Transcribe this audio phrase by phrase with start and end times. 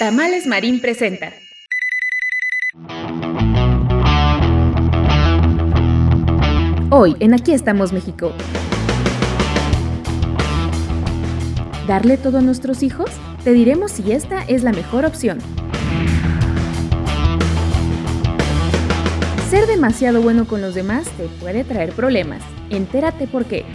[0.00, 1.30] Tamales Marín presenta.
[6.88, 8.32] Hoy en Aquí estamos México.
[11.86, 13.10] ¿Darle todo a nuestros hijos?
[13.44, 15.38] Te diremos si esta es la mejor opción.
[19.50, 22.40] Ser demasiado bueno con los demás te puede traer problemas.
[22.70, 23.66] Entérate por qué.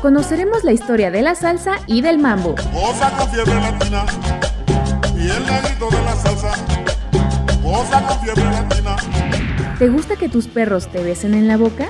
[0.00, 2.54] Conoceremos la historia de la salsa y del mambo.
[9.78, 11.88] ¿Te gusta que tus perros te besen en la boca?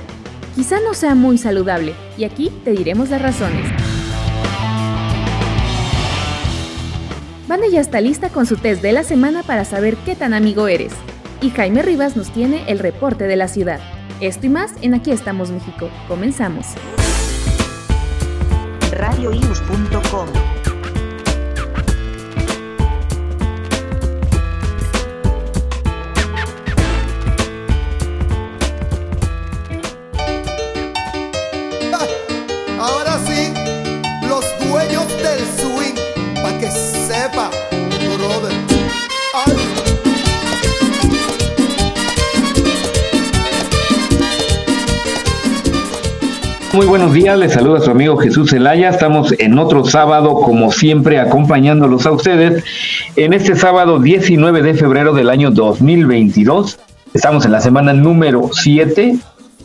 [0.55, 3.67] Quizá no sea muy saludable, y aquí te diremos las razones.
[7.47, 10.67] Vane ya está lista con su test de la semana para saber qué tan amigo
[10.67, 10.93] eres.
[11.41, 13.79] Y Jaime Rivas nos tiene el reporte de la ciudad.
[14.19, 15.89] Esto y más en Aquí estamos México.
[16.07, 16.65] Comenzamos
[18.99, 20.58] radioius.com.
[46.79, 48.87] Muy buenos días, les saluda su amigo Jesús Zelaya.
[48.87, 52.63] Estamos en otro sábado, como siempre, acompañándolos a ustedes.
[53.17, 56.79] En este sábado 19 de febrero del año 2022,
[57.13, 59.13] estamos en la semana número 7,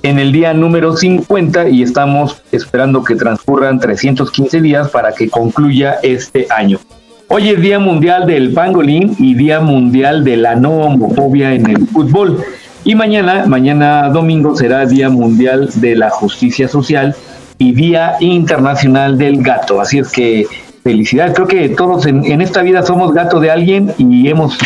[0.03, 5.99] en el día número 50 y estamos esperando que transcurran 315 días para que concluya
[6.03, 6.81] este año.
[7.28, 11.87] Hoy es Día Mundial del Pangolín y Día Mundial de la No Homofobia en el
[11.87, 12.44] Fútbol.
[12.87, 17.17] Y mañana, mañana domingo, será Día Mundial de la Justicia Social
[17.56, 19.81] y Día Internacional del Gato.
[19.81, 20.47] Así es que
[20.84, 21.34] felicidad.
[21.34, 24.59] Creo que todos en, esta vida somos gato de alguien y hemos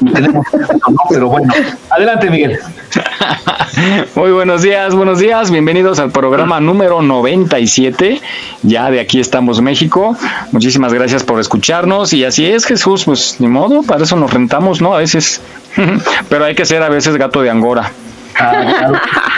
[0.00, 0.46] y tenemos,
[1.10, 1.52] pero bueno.
[1.90, 2.58] Adelante, Miguel.
[4.14, 5.50] Muy buenos días, buenos días.
[5.50, 8.22] Bienvenidos al programa número 97.
[8.62, 10.16] Ya de aquí estamos México.
[10.50, 12.14] Muchísimas gracias por escucharnos.
[12.14, 14.94] Y así es, Jesús, pues ni modo, para eso nos rentamos, ¿no?
[14.94, 15.42] A veces.
[16.30, 17.92] Pero hay que ser a veces gato de Angora.
[18.38, 18.92] Ah,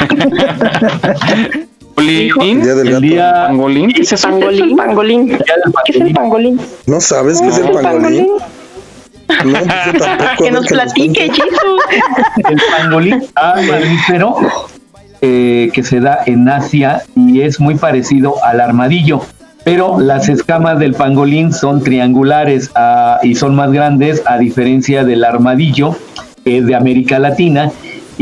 [2.03, 3.93] Pangolín, el día pangolín.
[3.93, 4.29] ¿Qué es eso?
[4.29, 5.29] Pangolín, pangolín.
[5.29, 6.61] ¿Qué es el pangolín?
[6.87, 8.27] ¿No sabes qué es el pangolín?
[9.45, 9.65] No, pues
[9.99, 11.47] tampoco, que nos platique, chico.
[12.49, 14.37] El pangolín ah, mamífero
[15.21, 19.23] eh, que se da en Asia y es muy parecido al armadillo.
[19.65, 25.25] Pero las escamas del pangolín son triangulares ah, y son más grandes a diferencia del
[25.25, 25.97] armadillo,
[26.45, 27.71] que es de América Latina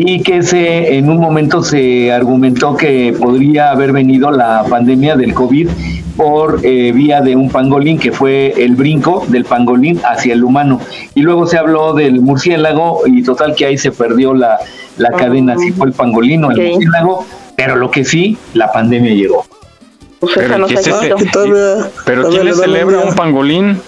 [0.03, 5.34] y que se en un momento se argumentó que podría haber venido la pandemia del
[5.34, 5.69] COVID
[6.16, 10.81] por eh, vía de un pangolín que fue el brinco del pangolín hacia el humano.
[11.15, 14.59] Y luego se habló del murciélago y total que ahí se perdió la,
[14.97, 19.12] la cadena, si fue el pangolín o el murciélago, pero lo que sí, la pandemia
[19.12, 19.44] llegó.
[20.20, 23.81] Pues pero, pero ¿quién le celebra un pangolín?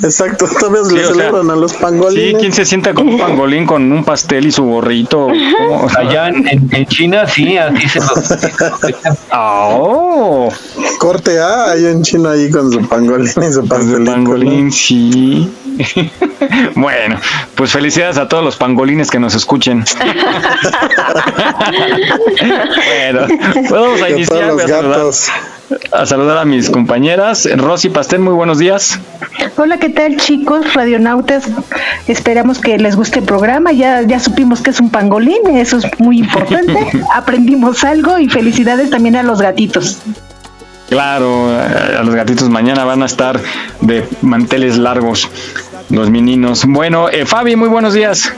[0.00, 2.34] Exacto, todavía le celebran a los pangolines.
[2.34, 5.28] Sí, ¿quién se sienta con un pangolín con un pastel y su gorrito?
[5.98, 7.98] Allá en, China sí, así se
[9.32, 10.52] oh.
[10.98, 14.04] Corte A, allá en China ahí con su pangolín y su pastelín.
[14.04, 15.52] pangolín, sí.
[16.76, 17.18] bueno,
[17.56, 19.84] pues felicidades a todos los pangolines que nos escuchen.
[22.86, 24.44] bueno, pues vamos a iniciar.
[24.44, 25.12] A saludar,
[25.92, 27.48] a saludar a mis compañeras.
[27.56, 28.98] Rosy Pastel, muy buenos días.
[29.56, 31.44] Hola, ¿qué tal chicos, radionautas?
[32.06, 33.72] Esperamos que les guste el programa.
[33.72, 36.90] Ya, ya supimos que es un pangolín, eso es muy importante.
[37.14, 39.98] Aprendimos algo y felicidades también a los gatitos.
[40.88, 43.40] Claro, a los gatitos mañana van a estar
[43.80, 45.28] de manteles largos
[45.88, 46.64] los meninos.
[46.66, 48.32] Bueno, eh, Fabi, muy buenos días.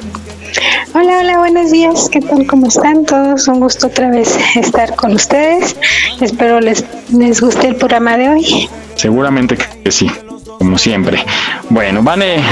[0.95, 2.09] Hola, hola, buenos días.
[2.11, 2.47] ¿Qué tal?
[2.47, 3.49] ¿Cómo están todos?
[3.49, 5.77] Un gusto otra vez estar con ustedes.
[6.21, 8.69] Espero les, les guste el programa de hoy.
[8.95, 10.11] Seguramente que sí,
[10.59, 11.25] como siempre.
[11.71, 12.43] Bueno, Vane,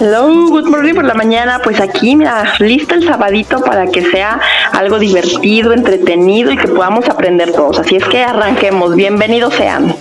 [0.00, 1.60] Hello, good morning por la mañana.
[1.62, 4.40] Pues aquí, mira, listo el sabadito para que sea
[4.72, 7.78] algo divertido, entretenido y que podamos aprender todos.
[7.78, 8.96] Así es que arranquemos.
[8.96, 9.94] Bienvenidos sean.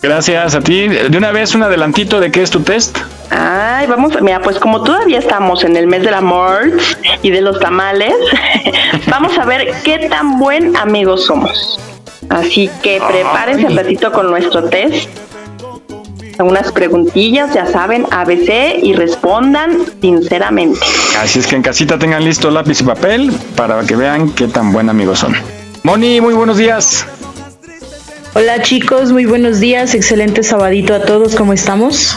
[0.00, 0.88] Gracias a ti.
[0.88, 2.96] De una vez un adelantito de qué es tu test.
[3.30, 6.72] Ay, vamos, mira, pues como todavía estamos en el mes del amor
[7.22, 8.14] y de los tamales,
[9.06, 11.78] vamos a ver qué tan buen amigos somos.
[12.30, 15.08] Así que prepárense un ratito con nuestro test.
[16.38, 20.78] Unas preguntillas, ya saben, ABC y respondan sinceramente.
[21.20, 24.72] Así es que en casita tengan listo lápiz y papel para que vean qué tan
[24.72, 25.34] buen amigos son.
[25.82, 27.04] Moni, muy buenos días.
[28.34, 32.16] Hola chicos, muy buenos días, excelente sabadito a todos, ¿cómo estamos?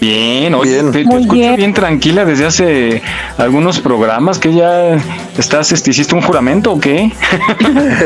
[0.00, 1.74] Bien, oye, te, te escucho bien.
[1.74, 3.02] tranquila desde hace
[3.36, 4.96] algunos programas que ya
[5.36, 7.10] estás, este, hiciste un juramento o qué?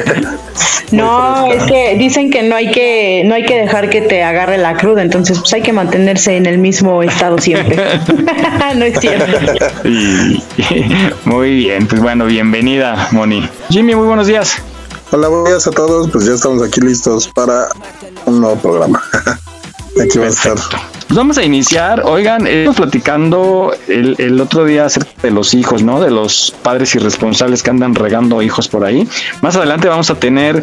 [0.90, 4.56] no, es que dicen que no hay que no hay que dejar que te agarre
[4.56, 7.76] la cruda, entonces pues hay que mantenerse en el mismo estado siempre.
[8.76, 9.38] no es cierto.
[11.26, 13.46] muy bien, pues bueno, bienvenida, Moni.
[13.68, 14.56] Jimmy, muy buenos días.
[15.10, 16.10] Hola, buenos días a todos.
[16.10, 17.68] Pues ya estamos aquí listos para
[18.24, 19.02] un nuevo programa.
[20.00, 20.56] aquí va a estar.
[21.12, 22.04] Pues vamos a iniciar.
[22.06, 26.00] Oigan, estamos platicando el, otro día acerca de los hijos, ¿no?
[26.00, 29.06] De los padres irresponsables que andan regando hijos por ahí.
[29.42, 30.62] Más adelante vamos a tener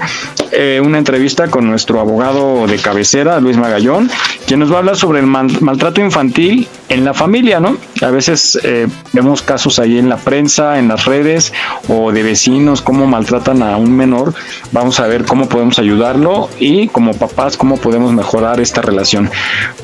[0.51, 4.10] eh, una entrevista con nuestro abogado de cabecera, Luis Magallón,
[4.48, 7.78] quien nos va a hablar sobre el mal, maltrato infantil en la familia, ¿no?
[8.02, 11.54] A veces eh, vemos casos ahí en la prensa, en las redes
[11.88, 14.34] o de vecinos, cómo maltratan a un menor.
[14.72, 19.30] Vamos a ver cómo podemos ayudarlo y como papás, cómo podemos mejorar esta relación.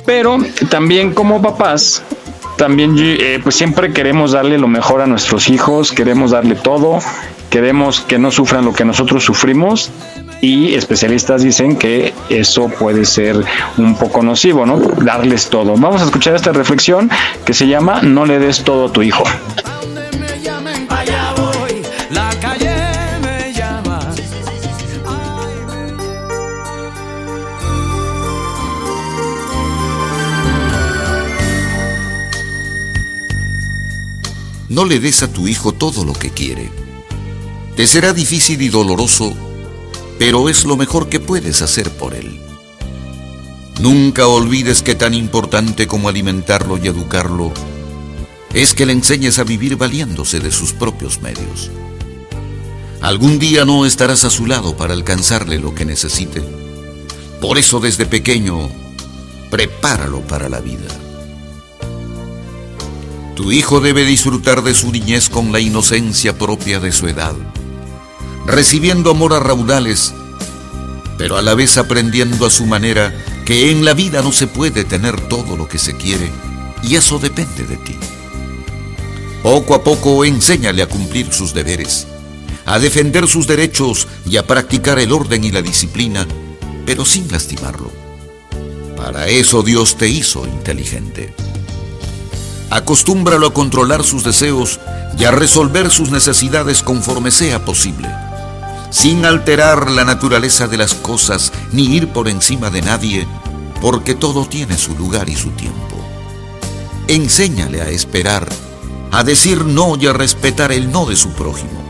[0.07, 0.39] Pero
[0.69, 2.03] también como papás,
[2.57, 6.99] también eh, pues siempre queremos darle lo mejor a nuestros hijos, queremos darle todo,
[7.49, 9.91] queremos que no sufran lo que nosotros sufrimos
[10.41, 13.37] y especialistas dicen que eso puede ser
[13.77, 14.77] un poco nocivo, ¿no?
[14.77, 15.75] Darles todo.
[15.75, 17.09] Vamos a escuchar esta reflexión
[17.45, 19.23] que se llama No le des todo a tu hijo.
[34.75, 36.69] No le des a tu hijo todo lo que quiere.
[37.77, 39.33] Te será difícil y doloroso,
[40.19, 42.41] pero es lo mejor que puedes hacer por él.
[43.79, 47.53] Nunca olvides que tan importante como alimentarlo y educarlo
[48.53, 51.71] es que le enseñes a vivir valiéndose de sus propios medios.
[52.99, 56.43] Algún día no estarás a su lado para alcanzarle lo que necesite.
[57.39, 58.69] Por eso desde pequeño,
[59.49, 61.04] prepáralo para la vida.
[63.35, 67.35] Tu hijo debe disfrutar de su niñez con la inocencia propia de su edad,
[68.45, 70.13] recibiendo amor a raudales,
[71.17, 73.13] pero a la vez aprendiendo a su manera
[73.45, 76.31] que en la vida no se puede tener todo lo que se quiere
[76.81, 77.95] y eso depende de ti.
[79.43, 82.07] Poco a poco enséñale a cumplir sus deberes,
[82.65, 86.25] a defender sus derechos y a practicar el orden y la disciplina,
[86.85, 87.91] pero sin lastimarlo.
[88.95, 91.33] Para eso Dios te hizo inteligente.
[92.69, 94.79] Acostúmbralo a controlar sus deseos
[95.17, 98.09] y a resolver sus necesidades conforme sea posible,
[98.89, 103.27] sin alterar la naturaleza de las cosas ni ir por encima de nadie,
[103.81, 105.95] porque todo tiene su lugar y su tiempo.
[107.07, 108.49] Enséñale a esperar,
[109.11, 111.83] a decir no y a respetar el no de su prójimo.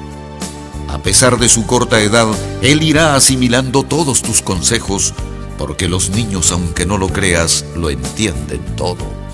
[0.89, 2.27] A pesar de su corta edad,
[2.61, 5.13] él irá asimilando todos tus consejos,
[5.57, 9.24] porque los niños, aunque no lo creas, lo entienden todo.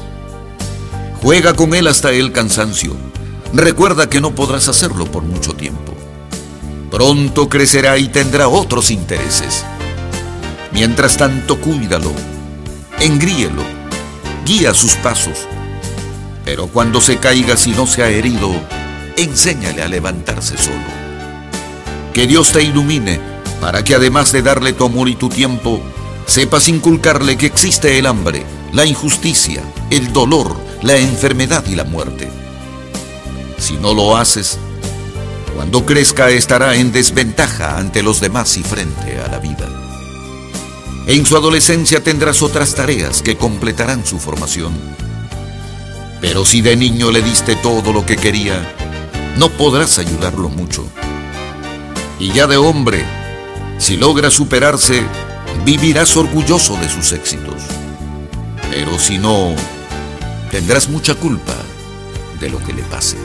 [1.21, 2.95] Juega con él hasta el cansancio.
[3.53, 5.93] Recuerda que no podrás hacerlo por mucho tiempo.
[6.89, 9.63] Pronto crecerá y tendrá otros intereses.
[10.71, 12.11] Mientras tanto, cuídalo,
[12.99, 13.61] engríelo,
[14.45, 15.47] guía sus pasos.
[16.43, 18.51] Pero cuando se caiga si no se ha herido,
[19.15, 21.01] enséñale a levantarse solo.
[22.13, 23.19] Que Dios te ilumine
[23.61, 25.79] para que además de darle tu amor y tu tiempo,
[26.25, 29.61] sepas inculcarle que existe el hambre, la injusticia,
[29.91, 32.29] el dolor, la enfermedad y la muerte.
[33.57, 34.57] Si no lo haces,
[35.55, 39.69] cuando crezca estará en desventaja ante los demás y frente a la vida.
[41.07, 44.73] En su adolescencia tendrás otras tareas que completarán su formación.
[46.21, 48.75] Pero si de niño le diste todo lo que quería,
[49.37, 50.85] no podrás ayudarlo mucho.
[52.19, 53.03] Y ya de hombre,
[53.79, 55.03] si logra superarse,
[55.65, 57.61] vivirás orgulloso de sus éxitos.
[58.69, 59.55] Pero si no,
[60.51, 61.55] tendrás mucha culpa
[62.39, 63.17] de lo que le pase.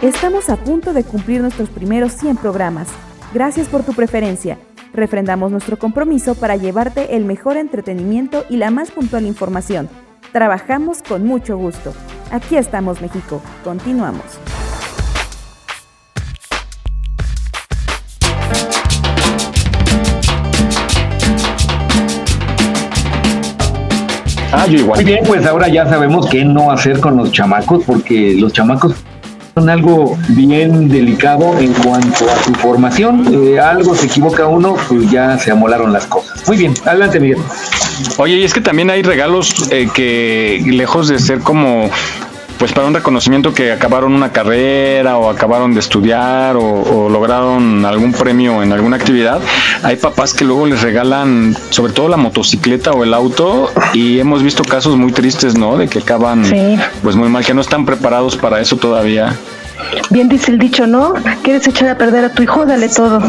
[0.00, 2.88] Estamos a punto de cumplir nuestros primeros 100 programas.
[3.32, 4.58] Gracias por tu preferencia.
[4.92, 9.88] Refrendamos nuestro compromiso para llevarte el mejor entretenimiento y la más puntual información.
[10.32, 11.94] Trabajamos con mucho gusto.
[12.30, 13.42] Aquí estamos, México.
[13.62, 14.38] Continuamos.
[24.54, 25.02] Ah, yo igual.
[25.02, 28.94] Muy bien, pues ahora ya sabemos qué no hacer con los chamacos, porque los chamacos
[29.54, 33.26] son algo bien delicado en cuanto a su formación.
[33.32, 36.46] Eh, algo se equivoca uno, pues ya se amolaron las cosas.
[36.46, 37.38] Muy bien, adelante, Miguel.
[38.18, 41.90] Oye, y es que también hay regalos eh, que lejos de ser como
[42.58, 48.12] pues para un reconocimiento que acabaron una carrera o acabaron de estudiar o, lograron algún
[48.12, 49.40] premio en alguna actividad,
[49.82, 54.42] hay papás que luego les regalan sobre todo la motocicleta o el auto y hemos
[54.42, 55.76] visto casos muy tristes, ¿no?
[55.76, 56.44] De que acaban
[57.02, 59.36] pues muy mal, que no están preparados para eso todavía.
[60.10, 61.14] Bien dice el dicho, ¿no?
[61.42, 62.64] ¿Quieres echar a perder a tu hijo?
[62.64, 63.20] Dale todo.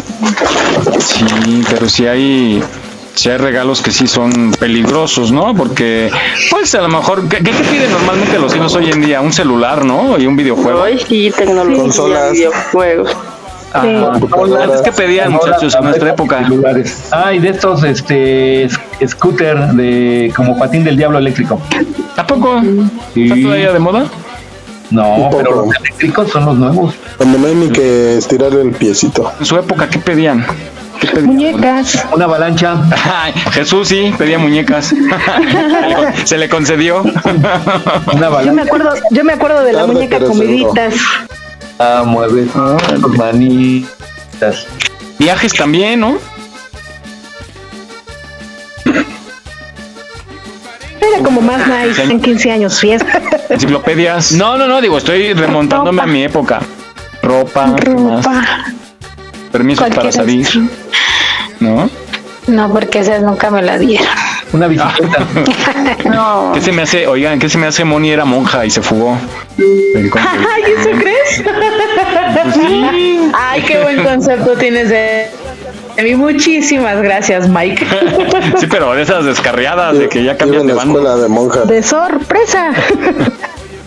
[0.99, 2.63] Sí, pero si hay
[3.15, 5.55] si hay regalos que sí son peligrosos, ¿no?
[5.55, 6.11] Porque,
[6.51, 9.21] pues a lo mejor, ¿qué, qué piden normalmente los hijos hoy en día?
[9.21, 10.17] Un celular, ¿no?
[10.19, 10.81] Y un videojuego.
[10.81, 13.15] Hoy sí, tecnología, videojuegos.
[13.73, 14.13] Ah,
[14.61, 16.47] antes que pedían muchachos en nuestra época.
[17.11, 18.69] Ah, y de estos este
[19.05, 21.59] scooter de como patín del diablo eléctrico.
[22.15, 22.61] ¿A poco?
[23.15, 24.05] ¿Está todavía de moda?
[24.91, 26.95] No, pero los eléctricos son los nuevos.
[27.17, 29.31] Cuando no hay ni que estirarle el piecito.
[29.39, 30.45] En su época, ¿qué pedían?
[31.21, 32.05] Muñecas.
[32.13, 32.77] Una avalancha.
[33.51, 34.93] Jesús sí, pedía muñecas.
[36.25, 37.03] Se le concedió.
[38.13, 38.45] Una avalancha.
[38.45, 40.95] Yo me acuerdo, yo me acuerdo de la muñeca comiditas.
[41.79, 42.47] Ah, mueve
[42.99, 44.65] los manitas.
[45.19, 46.17] Viajes también, ¿no?
[51.01, 53.21] Era como más nice en 15 años, fiesta.
[53.49, 54.31] Enciclopedias.
[54.35, 56.61] No, no, no, digo, estoy remontándome a mi época.
[57.21, 57.75] Ropa.
[57.77, 58.65] Ropa.
[59.51, 60.47] Permisos para salir.
[61.59, 61.89] ¿No?
[62.47, 64.07] No, porque esas nunca me la dieron.
[64.53, 65.25] Una bicicleta.
[66.09, 66.51] no.
[66.53, 67.07] ¿Qué se me hace?
[67.07, 67.83] Oigan, ¿qué se me hace?
[67.83, 69.17] Moni era monja y se fugó.
[69.57, 71.43] Ay, ¿eso crees?
[71.43, 73.31] Pues sí.
[73.33, 75.27] Ay, qué buen concepto tienes de
[75.97, 77.85] a mí muchísimas gracias, Mike.
[78.59, 81.15] sí, pero de esas descarriadas de que ya cambian de banda.
[81.15, 81.61] de monja.
[81.61, 82.71] De sorpresa.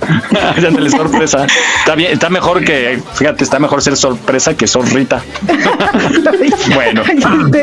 [0.60, 1.46] ya sorpresa.
[1.78, 5.22] Está bien, está mejor que, fíjate, está mejor ser sorpresa que sorrita.
[6.74, 7.02] bueno,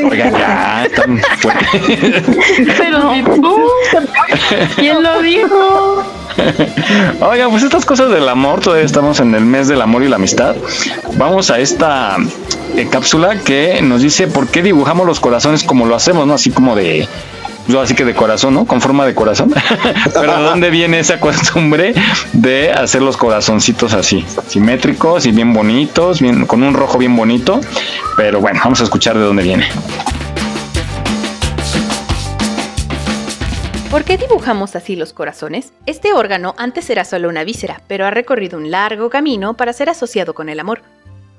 [0.09, 1.21] oigan, ya, están
[2.77, 3.69] Pero tú,
[4.75, 6.03] ¿quién lo dijo?
[7.21, 10.17] Oigan, pues estas cosas del amor, todavía estamos en el mes del amor y la
[10.17, 10.55] amistad.
[11.17, 12.17] Vamos a esta
[12.75, 16.33] eh, cápsula que nos dice por qué dibujamos los corazones como lo hacemos, ¿no?
[16.33, 17.07] Así como de
[17.67, 18.65] yo así que de corazón, ¿no?
[18.65, 19.53] Con forma de corazón.
[20.13, 21.93] Pero ¿de dónde viene esa costumbre
[22.33, 24.25] de hacer los corazoncitos así?
[24.47, 27.59] Simétricos y bien bonitos, bien, con un rojo bien bonito.
[28.17, 29.67] Pero bueno, vamos a escuchar de dónde viene.
[33.89, 35.71] ¿Por qué dibujamos así los corazones?
[35.85, 39.89] Este órgano antes era solo una víscera, pero ha recorrido un largo camino para ser
[39.89, 40.81] asociado con el amor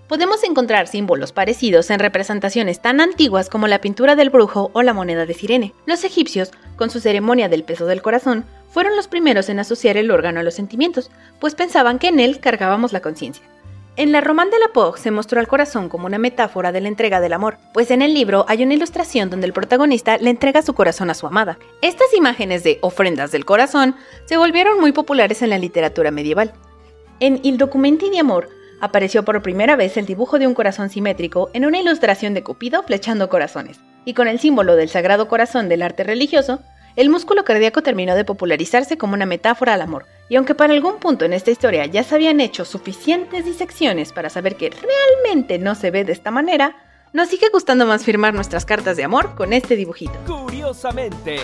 [0.09, 4.93] podemos encontrar símbolos parecidos en representaciones tan antiguas como la pintura del brujo o la
[4.93, 5.75] moneda de Sirene.
[5.87, 10.11] Los egipcios, con su ceremonia del peso del corazón, fueron los primeros en asociar el
[10.11, 11.11] órgano a los sentimientos,
[11.41, 13.45] pues pensaban que en él cargábamos la conciencia.
[13.99, 17.19] En la Román de la se mostró al corazón como una metáfora de la entrega
[17.19, 20.75] del amor, pues en el libro hay una ilustración donde el protagonista le entrega su
[20.75, 21.59] corazón a su amada.
[21.81, 23.97] Estas imágenes de ofrendas del corazón
[24.27, 26.53] se volvieron muy populares en la literatura medieval.
[27.21, 31.51] En Il Documenti di Amor apareció por primera vez el dibujo de un corazón simétrico
[31.53, 35.83] en una ilustración de Cupido flechando corazones, y con el símbolo del Sagrado Corazón del
[35.83, 36.61] arte religioso,
[36.97, 40.99] el músculo cardíaco terminó de popularizarse como una metáfora al amor, y aunque para algún
[40.99, 45.75] punto en esta historia ya se habían hecho suficientes disecciones para saber que realmente no
[45.75, 46.77] se ve de esta manera,
[47.13, 50.15] nos sigue gustando más firmar nuestras cartas de amor con este dibujito.
[50.27, 51.39] Curiosamente.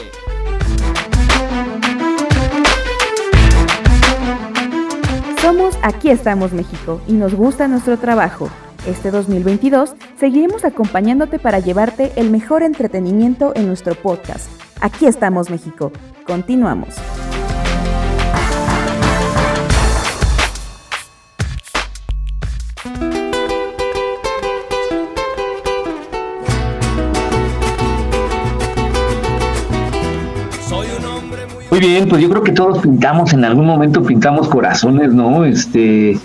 [5.82, 8.48] Aquí estamos México y nos gusta nuestro trabajo.
[8.86, 14.48] Este 2022 seguiremos acompañándote para llevarte el mejor entretenimiento en nuestro podcast.
[14.80, 15.92] Aquí estamos México.
[16.26, 16.96] Continuamos.
[31.72, 35.46] Muy bien, pues yo creo que todos pintamos, en algún momento pintamos corazones, ¿no?
[35.46, 36.18] Este,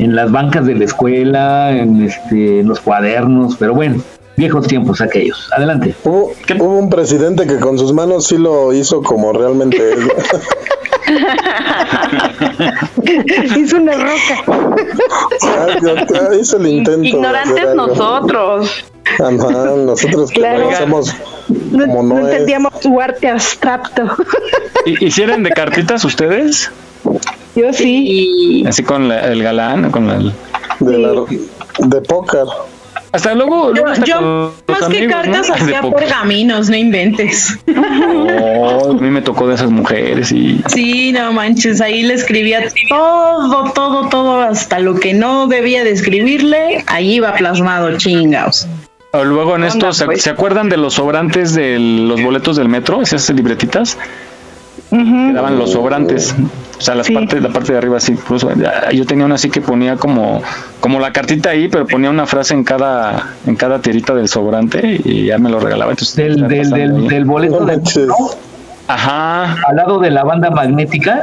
[0.00, 4.02] en las bancas de la escuela, en, este, los cuadernos, pero bueno,
[4.36, 5.48] viejos tiempos aquellos.
[5.56, 5.94] Adelante.
[6.02, 9.78] Hubo, un presidente que con sus manos sí lo hizo como realmente
[13.56, 14.44] Hizo una roca.
[16.40, 17.04] Hizo el intento.
[17.04, 17.86] Ignorantes algo.
[17.86, 18.84] nosotros.
[19.14, 20.70] Ajá, nosotros que Claro.
[20.70, 21.14] no somos
[21.70, 24.04] No, como no no entendíamos su arte abstracto.
[24.86, 26.70] ¿Y- ¿Hicieron de cartitas ustedes?
[27.56, 28.64] Yo sí.
[28.66, 30.32] Así con la- el galán, con el...
[30.80, 31.24] de, la-
[31.78, 32.44] de póker.
[33.10, 35.32] Hasta luego, luego hasta Yo, más que amigos, ¿no?
[35.32, 37.58] cartas, De hacía pergaminos, no inventes.
[38.52, 40.60] Oh, a mí me tocó de esas mujeres y...
[40.68, 42.60] Sí, no manches, ahí le escribía
[42.90, 48.66] todo, todo, todo, hasta lo que no debía de escribirle, ahí iba plasmado, chingaos.
[49.18, 50.22] O luego en esto, ¿se, pues.
[50.22, 53.02] se acuerdan de los sobrantes de los boletos del metro?
[53.02, 53.98] Esas libretitas.
[54.90, 56.34] Que daban los sobrantes.
[56.78, 58.12] O sea, las partes, la parte de arriba así.
[58.12, 60.40] incluso, ya, yo tenía una así que ponía como,
[60.80, 65.00] como la cartita ahí, pero ponía una frase en cada, en cada tirita del sobrante
[65.04, 65.90] y ya me lo regalaba.
[65.90, 68.14] Entonces, Del, del, del, del boleto del metro,
[68.88, 69.56] Ajá.
[69.68, 71.22] al lado de la banda magnética.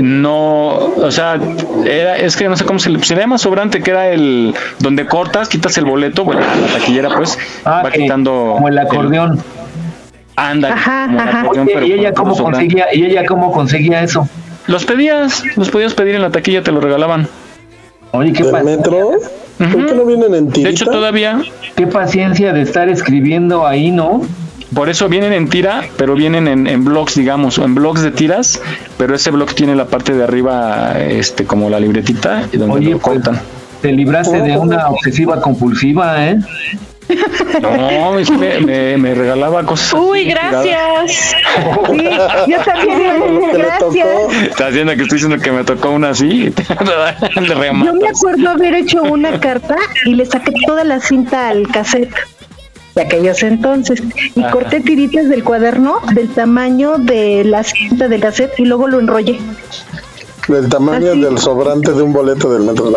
[0.00, 1.38] No, o sea,
[1.84, 4.54] era, es que no sé cómo se le, se le llama sobrante, que era el
[4.78, 9.40] donde cortas, quitas el boleto, bueno, la taquillera pues Ah, va quitando como el acordeón.
[10.36, 10.68] anda,
[11.06, 12.58] como el acordeón, Oye, pero ¿y ella cómo sobrante.
[12.66, 14.28] conseguía, y ella cómo conseguía eso?
[14.66, 17.28] Los pedías, los podías pedir en la taquilla, te lo regalaban.
[18.12, 19.10] Oye, qué ¿Del pa- metro?
[19.58, 20.68] ¿Por qué no vienen en tirita?
[20.68, 21.40] De hecho, todavía,
[21.76, 24.22] qué paciencia de estar escribiendo ahí, ¿no?
[24.74, 28.10] Por eso vienen en tira, pero vienen en, en blogs, digamos, o en blogs de
[28.10, 28.60] tiras,
[28.98, 32.90] pero ese blog tiene la parte de arriba, este, como la libretita, y donde Oye,
[32.90, 33.40] lo pues, cortan.
[33.82, 36.38] Te libraste de una obsesiva compulsiva, ¿eh?
[37.62, 39.92] No, es que me, me- me regalaba cosas.
[39.92, 41.36] Uy, gracias.
[41.92, 42.08] Sí,
[42.48, 43.40] yo también.
[43.52, 44.08] Gracias.
[44.50, 46.52] Está haciendo que estoy diciendo que me tocó una así.
[47.84, 52.12] Yo me acuerdo haber hecho una carta y le saqué toda la cinta al cassette
[52.96, 54.02] de aquellos entonces
[54.34, 54.50] y Ajá.
[54.50, 59.38] corté tiritas del cuaderno del tamaño de la cinta del cassette y luego lo enrollé.
[60.48, 61.20] Del tamaño Así.
[61.20, 62.90] del sobrante de un boleto del metro.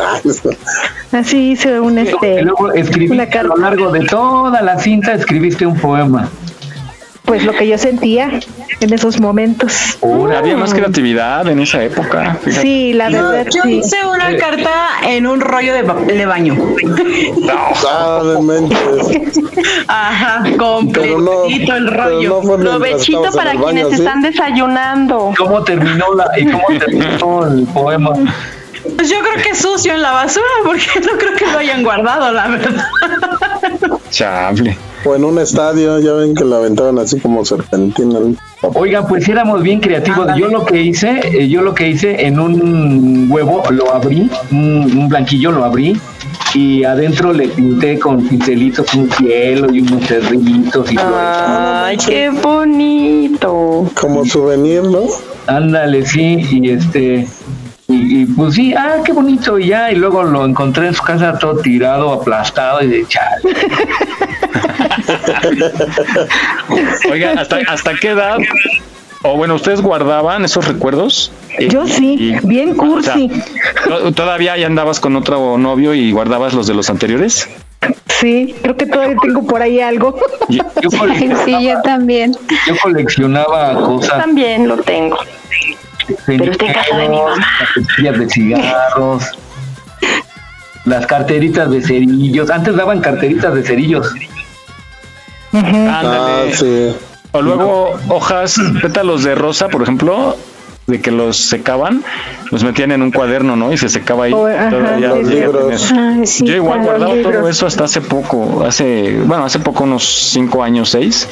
[1.11, 5.13] Así hice un este Y luego escribiste una a lo largo de toda la cinta,
[5.13, 6.29] escribiste un poema.
[7.29, 8.39] Pues lo que yo sentía
[8.79, 9.99] en esos momentos.
[10.35, 12.35] Había más creatividad en esa época.
[12.43, 12.61] fíjate.
[12.63, 13.73] Sí, la Yo, verdad yo sí.
[13.77, 14.71] hice una carta
[15.07, 16.55] en un rollo de papel de baño.
[16.55, 19.39] De mentes.
[19.87, 22.41] Ajá, Pero no- completito el rollo.
[22.43, 23.93] no Provechito para baño, quienes ¿sí?
[23.93, 25.31] están desayunando.
[25.37, 28.09] ¿Cómo terminó la y cómo terminó el poema?
[28.95, 32.31] Pues yo creo que sucio en la basura, porque no creo que lo hayan guardado,
[32.31, 32.85] la verdad.
[34.09, 34.75] Chable.
[35.05, 38.19] O en un estadio, ya ven que la aventaban así como serpentina.
[38.61, 40.27] Oigan, pues éramos bien creativos.
[40.37, 44.97] Yo lo que hice, eh, yo lo que hice en un huevo lo abrí, un,
[44.97, 45.97] un blanquillo lo abrí
[46.53, 51.15] y adentro le pinté con pincelitos un cielo y unos cerrillitos y flores.
[51.15, 53.89] Ay, qué bonito.
[53.99, 55.03] Como souvenir, ¿no?
[55.47, 57.27] Ándale, sí, y este
[57.87, 61.01] y, y, pues sí, ah, qué bonito y ya y luego lo encontré en su
[61.01, 63.41] casa todo tirado, aplastado y de chale.
[67.11, 68.37] Oiga, ¿hasta, ¿hasta qué edad?
[69.23, 71.31] O bueno, ¿ustedes guardaban esos recuerdos?
[71.57, 73.29] Eh, Yo sí, y- bien o sea, cursi.
[73.87, 77.49] ¿to- ¿Todavía ya andabas con otro novio y guardabas los de los anteriores?
[78.07, 80.17] Sí, creo que todavía tengo por ahí algo.
[80.49, 80.63] Yo,
[80.97, 82.35] coleccionaba, Sí, yo también.
[82.67, 84.19] yo coleccionaba cosas.
[84.19, 85.17] También lo tengo.
[86.25, 87.47] Pero está en casa de mi mamá.
[87.99, 89.23] Las de cigarros,
[90.85, 92.49] las carteritas de cerillos.
[92.49, 94.11] Antes daban carteritas de cerillos.
[95.53, 96.55] Ah, Ándale.
[96.55, 96.93] sí.
[97.31, 100.35] O luego hojas, pétalos de rosa, por ejemplo,
[100.87, 102.03] de que los secaban,
[102.49, 103.71] los metían en un cuaderno, ¿no?
[103.71, 104.33] Y se secaba ahí.
[104.33, 105.91] O- ajá, Los libros.
[105.95, 110.03] Ay, sí, Yo igual guardaba todo eso hasta hace poco, hace, bueno, hace poco unos
[110.31, 111.27] cinco años, seis,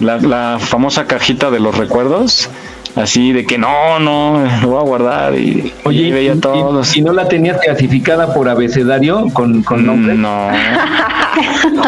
[0.00, 2.50] la, la famosa cajita de los recuerdos,
[2.98, 6.94] así de que no, no, lo voy a guardar y, Oye, y veía todos.
[6.96, 10.14] y, y no la tenías clasificada por abecedario con, con nombre?
[10.14, 10.48] No,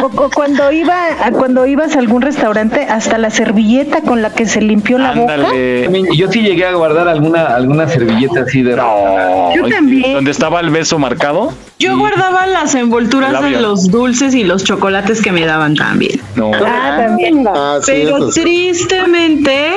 [0.02, 0.94] O, o cuando iba,
[1.24, 5.12] a- cuando ibas a algún restaurante, hasta la servilleta con la que se limpió la
[5.12, 5.34] boca.
[5.34, 5.84] ándale.
[5.84, 10.12] También, Yo sí llegué a guardar alguna alguna servilleta así de No, Yo también.
[10.14, 11.52] donde estaba el beso marcado.
[11.80, 16.20] Yo guardaba las envolturas de los dulces y los chocolates que me daban también.
[16.36, 17.44] No, Ah, también.
[17.48, 19.72] Ah, sí, Pero tristemente,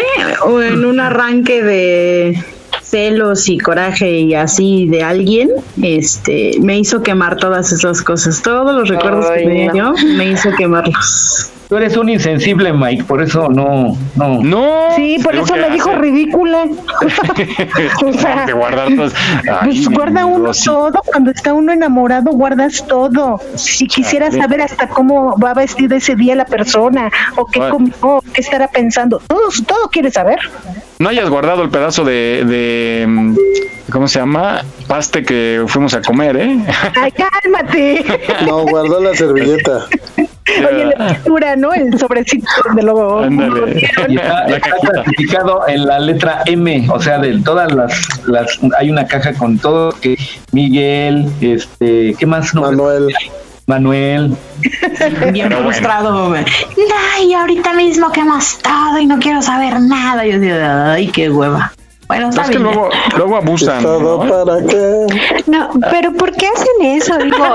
[0.46, 2.44] o en un arranque de
[2.82, 5.50] celos y coraje y así de alguien,
[5.82, 9.74] este, me hizo quemar todas esas cosas, todos los recuerdos que me no.
[9.74, 11.50] dio, me hizo quemarlos.
[11.74, 14.44] Tú eres un insensible, Mike, por eso no, no.
[14.44, 14.90] No.
[14.96, 16.66] Sí, por eso me dijo ridícula.
[18.06, 19.12] o sea, de guardar pues,
[19.52, 20.66] ay, pues guarda uno Rosy.
[20.66, 21.02] todo.
[21.04, 23.42] Cuando está uno enamorado, guardas todo.
[23.56, 24.44] Si quisiera Chale.
[24.44, 27.74] saber hasta cómo va a vestir ese día la persona, o qué Bueno.
[27.74, 30.38] comió, qué estará pensando, todo, todo quiere saber.
[31.00, 33.36] No hayas guardado el pedazo de, de mm,
[33.92, 34.62] ¿cómo se llama?
[34.88, 36.60] Paste que fuimos a comer, ¿eh?
[37.02, 38.06] Ay, cálmate.
[38.46, 39.88] No, guardó la servilleta.
[40.48, 41.74] Oye, la pintura, ¿no?
[41.74, 43.20] El sobrecito donde lo.
[43.24, 43.80] Ándale.
[44.10, 48.90] Y está, está clasificado en la letra M, o sea, de todas las, las hay
[48.92, 50.18] una caja con todo que
[50.52, 52.54] Miguel, este, ¿qué más?
[52.54, 53.08] Manuel.
[53.66, 54.36] Manuel.
[55.32, 55.62] Bien Pero bueno.
[55.62, 56.34] frustrado.
[57.16, 60.26] Ay, ahorita mismo que hemos todo y no quiero saber nada.
[60.26, 61.72] Yo digo, ay, qué hueva.
[62.16, 63.82] Bueno, Es que luego, luego abusan.
[63.82, 64.46] ¿Todo ¿no?
[64.46, 65.08] para qué?
[65.48, 67.18] No, pero ¿por qué hacen eso?
[67.18, 67.44] Digo,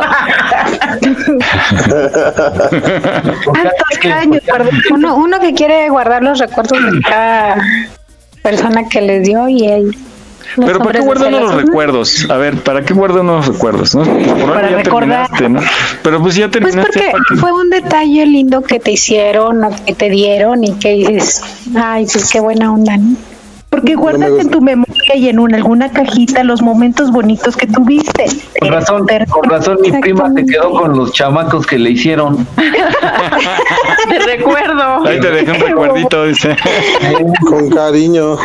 [4.13, 4.81] años, perdón.
[4.91, 7.57] uno, uno que quiere guardar los recuerdos de cada
[8.43, 9.97] persona que les dio y él.
[10.57, 12.27] los Pero ¿para qué guardan los recuerdos?
[12.31, 13.95] A ver, ¿para qué guardan los recuerdos?
[13.95, 14.03] ¿no?
[14.05, 15.29] Por algo Para ya recordar.
[15.29, 15.61] terminaste, ¿no?
[16.03, 17.09] Pero pues ya Pues terminaste.
[17.13, 21.43] porque fue un detalle lindo que te hicieron o que te dieron y que dices,
[21.77, 23.17] ay, pues qué buena onda, ¿no?
[23.79, 28.25] Porque guardas en tu memoria y en una, alguna cajita los momentos bonitos que tuviste.
[28.59, 32.45] Con razón, con razón mi prima se quedó con los chamacos que le hicieron.
[34.09, 35.07] Te recuerdo.
[35.07, 36.57] Ahí te dejé un recuerdito, dice.
[37.49, 38.37] Con cariño.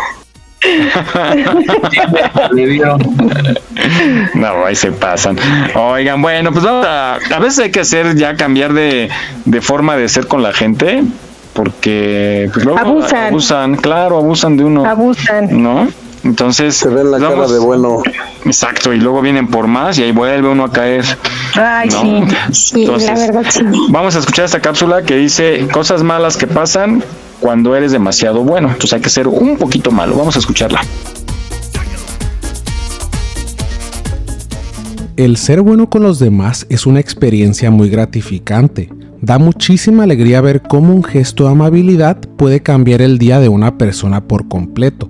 [4.35, 5.37] No, ahí se pasan.
[5.73, 9.09] Oigan, bueno, pues vamos a, a veces hay que hacer ya cambiar de,
[9.45, 11.03] de forma de ser con la gente,
[11.53, 13.27] porque pues luego Abusan.
[13.27, 15.61] abusan, claro, abusan de uno, Abusan.
[15.61, 15.87] ¿no?
[16.23, 18.01] Entonces, Se ven la cara de bueno.
[18.45, 21.03] Exacto, y luego vienen por más y ahí vuelve uno a caer.
[21.55, 22.01] Ay, ¿no?
[22.01, 22.23] sí.
[22.51, 23.61] Sí, Entonces, la verdad sí.
[23.89, 27.03] Vamos a escuchar esta cápsula que dice cosas malas que pasan
[27.41, 28.69] cuando eres demasiado bueno.
[28.69, 30.15] Entonces hay que ser un poquito malo.
[30.15, 30.81] Vamos a escucharla.
[35.15, 38.89] El ser bueno con los demás es una experiencia muy gratificante.
[39.23, 43.77] Da muchísima alegría ver cómo un gesto de amabilidad puede cambiar el día de una
[43.77, 45.09] persona por completo.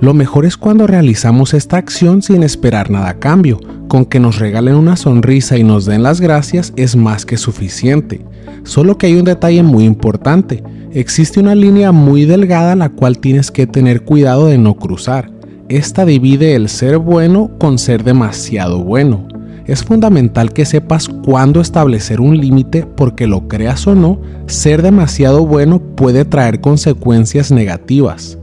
[0.00, 3.58] Lo mejor es cuando realizamos esta acción sin esperar nada a cambio.
[3.88, 8.24] Con que nos regalen una sonrisa y nos den las gracias es más que suficiente.
[8.62, 10.62] Solo que hay un detalle muy importante.
[10.92, 15.32] Existe una línea muy delgada la cual tienes que tener cuidado de no cruzar.
[15.68, 19.26] Esta divide el ser bueno con ser demasiado bueno.
[19.68, 25.44] Es fundamental que sepas cuándo establecer un límite porque lo creas o no, ser demasiado
[25.44, 28.38] bueno puede traer consecuencias negativas.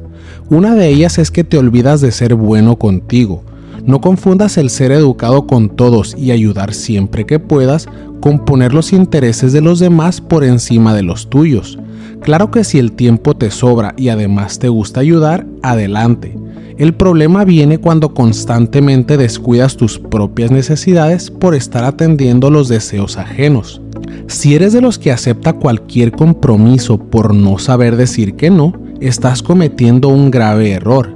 [0.51, 3.43] Una de ellas es que te olvidas de ser bueno contigo.
[3.83, 7.87] No confundas el ser educado con todos y ayudar siempre que puedas
[8.21, 11.79] con poner los intereses de los demás por encima de los tuyos.
[12.21, 16.37] Claro que si el tiempo te sobra y además te gusta ayudar, adelante.
[16.77, 23.81] El problema viene cuando constantemente descuidas tus propias necesidades por estar atendiendo los deseos ajenos.
[24.27, 29.41] Si eres de los que acepta cualquier compromiso por no saber decir que no, estás
[29.41, 31.15] cometiendo un grave error.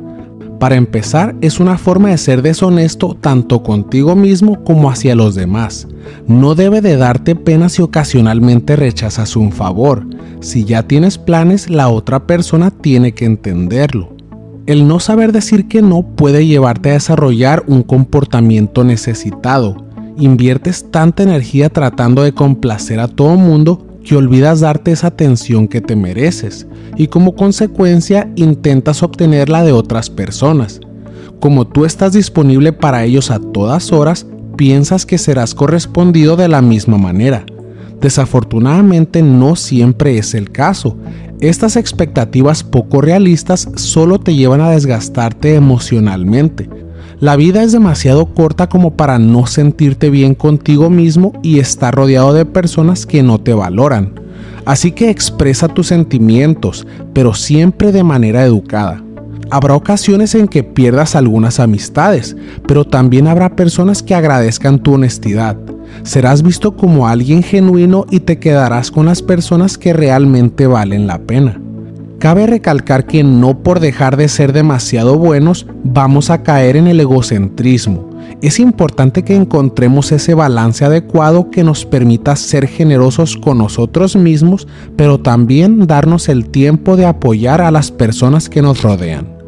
[0.59, 5.87] Para empezar, es una forma de ser deshonesto tanto contigo mismo como hacia los demás.
[6.27, 10.05] No debe de darte pena si ocasionalmente rechazas un favor.
[10.39, 14.18] Si ya tienes planes, la otra persona tiene que entenderlo.
[14.69, 19.83] El no saber decir que no puede llevarte a desarrollar un comportamiento necesitado.
[20.15, 25.81] Inviertes tanta energía tratando de complacer a todo mundo que olvidas darte esa atención que
[25.81, 30.81] te mereces y como consecuencia intentas obtenerla de otras personas.
[31.39, 36.61] Como tú estás disponible para ellos a todas horas, piensas que serás correspondido de la
[36.61, 37.43] misma manera.
[38.01, 40.97] Desafortunadamente no siempre es el caso.
[41.41, 46.69] Estas expectativas poco realistas solo te llevan a desgastarte emocionalmente.
[47.19, 52.33] La vida es demasiado corta como para no sentirte bien contigo mismo y estar rodeado
[52.33, 54.13] de personas que no te valoran.
[54.65, 59.03] Así que expresa tus sentimientos, pero siempre de manera educada.
[59.51, 65.57] Habrá ocasiones en que pierdas algunas amistades, pero también habrá personas que agradezcan tu honestidad.
[66.03, 71.19] Serás visto como alguien genuino y te quedarás con las personas que realmente valen la
[71.19, 71.59] pena.
[72.19, 76.99] Cabe recalcar que no por dejar de ser demasiado buenos vamos a caer en el
[76.99, 78.09] egocentrismo.
[78.41, 84.67] Es importante que encontremos ese balance adecuado que nos permita ser generosos con nosotros mismos,
[84.97, 89.38] pero también darnos el tiempo de apoyar a las personas que nos rodean.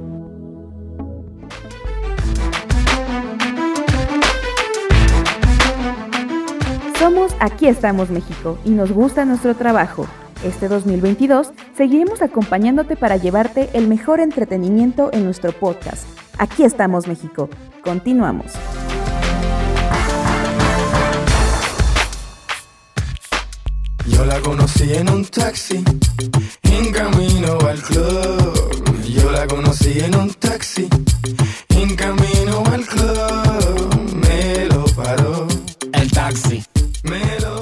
[7.41, 10.06] Aquí estamos México y nos gusta nuestro trabajo.
[10.43, 16.06] Este 2022 seguiremos acompañándote para llevarte el mejor entretenimiento en nuestro podcast.
[16.38, 17.49] Aquí estamos México.
[17.84, 18.51] Continuamos.
[24.06, 25.84] Yo la conocí en un taxi,
[26.62, 28.93] en camino al club.
[29.08, 30.88] Yo la conocí en un taxi,
[31.69, 33.50] en camino al club.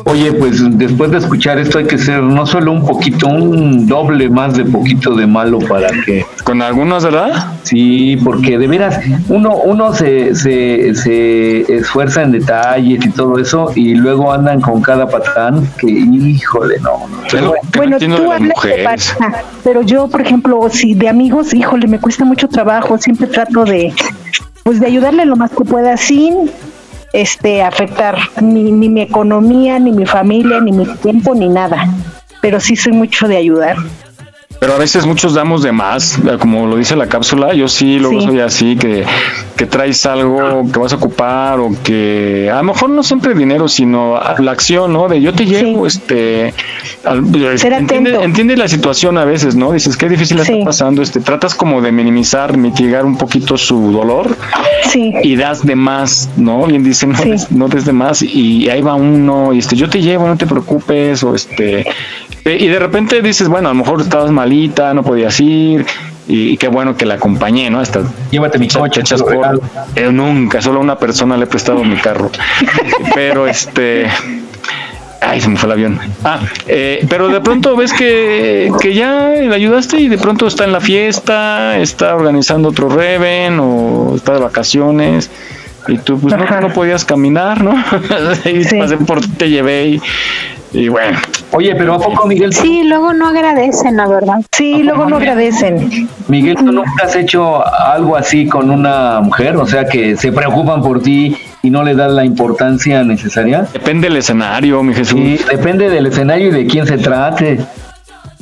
[0.06, 4.28] Oye, pues después de escuchar esto hay que ser no solo un poquito, un doble
[4.28, 6.26] más de poquito de malo para que...
[6.44, 7.54] Con algunos, ¿verdad?
[7.62, 13.72] Sí, porque de veras, uno, uno se, se, se esfuerza en detalles y todo eso
[13.76, 17.08] y luego andan con cada patán que, híjole, no.
[17.08, 17.18] no.
[17.30, 19.14] Pero, Bueno, entiendo tú de hablas de mujeres.
[19.18, 23.64] pareja, pero yo, por ejemplo, si de amigos, híjole, me cuesta mucho trabajo, siempre trato
[23.64, 23.94] de,
[24.64, 26.50] pues, de ayudarle lo más que pueda sin
[27.14, 31.88] este afectar ni, ni mi economía, ni mi familia, ni mi tiempo, ni nada.
[32.42, 33.78] Pero sí soy mucho de ayudar.
[34.60, 37.98] Pero a veces muchos damos de más, eh, como lo dice la cápsula, yo sí
[37.98, 38.28] luego Sí.
[38.28, 39.06] soy así, que,
[39.56, 43.70] que traes algo que vas a ocupar o que a lo mejor no siempre dinero,
[43.70, 45.08] sino la acción, ¿no?
[45.08, 46.54] De yo te llevo, este...
[47.06, 47.24] al-
[47.58, 49.72] Ser entiende, la situación a veces, ¿no?
[49.72, 50.52] Dices, qué difícil Sí.
[50.52, 54.36] está pasando, este, tratas como de minimizar, mitigar un poquito su dolor
[55.24, 56.66] y das de más, ¿no?
[56.66, 59.90] Alguien dice, no, des, no des de más y ahí va uno y este, yo
[59.90, 61.86] te llevo, no te preocupes o este...
[62.46, 65.86] eh, Y de repente dices, bueno, a lo mejor estabas malita, no podías ir
[66.28, 67.80] y, qué bueno que la acompañé, ¿no?
[67.80, 69.62] Hasta Llévate mi coche, lo por-.
[69.96, 72.30] Eh, nunca, solo a una persona le he prestado mi carro.
[73.16, 74.08] Pero este...
[75.22, 76.00] Ay, se me fue el avión.
[76.24, 80.64] Ah, eh, pero de pronto ves que, que ya le ayudaste y de pronto está
[80.64, 85.30] en la fiesta, está organizando otro Reven o está de vacaciones
[85.90, 87.74] y tú pues no, no podías caminar, ¿no?
[88.46, 90.02] y pasé por ti, te llevé y,
[90.72, 91.18] y bueno.
[91.52, 92.54] Oye, pero ¿a poco, Miguel?
[92.54, 94.36] Sí, luego no agradecen, la verdad.
[94.52, 96.08] Sí, luego no agradecen.
[96.28, 99.58] Miguel, ¿tú nunca has hecho algo así con una mujer?
[99.58, 103.66] O sea, que se preocupan por ti y no le das la importancia necesaria.
[103.74, 105.20] Depende del escenario, mi Jesús.
[105.20, 107.60] Sí, depende del escenario y de quién se trate.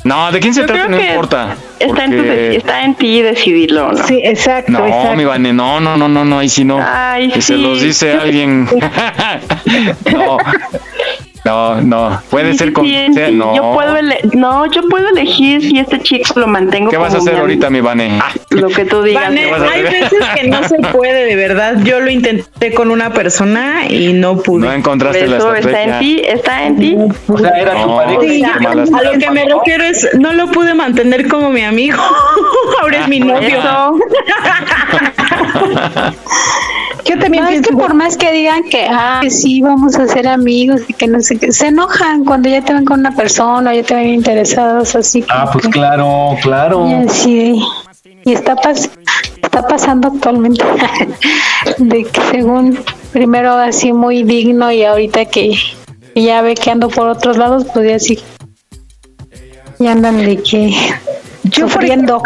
[0.03, 1.55] No, de quién se Yo trata no importa.
[1.79, 4.03] Está en, tu está en ti decidirlo, ¿no?
[4.03, 5.15] Sí, exacto, No, exacto.
[5.15, 6.79] mi Vane, no, no, no, no, no, ahí sí no.
[6.81, 7.61] Ay, que se sí.
[7.61, 8.65] los dice alguien.
[10.13, 10.37] no,
[11.47, 12.85] no, no, puede Sí, ser con.
[12.85, 13.33] sí, sea- sí.
[13.33, 13.55] no.
[13.55, 16.89] Yo puedo ele- no, yo puedo elegir si este chico lo mantengo.
[16.91, 18.19] ¿Qué vas a hacer mi ahorita, mi Vane?
[18.21, 19.23] Ah, Lo que tú digas.
[19.23, 21.77] Vane, ¿Qué vas a hay veces que no se puede, de verdad.
[21.83, 24.67] Yo lo intenté con una persona y no pude.
[24.67, 25.93] no encontraste la Eso está estrategia.
[25.93, 26.97] en ti, está en ti.
[27.27, 28.19] O sea, era tu No, pareja.
[28.21, 31.63] qué Sí, malas- a lo que me refiero es, no lo pude mantener como mi
[31.63, 31.97] amigo.
[32.81, 33.59] Ahora es mi Por novio.
[37.07, 39.95] Yo también No, es pienso que por más que digan que, ah, que sí, vamos
[39.95, 42.99] a ser amigos y que no sé qué, se enojan cuando ya te ven con
[42.99, 45.23] una persona, ya te ven interesados, así.
[45.29, 46.87] Ah, pues que- claro, claro.
[46.87, 47.61] Y así,
[48.25, 48.89] y está, pas-
[49.41, 50.63] está pasando actualmente
[51.77, 52.79] de que según
[53.13, 55.55] primero así muy digno y ahorita que,
[56.15, 58.19] ya ve que ando por otros lados, pues ya sí,
[59.79, 60.71] ya andan de que
[61.43, 62.21] Yo, por sufriendo.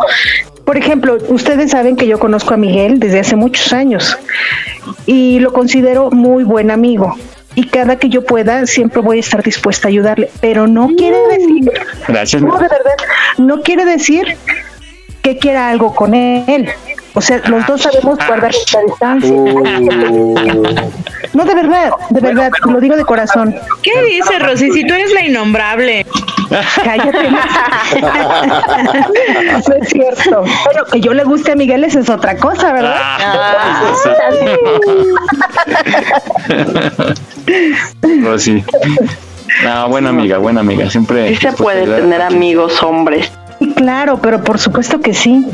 [0.71, 4.17] Por ejemplo, ustedes saben que yo conozco a Miguel desde hace muchos años
[5.05, 7.17] y lo considero muy buen amigo.
[7.55, 10.31] Y cada que yo pueda, siempre voy a estar dispuesta a ayudarle.
[10.39, 11.69] Pero no quiere decir,
[12.07, 12.41] Gracias.
[12.41, 12.95] no, de verdad,
[13.37, 14.37] no quiere decir
[15.21, 16.69] que quiera algo con él.
[17.15, 19.29] O sea, los dos sabemos guardar la distancia.
[21.33, 23.53] No, de verdad, de verdad, lo digo de corazón.
[23.83, 24.71] ¿Qué dice Rosy?
[24.71, 26.05] Si tú eres la innombrable.
[26.83, 27.31] Cállate.
[29.67, 30.43] no es cierto.
[30.71, 32.95] Pero que yo le guste a Miguel, esa es otra cosa, ¿verdad?
[32.99, 33.93] Ah,
[38.23, 38.63] Rosy.
[39.63, 40.89] No, buena amiga, buena amiga.
[40.89, 41.29] Siempre.
[41.29, 42.01] sí se puede ayudar.
[42.01, 43.31] tener amigos hombres.
[43.59, 45.45] Sí, claro, pero por supuesto que sí.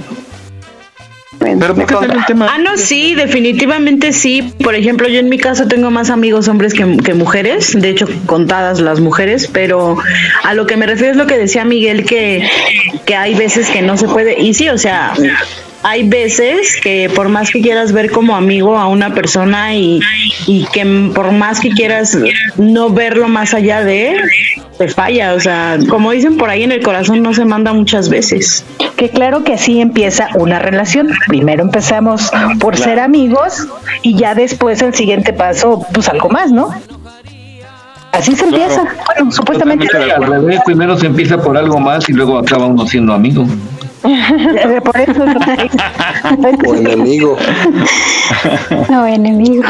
[1.40, 2.52] Pero ¿por qué sale el tema?
[2.54, 4.54] Ah, no, sí, definitivamente sí.
[4.64, 8.08] Por ejemplo, yo en mi caso tengo más amigos hombres que, que mujeres, de hecho
[8.26, 9.98] contadas las mujeres, pero
[10.44, 12.50] a lo que me refiero es lo que decía Miguel, que,
[13.06, 15.14] que hay veces que no se puede, y sí, o sea,
[15.88, 20.02] hay veces que por más que quieras ver como amigo a una persona y,
[20.46, 22.18] y que por más que quieras
[22.58, 24.22] no verlo más allá de él,
[24.78, 28.10] te falla, o sea, como dicen por ahí en el corazón no se manda muchas
[28.10, 28.66] veces.
[28.98, 31.08] Que claro que así empieza una relación.
[31.28, 33.66] Primero empezamos por ser amigos
[34.02, 36.70] y ya después el siguiente paso, pues algo más, ¿no?
[38.12, 38.84] Así se empieza.
[39.06, 39.88] Bueno, supuestamente.
[39.96, 43.46] Al revés, primero se empieza por algo más y luego acaba uno siendo amigo.
[44.84, 45.26] Por eso.
[46.66, 47.38] O enemigo.
[48.90, 49.64] No, enemigo.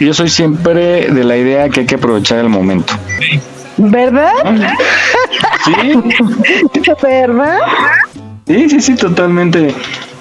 [0.00, 2.94] Yo soy siempre de la idea que hay que aprovechar el momento.
[3.76, 4.32] ¿Verdad?
[5.64, 5.72] Sí.
[7.02, 7.58] ¿Verdad?
[8.46, 9.74] Sí, sí, sí, totalmente.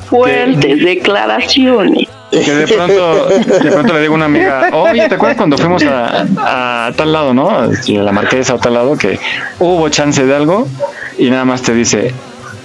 [0.09, 2.07] Fuertes declaraciones.
[2.31, 5.83] Que de pronto, de pronto le digo a una amiga, oye, ¿te acuerdas cuando fuimos
[5.83, 6.25] a,
[6.87, 7.49] a tal lado, no?
[7.49, 9.19] A la marquesa o tal lado, que
[9.59, 10.67] hubo chance de algo
[11.17, 12.13] y nada más te dice,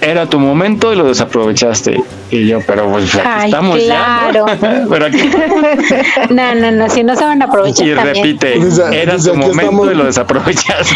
[0.01, 1.99] era tu momento y lo desaprovechaste.
[2.29, 4.45] Y yo, pero pues aquí Ay, estamos claro.
[4.47, 4.55] ya.
[4.81, 4.89] ¿no?
[4.89, 5.17] pero aquí,
[6.29, 8.15] No, no, no, si no se van a aprovechar y también.
[8.15, 9.91] repite, Dice- era dice, tu momento estamos.
[9.91, 10.95] y lo desaprovechaste.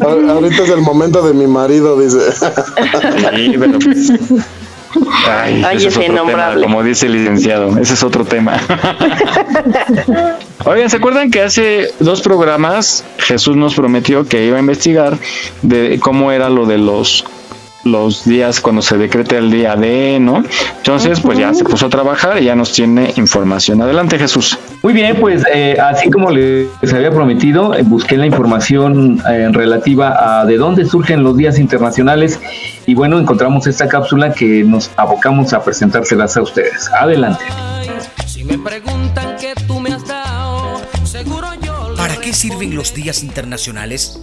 [0.00, 2.18] Ahor- Ahorita es el momento de mi marido, dice.
[2.32, 4.12] Sí, pero pues,
[5.26, 6.62] Ay, Ay, ese es ese otro tema, innombrable.
[6.62, 8.58] como dice el licenciado, ese es otro tema.
[10.64, 15.18] Oigan, ¿se acuerdan que hace dos programas Jesús nos prometió que iba a investigar
[15.62, 17.24] de cómo era lo de los
[17.84, 20.42] los días cuando se decreta el día de, ¿no?
[20.78, 23.82] Entonces, pues ya se puso a trabajar y ya nos tiene información.
[23.82, 24.58] Adelante, Jesús.
[24.84, 30.40] Muy bien, pues eh, así como les había prometido, eh, busqué la información eh, relativa
[30.42, 32.38] a de dónde surgen los días internacionales
[32.84, 36.90] y bueno, encontramos esta cápsula que nos abocamos a presentárselas a ustedes.
[37.00, 37.42] Adelante.
[38.26, 41.94] Si me preguntan qué tú me has dado, seguro yo.
[41.96, 44.20] ¿Para qué sirven los días internacionales?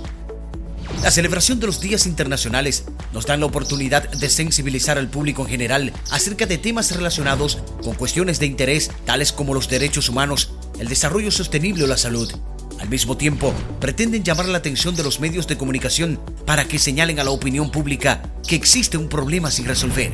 [1.03, 5.49] La celebración de los días internacionales nos dan la oportunidad de sensibilizar al público en
[5.49, 10.87] general acerca de temas relacionados con cuestiones de interés tales como los derechos humanos, el
[10.87, 12.31] desarrollo sostenible o la salud.
[12.79, 17.19] Al mismo tiempo, pretenden llamar la atención de los medios de comunicación para que señalen
[17.19, 20.11] a la opinión pública que existe un problema sin resolver.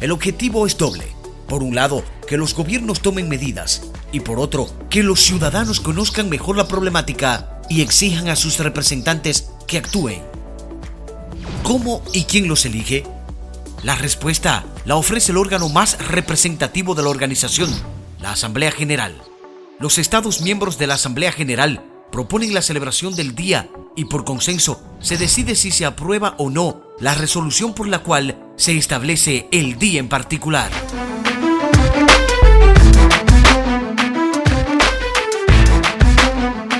[0.00, 1.04] El objetivo es doble.
[1.46, 6.30] Por un lado, que los gobiernos tomen medidas y por otro, que los ciudadanos conozcan
[6.30, 10.22] mejor la problemática y exijan a sus representantes que actúen.
[11.62, 13.04] ¿Cómo y quién los elige?
[13.82, 17.70] La respuesta la ofrece el órgano más representativo de la organización,
[18.20, 19.20] la Asamblea General.
[19.78, 24.80] Los Estados miembros de la Asamblea General proponen la celebración del día y por consenso
[25.00, 29.78] se decide si se aprueba o no la resolución por la cual se establece el
[29.78, 30.70] día en particular.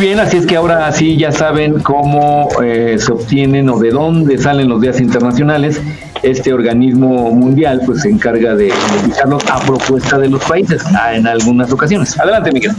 [0.00, 4.38] Bien, así es que ahora sí ya saben cómo eh, se obtienen o de dónde
[4.38, 5.80] salen los días internacionales.
[6.22, 11.26] Este organismo mundial pues se encarga de indicarlos a propuesta de los países ah, en
[11.26, 12.18] algunas ocasiones.
[12.18, 12.72] Adelante, Miguel.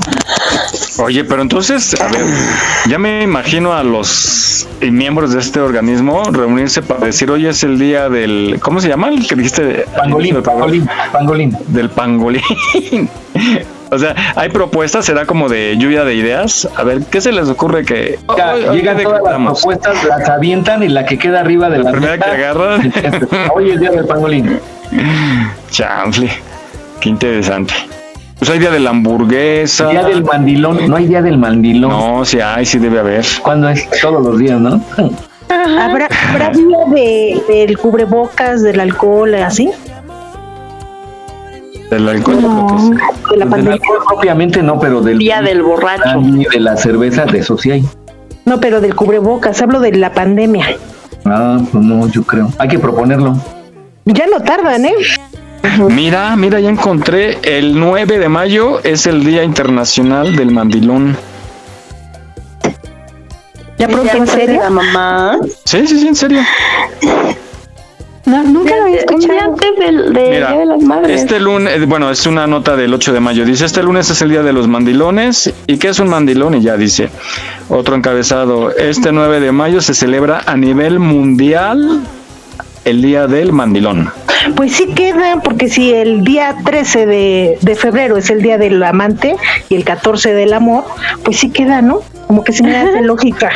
[1.00, 2.26] Oye, pero entonces, a ver,
[2.90, 7.80] ya me imagino a los miembros de este organismo reunirse para decir, hoy es el
[7.80, 9.10] día del, ¿cómo se llama?
[9.10, 9.86] El que dijiste.
[9.96, 11.58] Pangolín, pangolín, pangolín.
[11.68, 12.42] Del pangolín.
[13.94, 16.68] O sea, hay propuestas, será como de lluvia de ideas.
[16.78, 18.18] A ver, ¿qué se les ocurre que
[18.72, 22.30] llegan todas las propuestas, las avientan y la que queda arriba de la, primera que
[22.30, 22.94] agarran.
[23.54, 24.60] Hoy es el día del pangolín.
[25.72, 26.32] Chanfle,
[27.02, 27.74] qué interesante.
[28.40, 29.90] Pues hay día de la hamburguesa.
[29.90, 30.88] Día del mandilón.
[30.88, 31.92] No hay día del mandilón.
[31.92, 33.26] No, sí hay, sí debe haber.
[33.44, 33.90] ¿Cuándo es?
[34.02, 34.82] Todos los días, ¿no?
[35.50, 39.70] ¿Habrá, habrá día de, del cubrebocas, del alcohol, así?
[41.92, 42.42] Del alcohol.
[42.42, 42.90] No,
[43.30, 46.22] de la Del alcohol propiamente no, pero del Día del borracho.
[46.22, 47.86] y de la cerveza, de eso sí hay.
[48.46, 50.66] No, pero del cubrebocas, hablo de la pandemia.
[51.26, 52.50] Ah, pues no, yo creo.
[52.58, 53.36] Hay que proponerlo.
[54.06, 54.96] Ya no tardan, ¿eh?
[55.90, 57.38] Mira, mira, ya encontré.
[57.44, 61.18] El 9 de mayo es el Día Internacional del Mandilón.
[63.78, 64.62] ¿Ya pronto en serio?
[64.62, 65.38] La mamá.
[65.66, 66.42] Sí, sí, sí, en serio.
[68.26, 69.40] No, nunca lo había escuchado.
[69.40, 71.22] antes del de Mira, de las Madres.
[71.22, 73.46] este lunes, eh, bueno, es una nota del 8 de mayo.
[73.46, 75.52] Dice, este lunes es el día de los mandilones.
[75.68, 76.54] ¿Y qué es un mandilón?
[76.56, 77.10] Y ya dice,
[77.70, 82.02] otro encabezado, este 9 de mayo se celebra a nivel mundial
[82.86, 84.12] el día del mandilón.
[84.56, 88.82] Pues sí queda, porque si el día 13 de, de febrero es el día del
[88.84, 89.36] amante
[89.70, 90.84] y el 14 del amor,
[91.24, 92.02] pues sí queda, ¿no?
[92.28, 93.52] Como que se me hace lógica.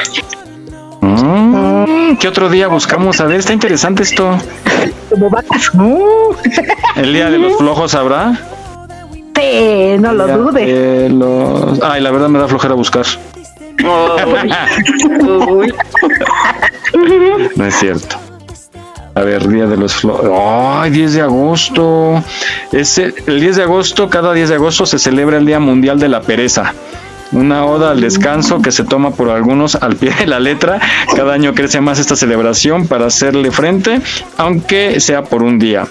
[1.05, 3.19] Mm, ¿Qué otro día buscamos?
[3.21, 4.37] A ver, está interesante esto.
[5.09, 5.71] Como vacas.
[6.95, 8.33] ¿El día de los flojos habrá?
[9.35, 11.11] Sí, no lo dudes.
[11.11, 13.05] los- Ay, la verdad me da flojera buscar.
[17.55, 18.15] No es cierto.
[19.15, 20.29] A ver, Día de los Flores.
[20.33, 22.21] ¡Ay, 10 de agosto!
[22.71, 26.09] Ese, el 10 de agosto, cada 10 de agosto se celebra el Día Mundial de
[26.09, 26.73] la Pereza.
[27.35, 30.79] Una oda al descanso que se toma por algunos al pie de la letra.
[31.15, 33.99] Cada año crece más esta celebración para hacerle frente,
[34.37, 35.85] aunque sea por un día.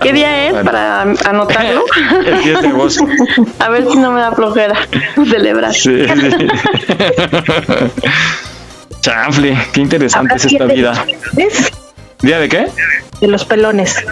[0.00, 1.84] ¿Qué día es para anotarlo?
[2.26, 3.06] El 10 de agosto.
[3.60, 4.74] A ver si no me da flojera
[5.30, 5.72] celebrar.
[5.74, 6.46] Sí, sí.
[9.00, 11.04] Chanfle, qué interesante es esta vida.
[12.20, 12.66] ¿Día de qué?
[13.20, 14.04] De los pelones.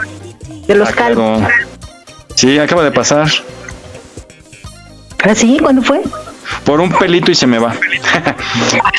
[0.66, 1.38] De los Ah, calvos.
[1.40, 1.54] claro.
[2.36, 3.28] Sí, acaba de pasar.
[5.24, 5.58] ¿Ah, sí?
[5.60, 6.02] ¿Cuándo fue?
[6.64, 7.74] Por un pelito y se me va.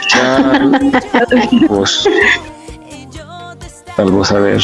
[3.95, 4.61] Calvos, a ver.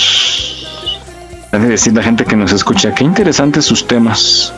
[1.51, 4.53] Ha de decir la gente que nos escucha, qué interesantes sus temas.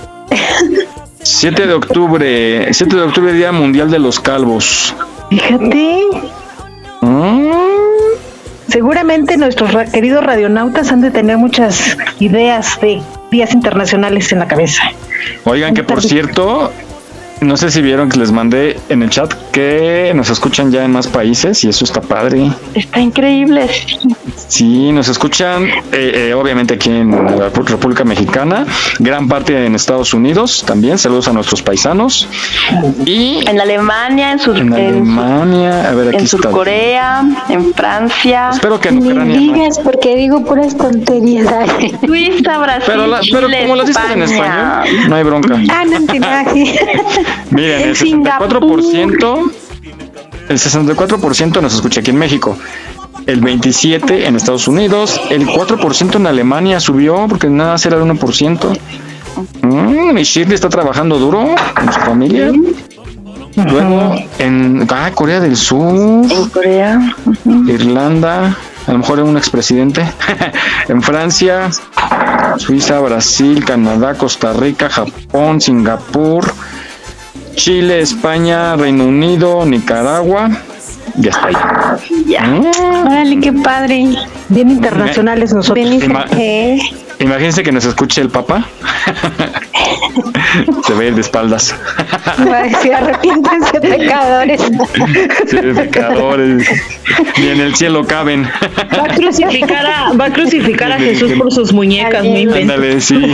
[1.23, 4.93] 7 de octubre, 7 de octubre, Día Mundial de los Calvos.
[5.29, 5.99] Fíjate.
[7.01, 7.51] Mm,
[8.67, 13.01] Seguramente nuestros ra- queridos radionautas han de tener muchas ideas de
[13.31, 14.83] días internacionales en la cabeza.
[15.45, 16.71] Oigan, que por cierto,
[17.41, 20.91] no sé si vieron que les mandé en el chat que nos escuchan ya en
[20.91, 22.49] más países y eso está padre.
[22.73, 23.67] Está increíble.
[24.47, 28.65] Sí, nos escuchan eh, eh, obviamente aquí en la República Mexicana,
[28.99, 32.27] gran parte en Estados Unidos también, saludos a nuestros paisanos.
[33.05, 36.37] Y en Alemania, en, Sur, en Alemania, a ver aquí en está.
[36.37, 38.49] Surcorea, en Francia.
[38.53, 39.41] Espero que en Ni Ucrania no.
[39.53, 41.47] digas porque digo puras tonterías.
[42.05, 45.59] Suiza, Brasil, Pero, la- pero Chile, como las dices en español, no hay bronca.
[45.71, 46.27] Ah, no entiendo.
[46.29, 46.75] ah, sí.
[47.51, 49.51] Miren, el 64%,
[50.49, 52.57] el 64% nos escucha aquí en México.
[53.25, 58.03] El 27 en Estados Unidos, el 4% en Alemania subió porque nada más era el
[58.03, 58.77] 1%.
[59.61, 62.51] Mm, mi Shirley está trabajando duro con su familia.
[63.55, 67.15] Luego en ah, Corea del Sur, En Corea.
[67.45, 68.55] Irlanda,
[68.85, 70.05] a lo mejor un expresidente.
[70.89, 71.69] en Francia,
[72.57, 76.53] Suiza, Brasil, Canadá, Costa Rica, Japón, Singapur,
[77.55, 80.49] Chile, España, Reino Unido, Nicaragua.
[81.15, 81.55] Ya está ahí.
[82.47, 83.07] Mm.
[83.07, 84.15] Órale, qué padre.
[84.49, 85.89] Bien internacionales nosotros.
[85.89, 86.79] Bien, eh,
[87.19, 88.65] Imagínense que nos escuche el papá.
[90.85, 91.75] Se ve de espaldas.
[92.47, 94.61] va a decir, arrepiéntense pecadores.
[95.47, 96.67] Sí, pecadores.
[97.37, 98.49] Ni en el cielo caben.
[98.97, 102.61] Va a crucificar a, va a, crucificar a Jesús por sus muñecas, inventes.
[102.61, 103.33] Ándale, sí.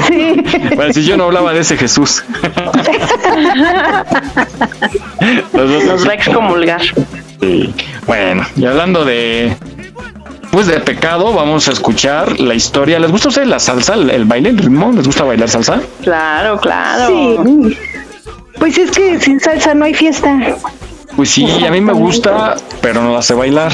[0.76, 2.24] Bueno, si yo no hablaba de ese Jesús.
[5.54, 6.82] Los Nos va a excomulgar.
[7.40, 7.74] Sí.
[8.06, 9.56] Bueno, y hablando de
[10.52, 13.00] pues de pecado, vamos a escuchar la historia.
[13.00, 14.92] ¿Les gusta a ustedes la salsa, el, el baile, el ritmo?
[14.92, 15.82] ¿Les gusta bailar salsa?
[16.04, 17.44] Claro, claro.
[17.44, 17.78] Sí.
[18.60, 20.38] Pues es que sin salsa no hay fiesta.
[21.16, 23.72] Pues sí, a mí me gusta, pero no la sé bailar.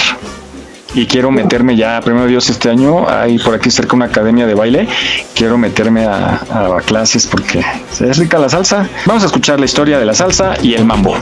[0.94, 4.54] Y quiero meterme ya, primero Dios, este año, hay por aquí cerca una academia de
[4.54, 4.88] baile.
[5.36, 7.64] Quiero meterme a, a clases porque
[8.00, 8.88] es rica la salsa.
[9.06, 11.16] Vamos a escuchar la historia de la salsa y el mambo.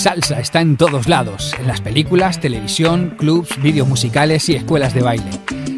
[0.00, 5.02] Salsa está en todos lados, en las películas, televisión, clubs, vídeos musicales y escuelas de
[5.02, 5.30] baile.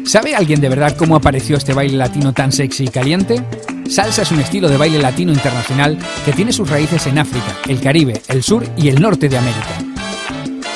[0.05, 3.43] ¿Sabe alguien de verdad cómo apareció este baile latino tan sexy y caliente?
[3.89, 7.81] Salsa es un estilo de baile latino internacional que tiene sus raíces en África, el
[7.81, 9.83] Caribe, el sur y el norte de América.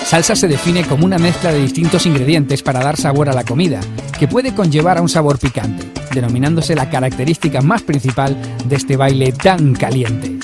[0.03, 3.79] Salsa se define como una mezcla de distintos ingredientes para dar sabor a la comida,
[4.19, 8.35] que puede conllevar a un sabor picante, denominándose la característica más principal
[8.65, 10.36] de este baile tan caliente.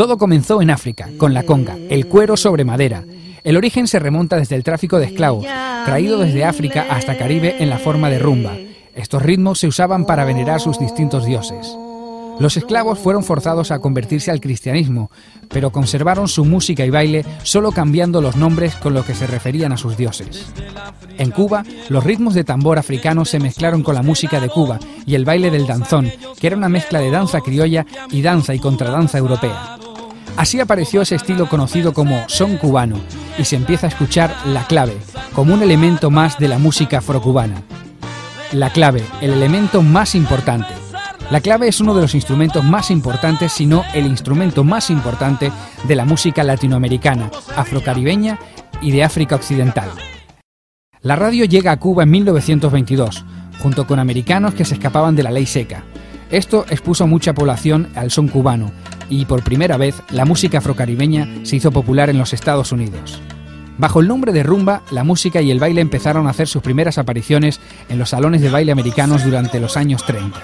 [0.00, 3.04] Todo comenzó en África, con la conga, el cuero sobre madera.
[3.44, 5.44] El origen se remonta desde el tráfico de esclavos,
[5.84, 8.56] traído desde África hasta Caribe en la forma de rumba.
[8.94, 11.76] Estos ritmos se usaban para venerar sus distintos dioses.
[12.38, 15.10] Los esclavos fueron forzados a convertirse al cristianismo,
[15.50, 19.72] pero conservaron su música y baile solo cambiando los nombres con los que se referían
[19.72, 20.46] a sus dioses.
[21.18, 25.14] En Cuba, los ritmos de tambor africano se mezclaron con la música de Cuba y
[25.14, 29.18] el baile del danzón, que era una mezcla de danza criolla y danza y contradanza
[29.18, 29.76] europea.
[30.36, 32.96] Así apareció ese estilo conocido como son cubano
[33.38, 34.96] y se empieza a escuchar la clave
[35.34, 37.62] como un elemento más de la música afrocubana.
[38.52, 40.74] La clave, el elemento más importante.
[41.30, 45.52] La clave es uno de los instrumentos más importantes, si no el instrumento más importante
[45.84, 48.38] de la música latinoamericana, afrocaribeña
[48.82, 49.90] y de África Occidental.
[51.02, 53.24] La radio llega a Cuba en 1922,
[53.62, 55.84] junto con americanos que se escapaban de la ley seca.
[56.30, 58.70] Esto expuso a mucha población al son cubano
[59.08, 63.20] y por primera vez la música afrocaribeña se hizo popular en los Estados Unidos.
[63.78, 66.98] Bajo el nombre de rumba, la música y el baile empezaron a hacer sus primeras
[66.98, 70.38] apariciones en los salones de baile americanos durante los años 30.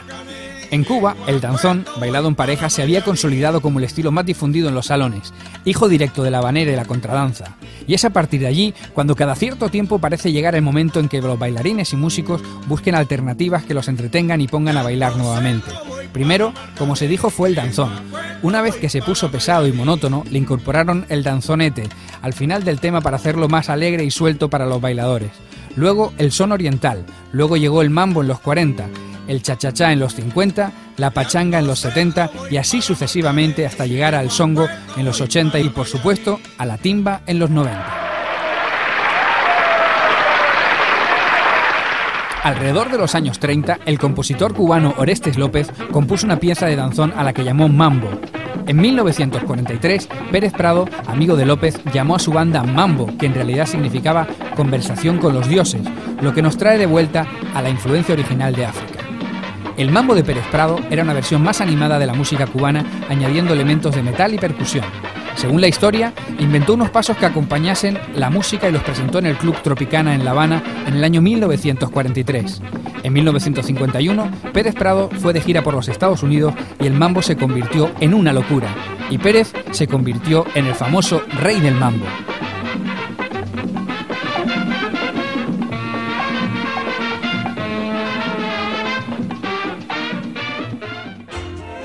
[0.70, 4.68] En Cuba, el danzón, bailado en pareja, se había consolidado como el estilo más difundido
[4.68, 5.32] en los salones,
[5.64, 7.56] hijo directo de la habanera y la contradanza.
[7.86, 11.08] Y es a partir de allí cuando cada cierto tiempo parece llegar el momento en
[11.08, 15.70] que los bailarines y músicos busquen alternativas que los entretengan y pongan a bailar nuevamente.
[16.12, 17.92] Primero, como se dijo, fue el danzón.
[18.42, 21.88] Una vez que se puso pesado y monótono, le incorporaron el danzonete
[22.22, 25.30] al final del tema para hacerlo más alegre y suelto para los bailadores.
[25.76, 28.88] Luego el son oriental, luego llegó el mambo en los 40
[29.26, 34.14] el chachachá en los 50, la pachanga en los 70 y así sucesivamente hasta llegar
[34.14, 38.15] al songo en los 80 y por supuesto a la timba en los 90.
[42.46, 47.12] Alrededor de los años 30, el compositor cubano Orestes López compuso una pieza de danzón
[47.16, 48.08] a la que llamó Mambo.
[48.68, 53.66] En 1943, Pérez Prado, amigo de López, llamó a su banda Mambo, que en realidad
[53.66, 55.82] significaba conversación con los dioses,
[56.20, 59.00] lo que nos trae de vuelta a la influencia original de África.
[59.76, 63.54] El mambo de Pérez Prado era una versión más animada de la música cubana, añadiendo
[63.54, 64.84] elementos de metal y percusión.
[65.36, 69.36] Según la historia, inventó unos pasos que acompañasen la música y los presentó en el
[69.36, 72.62] Club Tropicana en La Habana en el año 1943.
[73.02, 77.36] En 1951, Pérez Prado fue de gira por los Estados Unidos y el mambo se
[77.36, 78.68] convirtió en una locura.
[79.10, 82.06] Y Pérez se convirtió en el famoso rey del mambo.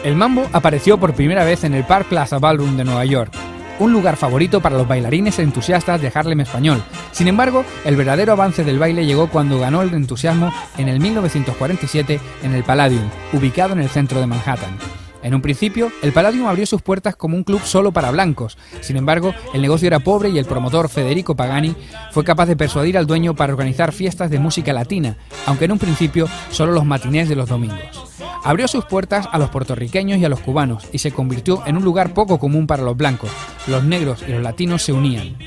[0.04, 3.32] El mambo apareció por primera vez en el Park Plaza Ballroom de Nueva York,
[3.78, 6.84] un lugar favorito para los bailarines entusiastas de Harlem español.
[7.12, 12.20] Sin embargo, el verdadero avance del baile llegó cuando ganó el entusiasmo en el 1947
[12.41, 15.01] en el Palladium, ubicado en el centro de Manhattan.
[15.24, 18.57] En un principio, el Palladium abrió sus puertas como un club solo para blancos.
[18.82, 21.76] Sin embargo, el negocio era pobre y el promotor Federico Pagani
[22.11, 25.80] fue capaz de persuadir al dueño para organizar fiestas de música latina, aunque en un
[25.80, 28.11] principio solo los matinés de los domingos
[28.43, 31.84] abrió sus puertas a los puertorriqueños y a los cubanos y se convirtió en un
[31.84, 33.30] lugar poco común para los blancos.
[33.67, 35.38] Los negros y los latinos se unían.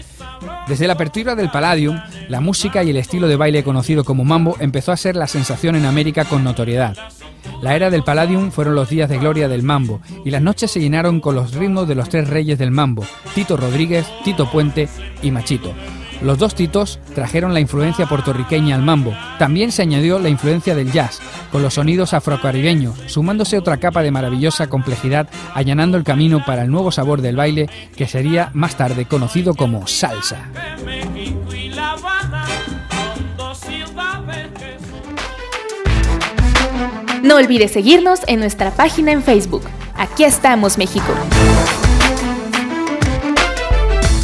[0.67, 4.57] Desde la apertura del Palladium, la música y el estilo de baile conocido como mambo
[4.61, 6.97] empezó a ser la sensación en América con notoriedad.
[7.61, 10.81] La era del Palladium fueron los días de gloria del mambo y las noches se
[10.81, 13.05] llenaron con los ritmos de los tres reyes del mambo,
[13.35, 14.89] Tito Rodríguez, Tito Puente
[15.23, 15.73] y Machito,
[16.25, 19.15] los dos titos trajeron la influencia puertorriqueña al mambo.
[19.39, 21.21] También se añadió la influencia del jazz,
[21.53, 26.71] con los sonidos afrocaribeños, sumándose otra capa de maravillosa complejidad, allanando el camino para el
[26.71, 30.49] nuevo sabor del baile que sería más tarde conocido como salsa.
[37.23, 39.65] No olvides seguirnos en nuestra página en Facebook.
[39.97, 41.13] Aquí estamos, México.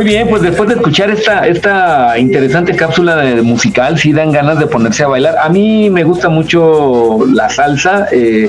[0.00, 4.58] Muy bien, pues después de escuchar esta, esta interesante cápsula de musical, sí dan ganas
[4.58, 5.36] de ponerse a bailar.
[5.36, 8.48] A mí me gusta mucho la salsa, eh,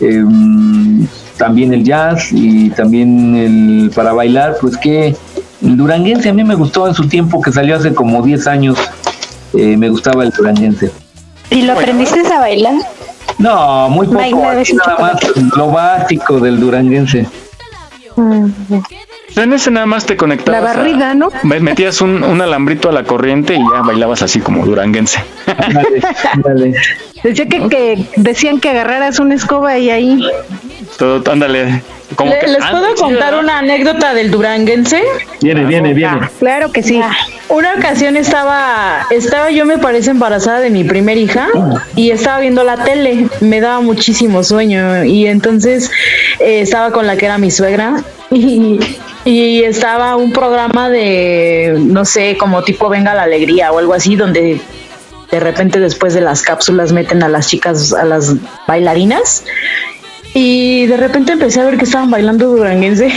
[0.00, 1.04] em,
[1.36, 5.16] también el jazz y también el para bailar, pues que
[5.64, 8.78] el duranguense a mí me gustó en su tiempo, que salió hace como 10 años,
[9.52, 10.92] eh, me gustaba el duranguense.
[11.50, 12.74] ¿Y lo aprendiste a bailar?
[13.38, 17.26] No, muy poco, nada más lo básico del duranguense.
[18.14, 18.46] Mm,
[19.36, 20.62] en ese nada más te conectabas.
[20.62, 21.30] La barriga, ¿no?
[21.42, 25.20] Metías un, un, alambrito a la corriente y ya bailabas así como duranguense.
[27.22, 30.22] Decía que, que, decían que agarraras una escoba y ahí.
[30.98, 31.82] Todo, ándale.
[32.16, 35.02] Como ¿Les, ¿les puedo contar una anécdota del duranguense?
[35.40, 36.28] Viene, viene, viene.
[36.38, 37.00] Claro que sí.
[37.48, 41.48] Una ocasión estaba, estaba yo me parece embarazada de mi primer hija
[41.96, 45.90] y estaba viendo la tele, me daba muchísimo sueño y entonces
[46.40, 48.78] eh, estaba con la que era mi suegra y,
[49.24, 54.16] y estaba un programa de, no sé, como tipo Venga la Alegría o algo así,
[54.16, 54.60] donde
[55.30, 58.34] de repente después de las cápsulas meten a las chicas, a las
[58.66, 59.44] bailarinas.
[60.34, 63.12] Y de repente empecé a ver que estaban bailando duranguense.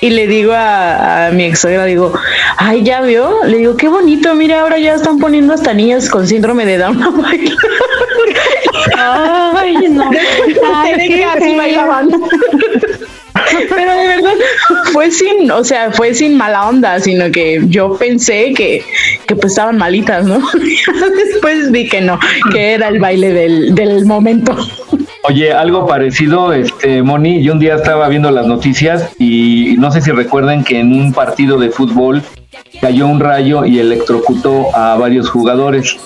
[0.00, 2.14] Y le digo a, a mi ex suegra, digo,
[2.56, 3.44] ay, ya vio.
[3.44, 7.02] Le digo, qué bonito, mira, ahora ya están poniendo hasta niñas con síndrome de Down
[7.02, 7.56] a bailar.
[8.96, 10.10] Ay, no.
[10.74, 12.10] Ay, qué así bailaban.
[13.68, 14.34] Pero de verdad
[14.92, 18.84] fue sin, o sea, fue sin mala onda, sino que yo pensé que,
[19.26, 20.40] que pues estaban malitas, ¿no?
[21.24, 22.18] Después vi que no,
[22.52, 24.56] que era el baile del, del momento.
[25.24, 30.00] Oye, algo parecido, este, Moni, yo un día estaba viendo las noticias y no sé
[30.00, 32.22] si recuerden que en un partido de fútbol
[32.80, 35.98] cayó un rayo y electrocutó a varios jugadores.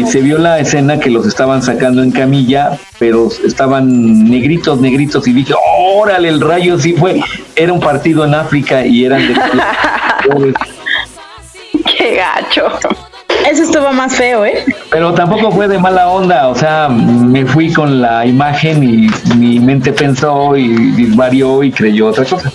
[0.00, 5.28] Y se vio la escena que los estaban sacando en camilla, pero estaban negritos, negritos,
[5.28, 5.52] y dije,
[5.94, 7.20] órale, el rayo sí fue.
[7.54, 9.34] Era un partido en África y eran de...
[11.98, 12.78] Qué gacho.
[13.46, 14.64] Eso estuvo más feo, ¿eh?
[14.90, 19.60] Pero tampoco fue de mala onda, o sea, me fui con la imagen y mi
[19.60, 22.50] mente pensó y varió y creyó otra cosa.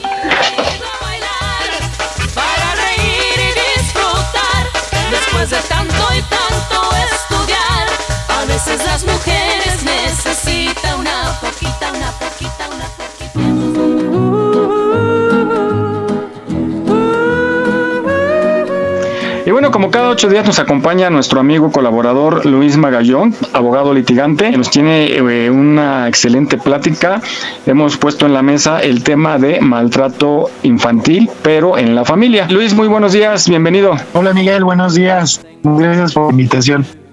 [19.95, 25.49] Cada ocho días nos acompaña nuestro amigo colaborador Luis Magallón, abogado litigante, nos tiene eh,
[25.49, 27.21] una excelente plática.
[27.65, 32.45] Hemos puesto en la mesa el tema de maltrato infantil, pero en la familia.
[32.49, 33.95] Luis, muy buenos días, bienvenido.
[34.11, 35.45] Hola Miguel, buenos días.
[35.63, 37.04] Gracias por la invitación.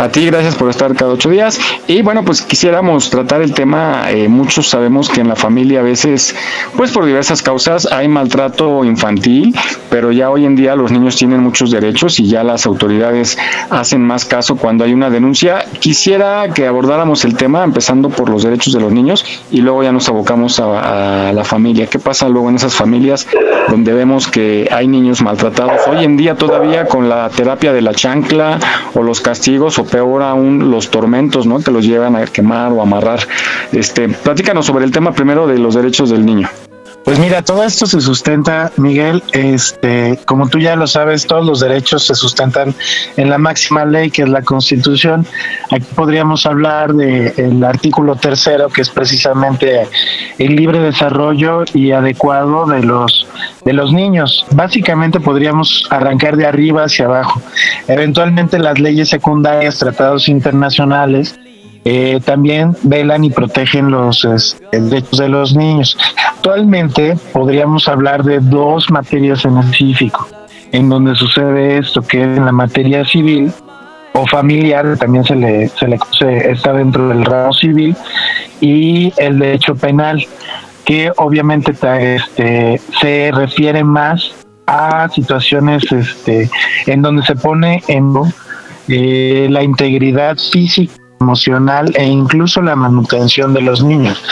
[0.00, 1.58] A ti, gracias por estar cada ocho días.
[1.88, 4.08] Y bueno, pues quisiéramos tratar el tema.
[4.12, 6.36] eh, muchos sabemos que en la familia a veces,
[6.76, 9.52] pues por diversas causas, hay maltrato infantil,
[9.90, 13.36] pero ya hoy en día los niños tienen muchos derechos y ya las autoridades
[13.70, 15.64] hacen más caso cuando hay una denuncia.
[15.80, 19.90] Quisiera que abordáramos el tema empezando por los derechos de los niños y luego ya
[19.90, 21.88] nos abocamos a, a la familia.
[21.88, 23.26] ¿Qué pasa luego en esas familias
[23.68, 25.88] donde vemos que hay niños maltratados?
[25.88, 28.60] Hoy en día todavía con la terapia de la chancla
[28.94, 31.60] o los castigos o peor aún los tormentos, ¿no?
[31.60, 33.20] Que los llevan a quemar o amarrar.
[33.72, 36.48] Este, platícanos sobre el tema primero de los derechos del niño.
[37.08, 41.60] Pues mira, todo esto se sustenta, Miguel, este, como tú ya lo sabes, todos los
[41.60, 42.74] derechos se sustentan
[43.16, 45.24] en la máxima ley que es la Constitución.
[45.70, 49.88] Aquí podríamos hablar del artículo tercero, que es precisamente
[50.38, 53.26] el libre desarrollo y adecuado de los
[53.64, 54.44] de los niños.
[54.50, 57.40] Básicamente podríamos arrancar de arriba hacia abajo.
[57.86, 61.38] Eventualmente las leyes secundarias, tratados internacionales,
[61.84, 64.26] eh, también velan y protegen los
[64.72, 65.96] derechos de los niños.
[66.30, 70.28] Actualmente podríamos hablar de dos materias en específico,
[70.72, 73.52] en donde sucede esto, que en la materia civil
[74.12, 77.96] o familiar, también se le, se le se está dentro del ramo civil,
[78.60, 80.26] y el derecho penal,
[80.84, 84.32] que obviamente este, se refiere más
[84.66, 86.50] a situaciones este,
[86.86, 88.12] en donde se pone en
[88.88, 94.22] eh, la integridad física, emocional e incluso la manutención de los niños.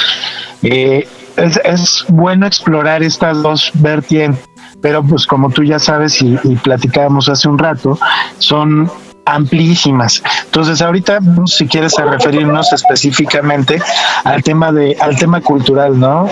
[0.63, 4.45] Eh, es, bueno explorar estas dos vertientes,
[4.81, 7.99] pero pues como tú ya sabes y, platicábamos hace un rato,
[8.39, 8.91] son
[9.27, 10.23] amplísimas.
[10.45, 13.81] Entonces ahorita si quieres referirnos específicamente
[14.25, 16.29] al tema de al tema cultural, ¿no?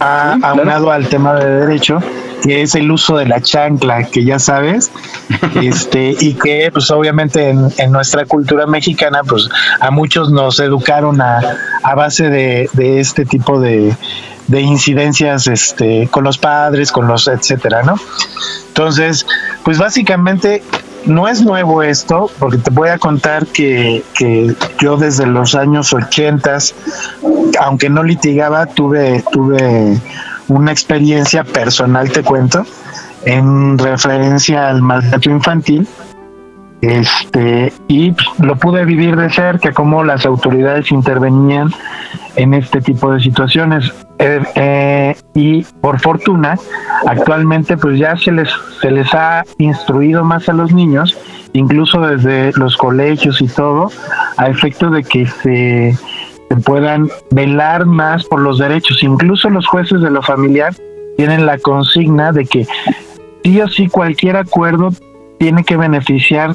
[0.00, 2.00] A, aunado al tema de derecho,
[2.42, 4.90] que es el uso de la chancla, que ya sabes,
[5.62, 9.48] este, y que pues obviamente en, en nuestra cultura mexicana, pues
[9.80, 11.40] a muchos nos educaron a,
[11.82, 13.96] a base de, de este tipo de,
[14.48, 17.94] de incidencias este, con los padres, con los etcétera, ¿no?
[18.68, 19.26] Entonces,
[19.62, 20.62] pues básicamente
[21.06, 25.92] no es nuevo esto, porque te voy a contar que, que yo desde los años
[25.92, 26.58] 80,
[27.60, 30.00] aunque no litigaba, tuve, tuve
[30.48, 32.64] una experiencia personal, te cuento,
[33.24, 35.86] en referencia al maltrato infantil.
[36.80, 41.70] Este, y lo pude vivir de cerca, cómo las autoridades intervenían
[42.36, 43.90] en este tipo de situaciones.
[44.18, 46.56] Eh, eh, y por fortuna,
[47.06, 48.48] actualmente pues ya se les,
[48.80, 51.16] se les ha instruido más a los niños,
[51.52, 53.90] incluso desde los colegios y todo,
[54.36, 55.98] a efecto de que se,
[56.48, 59.02] se puedan velar más por los derechos.
[59.02, 60.74] Incluso los jueces de lo familiar
[61.16, 62.66] tienen la consigna de que
[63.42, 64.90] sí o sí cualquier acuerdo
[65.38, 66.54] tiene que beneficiar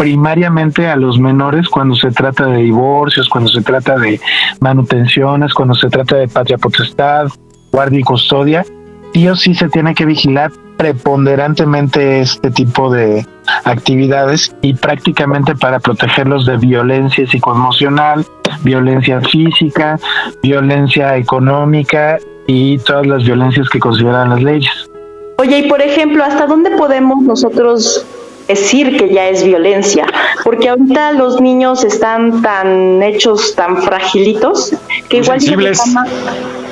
[0.00, 4.18] primariamente a los menores cuando se trata de divorcios, cuando se trata de
[4.58, 7.26] manutenciones, cuando se trata de patria potestad,
[7.70, 8.64] guardia y custodia,
[9.12, 13.26] sí o sí se tiene que vigilar preponderantemente este tipo de
[13.66, 18.24] actividades y prácticamente para protegerlos de violencia psicoemocional,
[18.62, 20.00] violencia física,
[20.42, 24.90] violencia económica y todas las violencias que consideran las leyes.
[25.36, 28.06] Oye, y por ejemplo, ¿hasta dónde podemos nosotros
[28.50, 30.06] decir que ya es violencia?
[30.44, 34.72] Porque ahorita los niños están tan hechos, tan fragilitos,
[35.08, 35.82] que Muy igual les sensibles.
[35.86, 36.06] llama-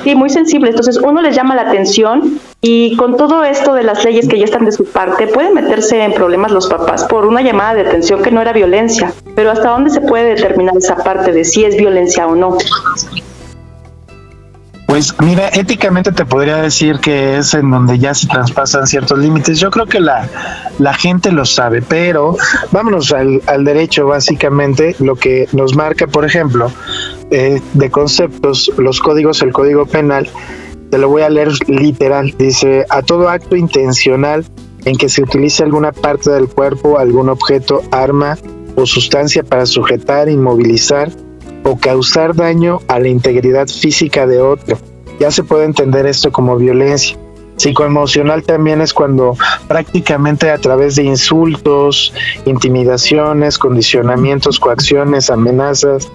[0.03, 0.69] sí, muy sensibles.
[0.71, 4.45] Entonces uno les llama la atención y con todo esto de las leyes que ya
[4.45, 8.21] están de su parte, pueden meterse en problemas los papás por una llamada de atención
[8.21, 9.13] que no era violencia.
[9.35, 12.57] Pero ¿hasta dónde se puede determinar esa parte de si es violencia o no?
[14.89, 19.59] Pues mira, éticamente te podría decir que es en donde ya se traspasan ciertos límites.
[19.59, 20.27] Yo creo que la,
[20.79, 22.35] la gente lo sabe, pero
[22.71, 26.71] vámonos al, al derecho básicamente, lo que nos marca, por ejemplo,
[27.29, 30.27] eh, de conceptos, los códigos, el código penal,
[30.89, 34.43] te lo voy a leer literal, dice, a todo acto intencional
[34.85, 38.39] en que se utilice alguna parte del cuerpo, algún objeto, arma
[38.75, 41.11] o sustancia para sujetar, inmovilizar,
[41.63, 44.77] o causar daño a la integridad física de otro.
[45.19, 47.17] Ya se puede entender esto como violencia.
[47.57, 49.35] Psicoemocional también es cuando
[49.67, 52.13] prácticamente a través de insultos,
[52.45, 56.09] intimidaciones, condicionamientos, coacciones, amenazas,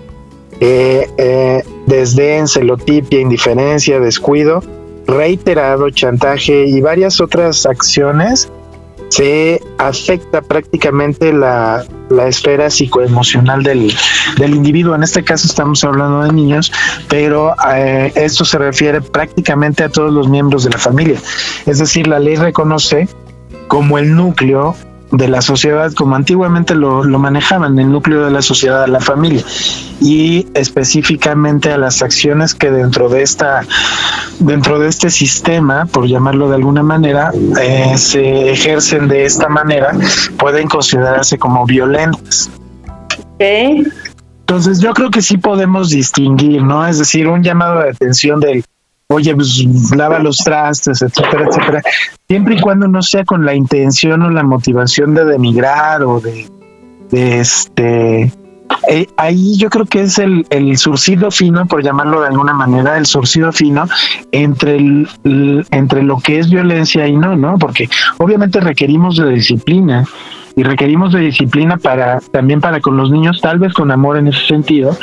[0.60, 4.62] eh, eh, desdén, celotipia, indiferencia, descuido,
[5.06, 8.50] reiterado, chantaje y varias otras acciones
[9.14, 11.86] se afecta prácticamente la,
[12.26, 13.94] esfera psicoemocional del,
[14.38, 14.96] del, individuo.
[14.96, 16.72] En este caso estamos hablando de niños,
[17.08, 21.20] pero eh, esto se refiere prácticamente a todos los miembros de la familia.
[21.64, 23.08] Es decir, la ley reconoce
[23.68, 24.74] como el núcleo
[25.16, 29.42] de la sociedad como antiguamente lo, lo, manejaban, el núcleo de la sociedad, la familia,
[30.00, 33.62] y específicamente a las acciones que dentro de esta,
[34.40, 39.92] dentro de este sistema, por llamarlo de alguna manera, eh, se ejercen de esta manera,
[40.38, 42.50] pueden considerarse como violentas.
[44.40, 46.86] Entonces yo creo que sí podemos distinguir, ¿no?
[46.86, 48.64] Es decir, un llamado de atención del
[49.08, 51.82] oye, pues lava los trastes, etcétera, etcétera,
[52.28, 56.48] siempre y cuando no sea con la intención o la motivación de denigrar o de,
[57.40, 58.32] este...
[58.88, 62.98] Eh, ahí yo creo que es el, el surcido fino, por llamarlo de alguna manera,
[62.98, 63.86] el surcido fino
[64.32, 67.58] entre, el, entre lo que es violencia y no, ¿no?
[67.58, 67.88] Porque
[68.18, 70.04] obviamente requerimos de disciplina
[70.56, 74.28] y requerimos de disciplina para también para con los niños, tal vez con amor en
[74.28, 74.96] ese sentido,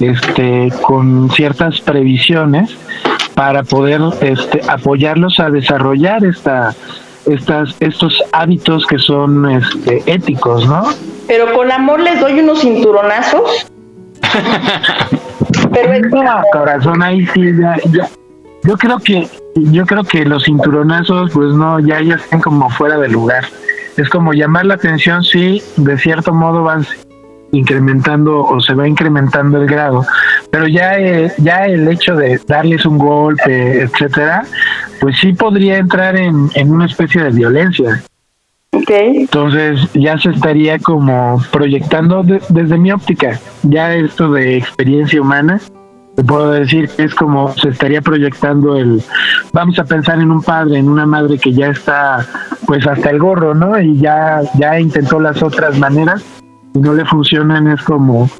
[0.00, 2.76] este, con ciertas previsiones
[3.38, 6.74] para poder este, apoyarlos a desarrollar esta,
[7.24, 10.88] estas, estos hábitos que son este, éticos, ¿no?
[11.28, 13.70] Pero con amor les doy unos cinturonazos.
[15.72, 17.76] Pero no, corazón, ahí sí, ya,
[18.64, 22.98] Yo creo que, yo creo que los cinturonazos, pues no, ya, ya están como fuera
[22.98, 23.44] de lugar.
[23.96, 26.84] Es como llamar la atención, sí, de cierto modo van
[27.52, 30.04] incrementando o se va incrementando el grado,
[30.50, 34.44] pero ya, eh, ya el hecho de darles un golpe, etcétera,
[35.00, 38.02] pues sí podría entrar en, en una especie de violencia.
[38.70, 39.22] Okay.
[39.22, 45.58] Entonces ya se estaría como proyectando desde mi óptica, ya esto de experiencia humana,
[46.16, 49.02] te puedo decir que es como se estaría proyectando el,
[49.52, 52.26] vamos a pensar en un padre, en una madre que ya está
[52.66, 53.80] pues hasta el gorro, ¿no?
[53.80, 56.24] Y ya, ya intentó las otras maneras
[56.74, 58.30] no le funcionan, es como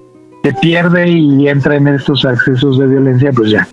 [0.42, 3.68] se pierde y entra en estos accesos de violencia, pues ya,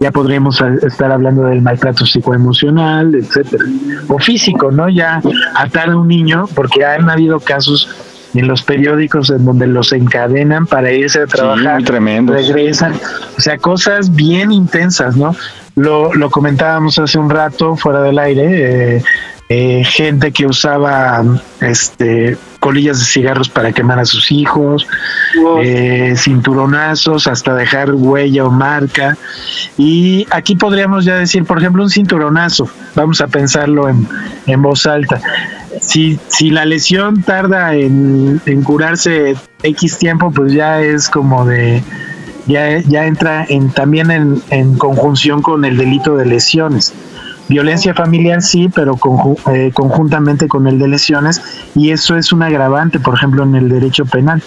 [0.00, 3.64] ya podríamos estar hablando del maltrato psicoemocional, etcétera,
[4.08, 4.88] o físico, ¿no?
[4.88, 5.22] Ya
[5.54, 7.88] atar a un niño, porque han habido casos
[8.34, 12.32] en los periódicos en donde los encadenan para irse a trabajar, tremendo.
[12.32, 12.94] regresan,
[13.36, 15.34] o sea, cosas bien intensas, ¿no?
[15.76, 19.04] Lo, lo comentábamos hace un rato fuera del aire, eh,
[19.48, 21.22] eh, gente que usaba
[21.60, 24.86] este colillas de cigarros para quemar a sus hijos,
[25.60, 29.18] eh, cinturonazos hasta dejar huella o marca.
[29.76, 34.06] Y aquí podríamos ya decir, por ejemplo, un cinturonazo, vamos a pensarlo en,
[34.46, 35.20] en voz alta.
[35.80, 39.34] Si, si la lesión tarda en, en curarse
[39.64, 41.82] X tiempo, pues ya es como de,
[42.46, 46.94] ya, ya entra en, también en, en conjunción con el delito de lesiones.
[47.48, 48.98] Violencia familiar sí, pero
[49.52, 51.42] eh, conjuntamente con el de lesiones,
[51.74, 54.42] y eso es un agravante, por ejemplo, en el derecho penal.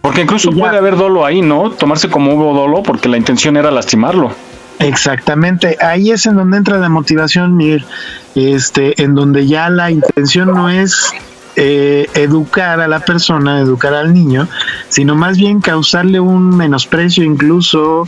[0.00, 1.70] Porque incluso puede haber dolo ahí, ¿no?
[1.70, 4.32] Tomarse como hubo dolo porque la intención era lastimarlo.
[4.78, 7.86] Exactamente, ahí es en donde entra la motivación, Miguel,
[8.34, 11.12] este, en donde ya la intención no es
[11.56, 14.48] eh, educar a la persona, educar al niño,
[14.88, 18.06] sino más bien causarle un menosprecio, incluso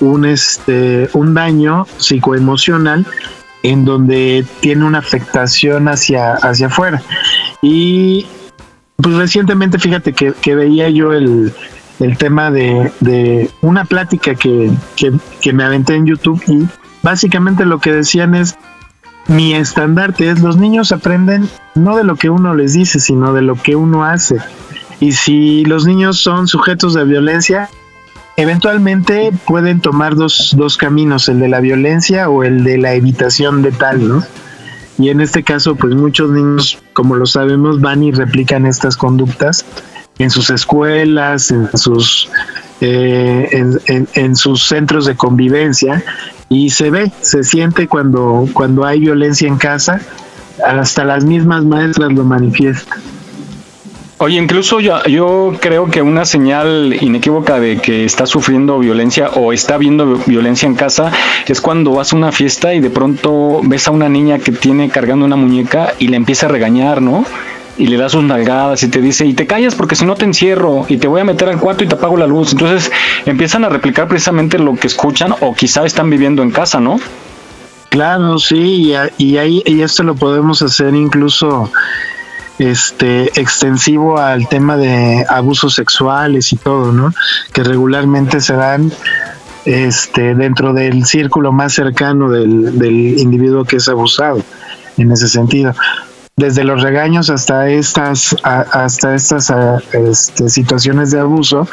[0.00, 3.06] un este un daño psicoemocional
[3.64, 7.02] en donde tiene una afectación hacia, hacia afuera.
[7.62, 8.26] Y
[8.96, 11.52] pues recientemente, fíjate que, veía yo el,
[12.18, 16.68] tema de, una plática que, que, me aventé en YouTube y
[17.02, 18.54] básicamente lo que decían es,
[19.28, 23.40] mi estandarte es, los niños aprenden no de lo que uno les dice, sino de
[23.40, 24.36] lo que uno hace.
[25.00, 27.70] Y si los niños son sujetos de violencia,
[28.36, 33.62] eventualmente pueden tomar dos, dos caminos, el de la violencia o el de la evitación
[33.62, 34.24] de tal, ¿no?
[34.98, 39.64] Y en este caso, pues muchos niños, como lo sabemos, van y replican estas conductas
[40.18, 42.28] en sus escuelas, en sus,
[42.80, 46.04] eh, en, sus centros de convivencia,
[46.48, 50.00] y se ve, se siente cuando, cuando hay violencia en casa,
[50.64, 52.98] hasta las mismas maestras lo manifiestan.
[54.18, 59.52] Oye, incluso yo, yo creo que una señal inequívoca de que está sufriendo violencia o
[59.52, 61.10] está viendo violencia en casa
[61.48, 64.88] es cuando vas a una fiesta y de pronto ves a una niña que tiene
[64.88, 67.24] cargando una muñeca y le empieza a regañar, ¿no?
[67.76, 70.24] y le das sus nalgadas y te dice, y te callas porque si no te
[70.24, 72.52] encierro y te voy a meter al cuarto y te apago la luz.
[72.52, 72.92] Entonces
[73.26, 77.00] empiezan a replicar precisamente lo que escuchan o quizá están viviendo en casa, ¿no?
[77.88, 81.70] Claro, sí, y, y ahí y esto lo podemos hacer incluso
[82.58, 87.12] este extensivo al tema de abusos sexuales y todo, ¿no?
[87.52, 88.92] Que regularmente se dan
[89.64, 94.42] este dentro del círculo más cercano del, del individuo que es abusado
[94.98, 95.74] en ese sentido
[96.36, 99.52] desde los regaños hasta estas hasta estas
[99.92, 101.68] este, situaciones de abuso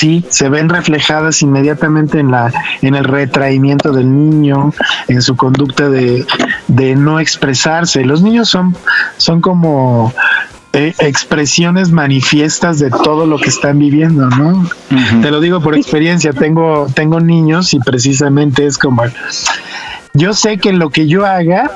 [0.00, 4.72] sí se ven reflejadas inmediatamente en la en el retraimiento del niño
[5.08, 6.24] en su conducta de,
[6.68, 8.74] de no expresarse los niños son
[9.18, 10.14] son como
[10.72, 14.70] eh, expresiones manifiestas de todo lo que están viviendo, ¿no?
[15.20, 19.02] Te lo digo por experiencia, tengo, tengo niños y precisamente es como,
[20.14, 21.72] yo sé que lo que yo haga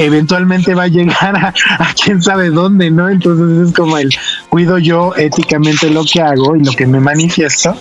[0.00, 1.54] eventualmente va a llegar a,
[2.02, 3.08] quién sabe dónde, ¿no?
[3.08, 4.10] Entonces es como el
[4.48, 7.76] cuido yo éticamente lo que hago y lo que me manifiesto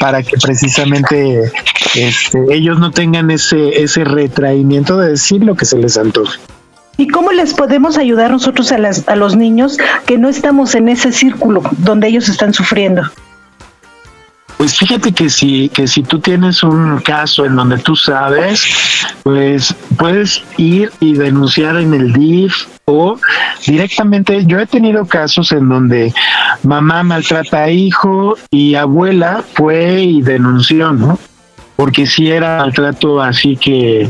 [0.00, 1.52] para que precisamente
[1.94, 6.38] este, ellos no tengan ese, ese retraimiento de decir lo que se les antoja.
[6.96, 10.88] ¿Y cómo les podemos ayudar nosotros a, las, a los niños que no estamos en
[10.88, 13.02] ese círculo donde ellos están sufriendo?
[14.58, 18.66] Pues fíjate que si, que si tú tienes un caso en donde tú sabes,
[19.22, 23.20] pues puedes ir y denunciar en el DIF o
[23.64, 26.12] directamente, yo he tenido casos en donde
[26.64, 31.20] mamá maltrata a hijo y abuela fue y denunció, ¿no?
[31.78, 34.08] Porque si era maltrato así que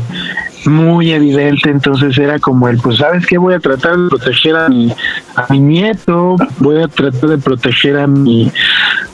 [0.65, 4.69] muy evidente, entonces era como el, pues sabes qué, voy a tratar de proteger a
[4.69, 4.91] mi,
[5.35, 8.51] a mi nieto, voy a tratar de proteger a mi,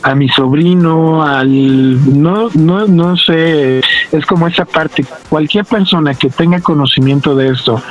[0.04, 3.82] a mi sobrino, al, no, no, no sé,
[4.14, 7.84] es como esa parte, cualquier persona que tenga conocimiento de esto,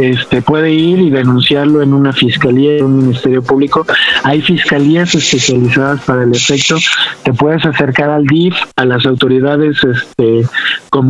[0.00, 3.86] este, puede ir y denunciarlo en una fiscalía, en un ministerio público.
[4.22, 6.76] Hay fiscalías especializadas para el efecto.
[7.22, 10.46] Te puedes acercar al DIF, a las autoridades este,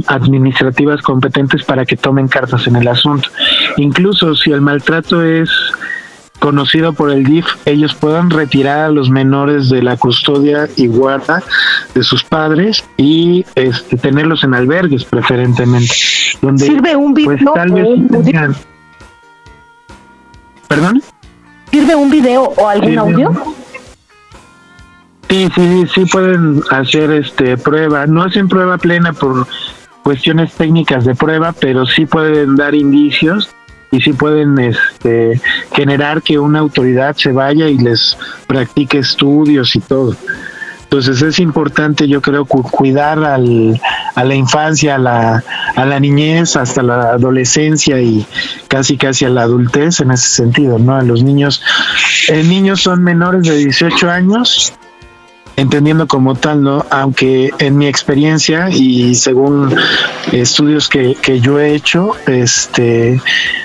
[0.07, 3.29] administrativas competentes para que tomen cartas en el asunto.
[3.77, 5.51] Incluso si el maltrato es
[6.41, 11.43] conocido por el DIF, ellos puedan retirar a los menores de la custodia y guarda
[11.95, 15.95] de sus padres y este, tenerlos en albergues preferentemente.
[16.43, 17.87] Donde, Sirve un pues, tal vez
[20.71, 21.03] ¿Perdón?
[21.73, 23.33] ¿Sirve un video o algún audio?
[25.29, 28.07] Sí, sí, sí pueden hacer este prueba.
[28.07, 29.49] No hacen prueba plena por
[30.05, 33.51] cuestiones técnicas de prueba, pero sí pueden dar indicios
[33.91, 35.41] y sí pueden este,
[35.75, 38.17] generar que una autoridad se vaya y les
[38.47, 40.15] practique estudios y todo.
[40.91, 43.81] Entonces es importante, yo creo, cuidar al,
[44.17, 45.45] a la infancia, a la,
[45.77, 48.27] a la niñez, hasta la adolescencia y
[48.67, 50.97] casi casi a la adultez en ese sentido, ¿no?
[50.97, 51.63] A los niños,
[52.27, 54.73] eh, niños son menores de 18 años,
[55.61, 56.87] entendiendo como tal, ¿no?
[56.91, 59.75] Aunque en mi experiencia y según
[60.33, 63.21] estudios que, que yo he hecho, este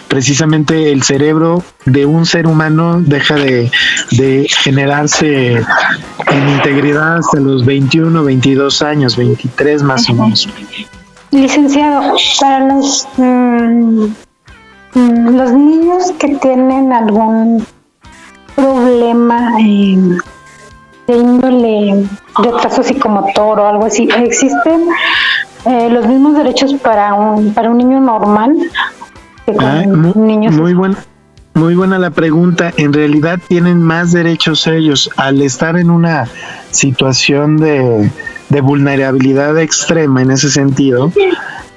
[0.07, 3.71] precisamente el cerebro de un ser humano deja de,
[4.11, 10.49] de generarse en integridad hasta los 21, 22 años, 23 más o menos.
[11.31, 14.05] Licenciado, para los, mm,
[14.93, 17.65] mm, los niños que tienen algún
[18.55, 19.97] problema eh,
[21.07, 24.85] de índole retraso psicomotor o algo así, ¿existen
[25.65, 28.55] eh, los mismos derechos para un, para un niño normal
[29.45, 30.55] que con niños?
[30.55, 30.97] Muy buena.
[31.53, 32.73] Muy buena la pregunta.
[32.75, 36.27] En realidad tienen más derechos ellos al estar en una
[36.71, 38.11] situación de,
[38.49, 41.13] de vulnerabilidad extrema en ese sentido.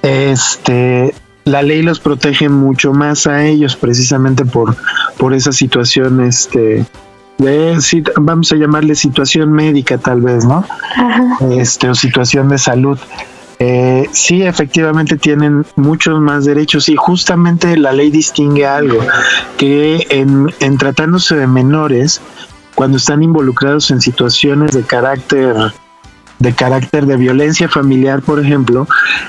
[0.02, 1.14] Este,
[1.44, 4.76] la ley los protege mucho más a ellos precisamente por,
[5.16, 6.84] por esa situación este,
[7.38, 7.78] de,
[8.16, 10.64] vamos a llamarle situación médica tal vez, ¿no?
[11.50, 12.98] Este, o situación de salud.
[13.60, 19.00] Eh, sí, efectivamente tienen muchos más derechos y justamente la ley distingue algo,
[19.56, 22.20] que en, en tratándose de menores,
[22.76, 25.56] cuando están involucrados en situaciones de carácter
[26.38, 28.86] de carácter de violencia familiar, por ejemplo,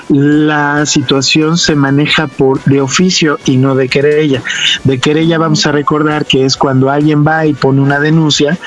[0.08, 4.42] la situación se maneja por de oficio y no de querella.
[4.84, 8.58] De querella vamos a recordar que es cuando alguien va y pone una denuncia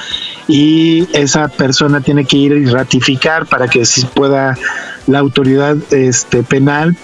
[0.47, 4.57] y esa persona tiene que ir y ratificar para que se pueda
[5.07, 6.95] la autoridad este, penal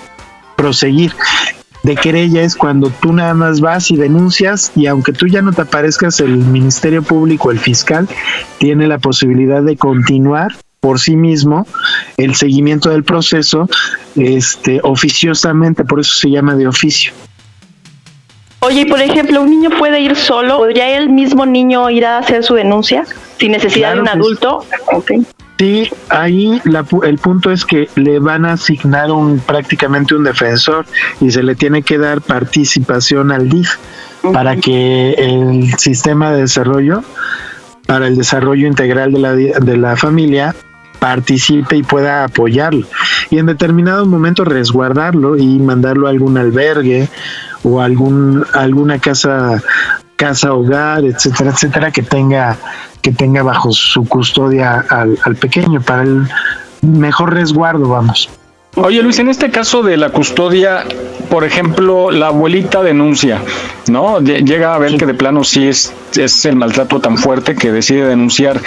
[0.55, 1.13] proseguir.
[1.83, 5.53] De querella es cuando tú nada más vas y denuncias y aunque tú ya no
[5.53, 8.09] te aparezcas, el Ministerio Público, el fiscal,
[8.57, 11.67] tiene la posibilidad de continuar por sí mismo
[12.17, 13.69] el seguimiento del proceso
[14.15, 17.13] este oficiosamente, por eso se llama de oficio.
[18.61, 20.57] Oye, y por ejemplo, ¿un niño puede ir solo?
[20.57, 23.05] ¿Podría el mismo niño ir a hacer su denuncia
[23.37, 24.65] sin necesidad de un adulto?
[25.57, 26.61] Sí, ahí
[27.03, 30.85] el punto es que le van a asignar un prácticamente un defensor
[31.21, 33.75] y se le tiene que dar participación al DIF
[34.33, 37.03] para que el sistema de desarrollo,
[37.85, 40.55] para el desarrollo integral de la, de la familia,
[40.99, 42.85] participe y pueda apoyarlo.
[43.29, 47.09] Y en determinado momento resguardarlo y mandarlo a algún albergue
[47.63, 49.61] o algún alguna casa
[50.15, 52.57] casa hogar, etcétera, etcétera, que tenga
[53.01, 56.27] que tenga bajo su custodia al, pequeño para el
[56.81, 58.29] mejor resguardo, vamos.
[58.75, 60.83] Oye Luis, en este caso de la custodia,
[61.29, 63.41] por ejemplo, la abuelita denuncia,
[63.87, 64.19] ¿no?
[64.19, 68.05] Llega a ver que de plano sí es, es el maltrato tan fuerte que decide
[68.05, 68.61] denunciar.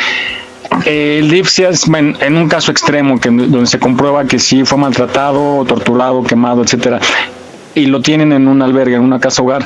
[0.85, 5.65] El DIF en, en, un caso extremo que donde se comprueba que sí fue maltratado,
[5.65, 7.01] torturado, quemado, etcétera,
[7.75, 9.65] y lo tienen en un albergue, en una casa hogar.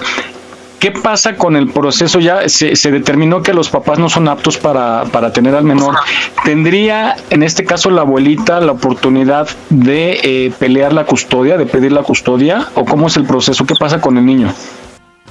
[0.78, 2.20] ¿Qué pasa con el proceso?
[2.20, 5.96] Ya se, determinó que los papás no son aptos para, para, tener al menor.
[6.44, 11.92] ¿Tendría, en este caso, la abuelita la oportunidad de eh, pelear la custodia, de pedir
[11.92, 12.68] la custodia?
[12.74, 13.64] ¿O cómo es el proceso?
[13.64, 14.52] ¿Qué pasa con el niño?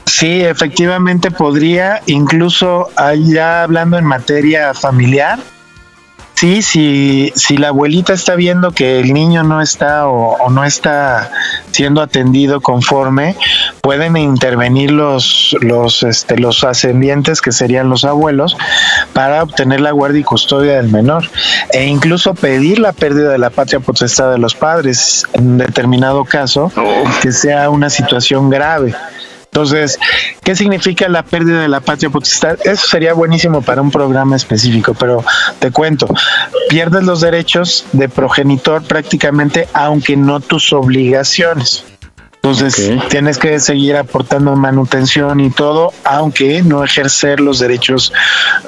[0.06, 2.90] Sí, efectivamente podría, incluso
[3.28, 5.40] ya hablando en materia familiar,
[6.36, 11.32] Sí, si, si la abuelita está viendo que el niño no está o, no está
[11.72, 13.38] siendo atendido conforme,
[13.82, 18.58] pueden intervenir los, los, este, los ascendientes, que serían los abuelos,
[19.14, 21.30] para obtener la guardia y custodia del menor
[21.72, 26.72] e incluso pedir la pérdida de la patria potestad de los padres en determinado caso
[27.22, 28.94] que sea una situación grave.
[29.56, 29.98] Entonces,
[30.44, 32.58] ¿qué significa la pérdida de la patria potestad?
[32.66, 35.24] Eso sería buenísimo para un programa específico, pero
[35.60, 36.14] te cuento,
[36.68, 41.86] pierdes los derechos de progenitor prácticamente, aunque no tus obligaciones.
[42.36, 48.12] Entonces tienes que seguir aportando manutención y todo, aunque no ejercer los derechos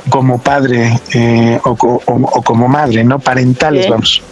[0.09, 3.19] como padre eh, o, como madre, ¿no?
[3.19, 4.23] Parentales, vamos.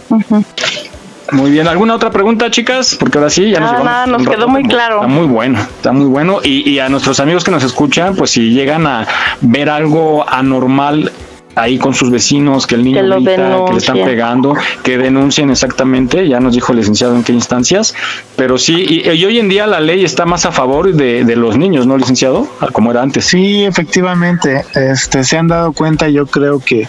[1.32, 2.96] Muy bien, ¿alguna otra pregunta, chicas?
[2.98, 4.96] Porque ahora sí, ya nos, nada, nos quedó muy claro.
[4.96, 6.40] Está muy bueno, está muy bueno.
[6.42, 9.06] Y, y a nuestros amigos que nos escuchan, pues si llegan a
[9.40, 11.10] ver algo anormal
[11.56, 14.54] ahí con sus vecinos, que el niño que, que le están pegando,
[14.84, 17.94] que denuncien exactamente, ya nos dijo el licenciado en qué instancias,
[18.36, 21.36] pero sí, y, y hoy en día la ley está más a favor de, de,
[21.36, 22.46] los niños, ¿no, licenciado?
[22.72, 23.24] Como era antes.
[23.24, 26.88] Sí, efectivamente, este, se han dado cuenta, yo creo que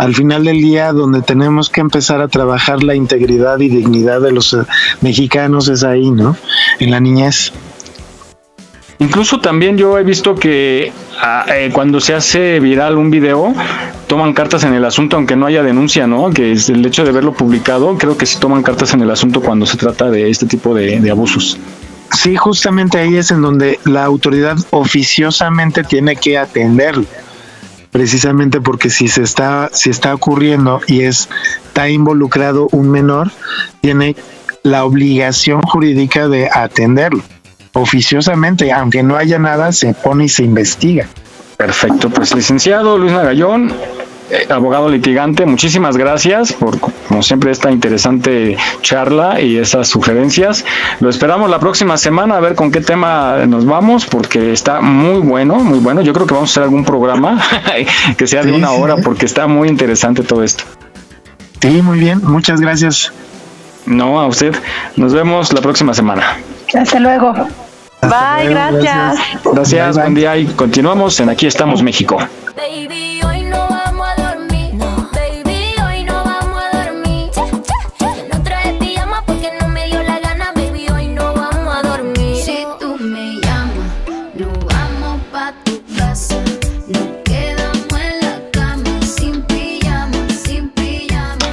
[0.00, 4.32] al final del día donde tenemos que empezar a trabajar la integridad y dignidad de
[4.32, 4.62] los eh,
[5.02, 6.38] mexicanos es ahí, ¿no?
[6.78, 7.52] En la niñez.
[8.98, 10.90] Incluso también yo he visto que
[11.20, 13.52] ah, eh, cuando se hace viral un video,
[14.06, 16.30] toman cartas en el asunto, aunque no haya denuncia, ¿no?
[16.30, 19.42] Que es el hecho de verlo publicado, creo que sí toman cartas en el asunto
[19.42, 21.58] cuando se trata de este tipo de, de abusos.
[22.12, 27.04] Sí, justamente ahí es en donde la autoridad oficiosamente tiene que atenderlo
[27.90, 31.28] precisamente porque si se está si está ocurriendo y es
[31.66, 33.30] está involucrado un menor
[33.80, 34.16] tiene
[34.62, 37.22] la obligación jurídica de atenderlo
[37.72, 38.72] oficiosamente.
[38.72, 41.06] Aunque no haya nada se pone y se investiga.
[41.56, 43.72] Perfecto pues licenciado Luis Nagallón
[44.48, 50.64] abogado litigante, muchísimas gracias por, como siempre, esta interesante charla y esas sugerencias.
[51.00, 55.20] Lo esperamos la próxima semana a ver con qué tema nos vamos, porque está muy
[55.20, 56.00] bueno, muy bueno.
[56.02, 57.42] Yo creo que vamos a hacer algún programa
[58.16, 60.64] que sea de una hora, porque está muy interesante todo esto.
[61.60, 63.12] Sí, muy bien, muchas gracias.
[63.86, 64.54] No, a usted.
[64.96, 66.38] Nos vemos la próxima semana.
[66.74, 67.32] Hasta luego.
[68.02, 69.18] Bye, gracias.
[69.44, 72.18] Gracias, buen día y continuamos en Aquí estamos México.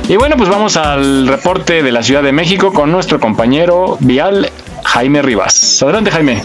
[0.10, 4.50] Y bueno, pues vamos al reporte de la Ciudad de México con nuestro compañero vial
[4.86, 5.84] Jaime Rivas.
[5.84, 6.42] Adelante, Jaime.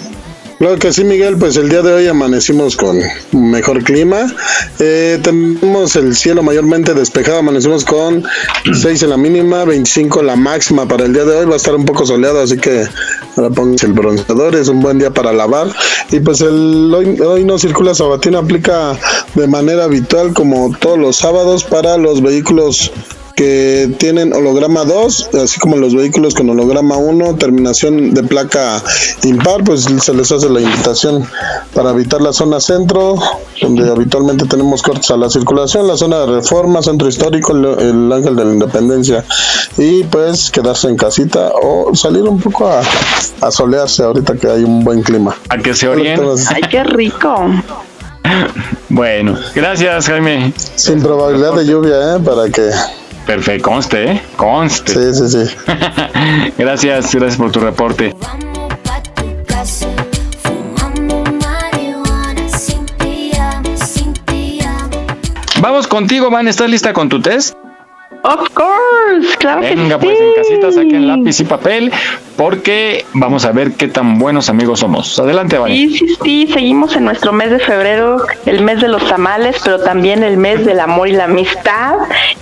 [0.58, 3.00] Claro que sí, Miguel, pues el día de hoy amanecimos con
[3.30, 4.26] mejor clima.
[4.80, 8.24] Eh, tenemos el cielo mayormente despejado, amanecimos con
[8.72, 11.46] 6 en la mínima, 25 en la máxima para el día de hoy.
[11.46, 12.84] Va a estar un poco soleado, así que
[13.36, 15.68] ahora pónganse el bronceador, es un buen día para lavar.
[16.10, 18.98] Y pues el hoy, hoy no circula sabatina, aplica
[19.34, 22.92] de manera habitual como todos los sábados para los vehículos
[23.34, 28.82] que tienen holograma 2, así como los vehículos con holograma 1, terminación de placa
[29.24, 31.26] impar, pues se les hace la invitación
[31.74, 33.16] para evitar la zona centro,
[33.60, 38.12] donde habitualmente tenemos cortes a la circulación, la zona de reforma, centro histórico, el, el
[38.12, 39.24] ángel de la independencia,
[39.76, 42.82] y pues quedarse en casita o salir un poco a,
[43.40, 45.36] a solearse ahorita que hay un buen clima.
[45.48, 46.20] A que se orien.
[46.54, 47.34] Ay, qué rico.
[48.88, 50.52] Bueno, gracias Jaime.
[50.76, 52.20] Sin probabilidad de lluvia, ¿eh?
[52.22, 52.70] Para que...
[53.26, 54.22] Perfecto, conste, ¿eh?
[54.36, 55.14] Conste.
[55.14, 55.54] Sí, sí, sí.
[56.58, 58.14] gracias, gracias por tu reporte.
[65.60, 66.48] Vamos contigo, Van.
[66.48, 67.54] ¿Estás lista con tu test?
[68.24, 70.24] Of course, claro Venga, que pues sí.
[70.24, 71.92] en casita saquen lápiz y papel
[72.36, 75.18] porque vamos a ver qué tan buenos amigos somos.
[75.18, 75.88] Adelante, Vani.
[75.88, 79.80] Sí, sí, sí, seguimos en nuestro mes de febrero, el mes de los tamales, pero
[79.80, 81.96] también el mes del amor y la amistad.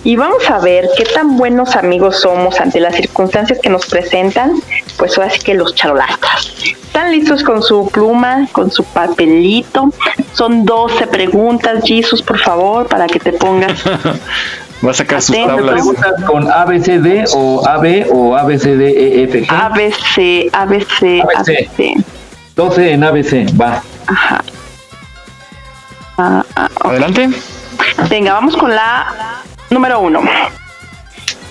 [0.04, 4.52] Y vamos a ver qué tan buenos amigos somos ante las circunstancias que nos presentan,
[4.98, 6.52] pues ahora sí que los charolastas.
[6.62, 9.90] ¿Están listos con su pluma, con su papelito?
[10.34, 13.82] Son 12 preguntas, Jesus, por favor, para que te pongas
[14.84, 15.72] Va a sacar sus tablas.
[15.74, 19.50] ¿Preguntas con ABCD o AB o ABCDEF?
[19.50, 21.22] ABC, ABC, ABC.
[21.36, 22.04] ABC.
[22.56, 23.82] 12 en ABC, va.
[24.06, 24.42] Ajá.
[26.18, 26.68] Ah, ah.
[26.84, 27.28] Adelante.
[28.08, 29.06] Venga, vamos con la
[29.70, 30.20] número uno.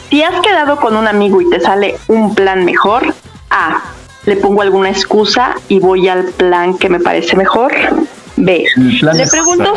[0.09, 3.13] Si has quedado con un amigo y te sale un plan mejor,
[3.51, 3.81] A.
[4.25, 7.71] Le pongo alguna excusa y voy al plan que me parece mejor.
[8.35, 8.65] B.
[8.75, 9.73] ¿El plan Le pregunto.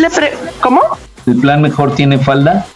[0.00, 0.80] Le pre- ¿Cómo?
[1.26, 2.66] ¿El plan mejor tiene falda?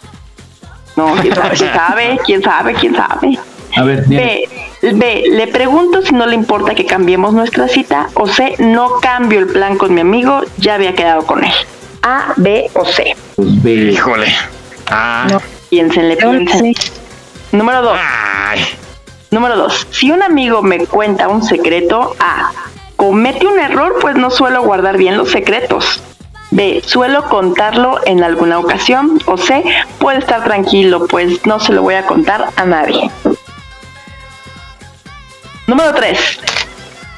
[0.97, 3.39] No, quién sabe, quién sabe, quién sabe, quién sabe.
[3.77, 4.05] A ver.
[4.07, 4.49] B,
[4.83, 8.09] B, le pregunto si no le importa que cambiemos nuestra cita.
[8.15, 11.53] O C, no cambio el plan con mi amigo, ya había quedado con él.
[12.03, 13.17] A, B o C.
[13.37, 13.73] Pues B.
[13.73, 14.33] Híjole.
[14.89, 15.27] Ah.
[15.71, 16.75] Piénsenle, piénsenle.
[17.51, 17.99] Número dos.
[19.31, 19.87] Número dos.
[19.91, 22.53] Si un amigo me cuenta un secreto, A.
[22.97, 26.01] Comete un error, pues no suelo guardar bien los secretos.
[26.55, 26.83] B.
[26.87, 29.19] Suelo contarlo en alguna ocasión.
[29.27, 29.65] O C.
[29.99, 33.11] Puede estar tranquilo, pues no se lo voy a contar a nadie.
[35.67, 36.41] Número 3.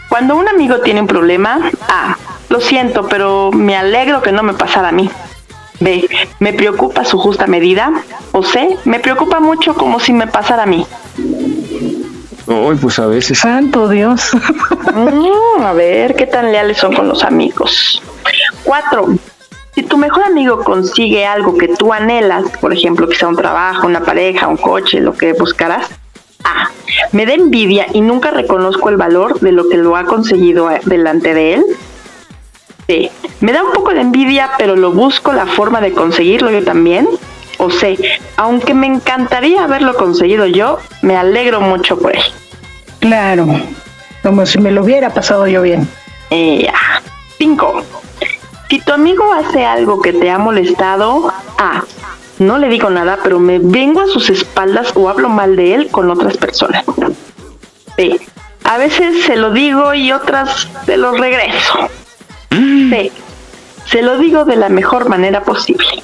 [0.08, 2.16] Cuando un amigo tiene un problema, A.
[2.48, 5.10] Lo siento, pero me alegro que no me pasara a mí.
[5.80, 6.08] B.
[6.38, 7.92] Me preocupa su justa medida.
[8.32, 8.78] O C.
[8.84, 10.86] Me preocupa mucho como si me pasara a mí.
[12.46, 13.38] Uy, pues a veces.
[13.38, 14.30] Santo Dios.
[14.96, 18.00] Mm, a ver, ¿qué tan leales son con los amigos?
[18.66, 19.06] Cuatro.
[19.76, 24.00] Si tu mejor amigo consigue algo que tú anhelas, por ejemplo, sea un trabajo, una
[24.00, 25.88] pareja, un coche, lo que buscarás,
[26.42, 26.68] A.
[27.12, 30.80] Me da envidia y nunca reconozco el valor de lo que lo ha conseguido eh,
[30.84, 31.64] delante de él.
[32.88, 33.10] B.
[33.40, 37.08] Me da un poco de envidia, pero lo busco la forma de conseguirlo yo también.
[37.58, 37.96] O C.
[38.36, 42.22] Aunque me encantaría haberlo conseguido yo, me alegro mucho por él.
[42.98, 43.46] Claro,
[44.24, 45.88] como si me lo hubiera pasado yo bien.
[46.30, 46.66] Eh.
[47.38, 47.84] Cinco.
[48.68, 51.84] Si tu amigo hace algo que te ha molestado, A.
[52.38, 55.88] No le digo nada, pero me vengo a sus espaldas o hablo mal de él
[55.90, 56.84] con otras personas.
[57.96, 58.20] B.
[58.64, 61.88] A veces se lo digo y otras se lo regreso.
[62.50, 63.12] C.
[63.86, 66.02] Se lo digo de la mejor manera posible.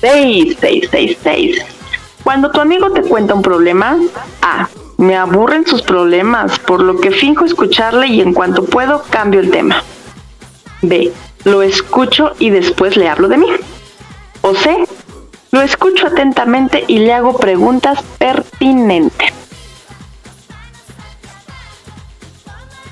[0.00, 1.62] Seis, seis, seis, seis.
[2.24, 3.98] Cuando tu amigo te cuenta un problema,
[4.40, 4.68] A.
[4.96, 9.50] Me aburren sus problemas, por lo que finjo escucharle y en cuanto puedo cambio el
[9.50, 9.82] tema.
[10.82, 11.12] B.
[11.44, 13.48] Lo escucho y después le hablo de mí.
[14.42, 14.86] O C.
[15.50, 19.32] Lo escucho atentamente y le hago preguntas pertinentes.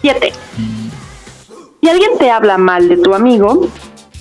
[0.02, 0.32] 7.
[1.80, 3.68] Si alguien te habla mal de tu amigo,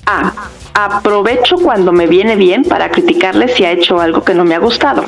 [0.05, 0.31] A.
[0.73, 4.59] Aprovecho cuando me viene bien para criticarle si ha hecho algo que no me ha
[4.59, 5.03] gustado.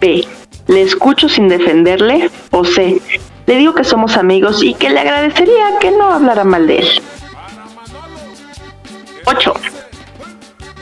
[0.00, 0.26] B.
[0.68, 2.30] Le escucho sin defenderle.
[2.50, 3.00] O C.
[3.46, 6.88] Le digo que somos amigos y que le agradecería que no hablara mal de él.
[9.24, 9.54] 8.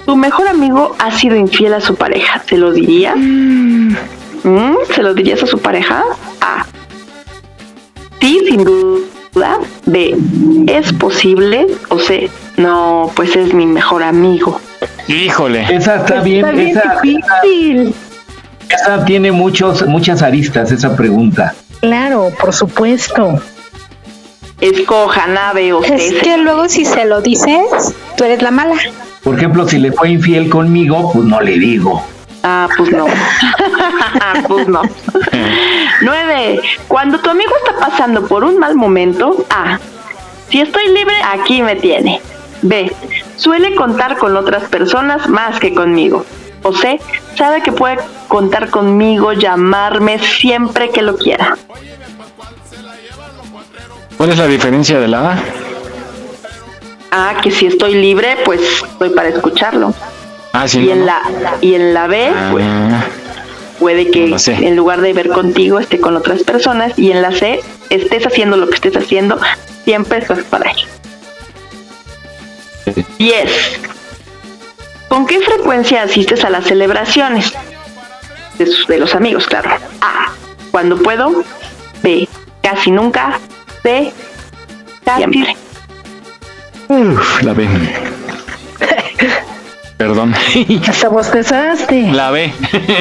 [0.04, 2.42] Tu mejor amigo ha sido infiel a su pareja.
[2.48, 3.16] ¿Se lo dirías?
[3.16, 3.94] Mm,
[4.94, 6.04] ¿Se lo dirías a su pareja?
[6.40, 6.64] A.
[8.20, 9.58] Sí, sin duda.
[9.84, 10.16] B.
[10.68, 11.66] ¿Es posible?
[11.88, 12.30] O C.
[12.56, 14.60] No, pues es mi mejor amigo.
[15.08, 15.66] Híjole.
[15.74, 17.88] Esa está bien, bien esa, difícil.
[17.88, 18.05] esa
[19.06, 21.54] tiene muchos, muchas aristas, esa pregunta.
[21.80, 23.40] Claro, por supuesto.
[24.60, 25.84] Escojan A, B o.
[25.84, 28.76] Es que luego si se lo dices, tú eres la mala.
[29.22, 32.02] Por ejemplo, si le fue infiel conmigo, pues no le digo.
[32.42, 33.06] Ah, pues no.
[34.48, 34.82] pues no.
[36.02, 36.60] Nueve.
[36.88, 39.78] Cuando tu amigo está pasando por un mal momento, A.
[40.48, 42.20] Si estoy libre, aquí me tiene.
[42.62, 42.90] B.
[43.36, 46.24] suele contar con otras personas más que conmigo.
[46.66, 46.98] José
[47.36, 51.56] sabe que puede contar conmigo, llamarme siempre que lo quiera.
[54.16, 55.38] ¿Cuál es la diferencia de la A?
[57.12, 59.94] Ah, que si estoy libre, pues estoy para escucharlo.
[60.52, 60.80] Ah, sí.
[60.80, 61.04] y no, en no.
[61.04, 61.22] la
[61.60, 63.04] y en la B, pues Ah,
[63.78, 67.30] puede que No en lugar de ver contigo esté con otras personas y en la
[67.30, 67.60] C
[67.90, 69.38] estés haciendo lo que estés haciendo,
[69.84, 70.76] siempre estás para él.
[73.18, 73.85] 10.
[75.16, 77.50] ¿Con qué frecuencia asistes a las celebraciones?
[78.58, 79.70] De, sus- de los amigos, claro.
[80.02, 80.30] A.
[80.70, 81.42] Cuando puedo.
[82.02, 82.28] B.
[82.62, 83.38] Casi nunca.
[83.82, 84.12] C.
[85.16, 85.56] Siempre.
[86.88, 87.66] uf, la B.
[89.96, 90.34] Perdón.
[90.86, 92.12] Hasta bostezaste.
[92.12, 92.52] La B.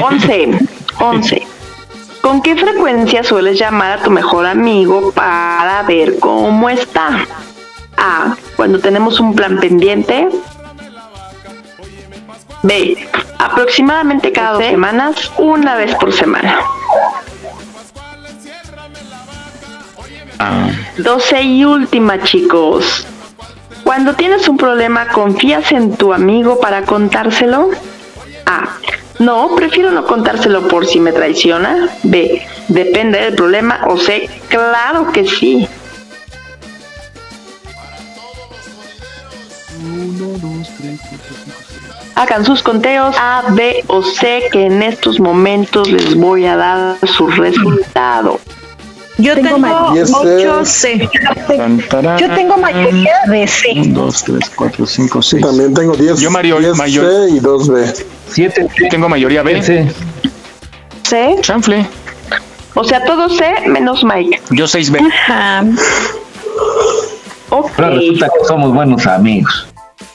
[0.02, 0.60] 11.
[1.02, 1.48] 11.
[2.22, 7.26] ¿Con qué frecuencia sueles llamar a tu mejor amigo para ver cómo está?
[7.98, 8.38] A.
[8.56, 10.30] Cuando tenemos un plan pendiente.
[12.66, 12.98] B.
[13.38, 16.60] Aproximadamente cada dos semanas, una vez por semana.
[20.40, 23.06] Ah, 12 y última, chicos.
[23.84, 27.70] Cuando tienes un problema, ¿confías en tu amigo para contárselo?
[28.48, 28.78] A.
[29.20, 31.90] No, prefiero no contárselo por si me traiciona.
[32.02, 32.42] B.
[32.68, 33.82] Depende del problema.
[33.88, 34.28] O C.
[34.50, 35.68] Claro que sí.
[42.16, 46.96] Hagan sus conteos A, B o C que en estos momentos les voy a dar
[47.06, 48.40] su resultado.
[49.18, 51.10] Yo tengo, 8C.
[51.58, 52.18] tan, tarán.
[52.18, 53.68] Yo tengo mayoría de C.
[53.78, 55.42] 1, 2, 3, 4, 5, 6.
[55.46, 56.20] También tengo 10.
[56.20, 58.06] Yo, Mario, 10 mayor- C y 2B.
[58.30, 58.68] 7.
[58.90, 59.62] Tengo mayoría B.
[59.62, 59.90] C.
[61.04, 61.36] ¿C?
[61.42, 61.86] Chanfle.
[62.74, 64.42] O sea, todo C menos Mike.
[64.52, 65.00] Yo 6B.
[65.00, 65.64] Ajá.
[67.50, 67.72] Ok.
[67.78, 69.68] Ahora resulta que somos buenos amigos.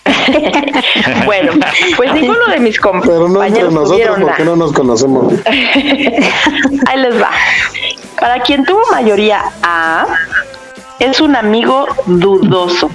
[1.24, 1.52] Bueno,
[1.96, 5.34] pues ninguno de mis Pero no entre compañeros nosotros porque no nos conocemos.
[5.44, 7.30] Ahí les va.
[8.18, 10.06] Para quien tuvo mayoría A,
[10.98, 12.90] es un amigo dudoso.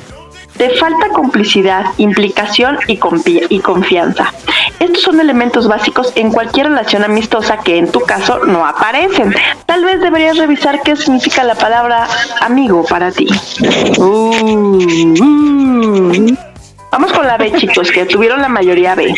[0.58, 4.32] Te falta complicidad, implicación y confianza.
[4.80, 9.36] Estos son elementos básicos en cualquier relación amistosa que en tu caso no aparecen.
[9.66, 12.08] Tal vez deberías revisar qué significa la palabra
[12.40, 13.28] amigo para ti.
[13.98, 14.32] Uh,
[15.22, 16.55] uh.
[16.96, 19.14] Vamos con la B, chicos, que tuvieron la mayoría B.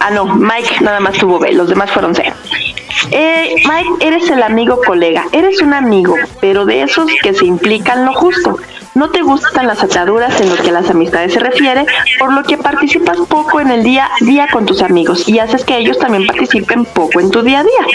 [0.00, 2.32] Ah, no, Mike nada más tuvo B, los demás fueron C.
[3.12, 8.04] Eh, Mike, eres el amigo colega, eres un amigo, pero de esos que se implican
[8.04, 8.58] lo justo.
[8.96, 11.86] No te gustan las ataduras en lo que a las amistades se refiere,
[12.18, 15.64] por lo que participas poco en el día a día con tus amigos y haces
[15.64, 17.86] que ellos también participen poco en tu día a día.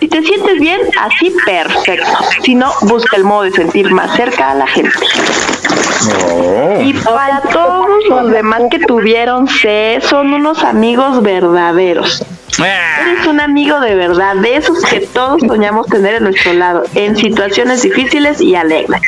[0.00, 2.12] Si te sientes bien, así perfecto.
[2.42, 4.98] Si no, busca el modo de sentir más cerca a la gente.
[6.84, 12.24] Y para todos los demás que tuvieron C, son unos amigos verdaderos.
[12.58, 17.16] Eres un amigo de verdad, de esos que todos soñamos tener en nuestro lado, en
[17.16, 19.00] situaciones difíciles y alegres.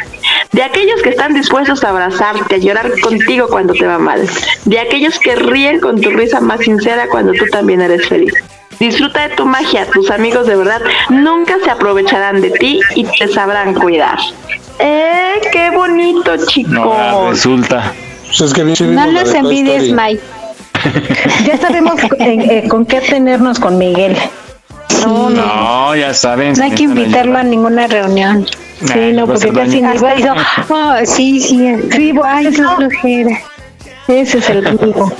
[0.52, 4.26] De aquellos que están dispuestos a abrazarte, a llorar contigo cuando te va mal.
[4.64, 8.34] De aquellos que ríen con tu risa más sincera cuando tú también eres feliz.
[8.80, 13.28] Disfruta de tu magia, tus amigos de verdad nunca se aprovecharán de ti y te
[13.28, 14.18] sabrán cuidar.
[14.78, 16.94] ¡Eh, qué bonito, No, chicos!
[16.98, 17.94] ah, resulta.
[18.26, 19.92] Pues es que bien- sí No los envidies.
[19.92, 20.20] Mike.
[21.46, 24.16] Ya sabemos eh, eh, con qué tenernos con Miguel.
[25.04, 25.46] No, no.
[25.46, 26.52] No, ya saben.
[26.54, 28.46] No hay que invitarlo a ninguna reunión.
[28.80, 30.34] Nah, Sí, no, a porque casi hasta hizo,
[30.68, 33.38] oh, sí, sí, sí, ay, qué flojera.
[34.08, 35.10] Ese es el amigo.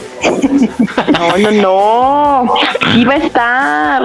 [1.13, 2.55] No, no, no.
[3.09, 4.03] Va a estar.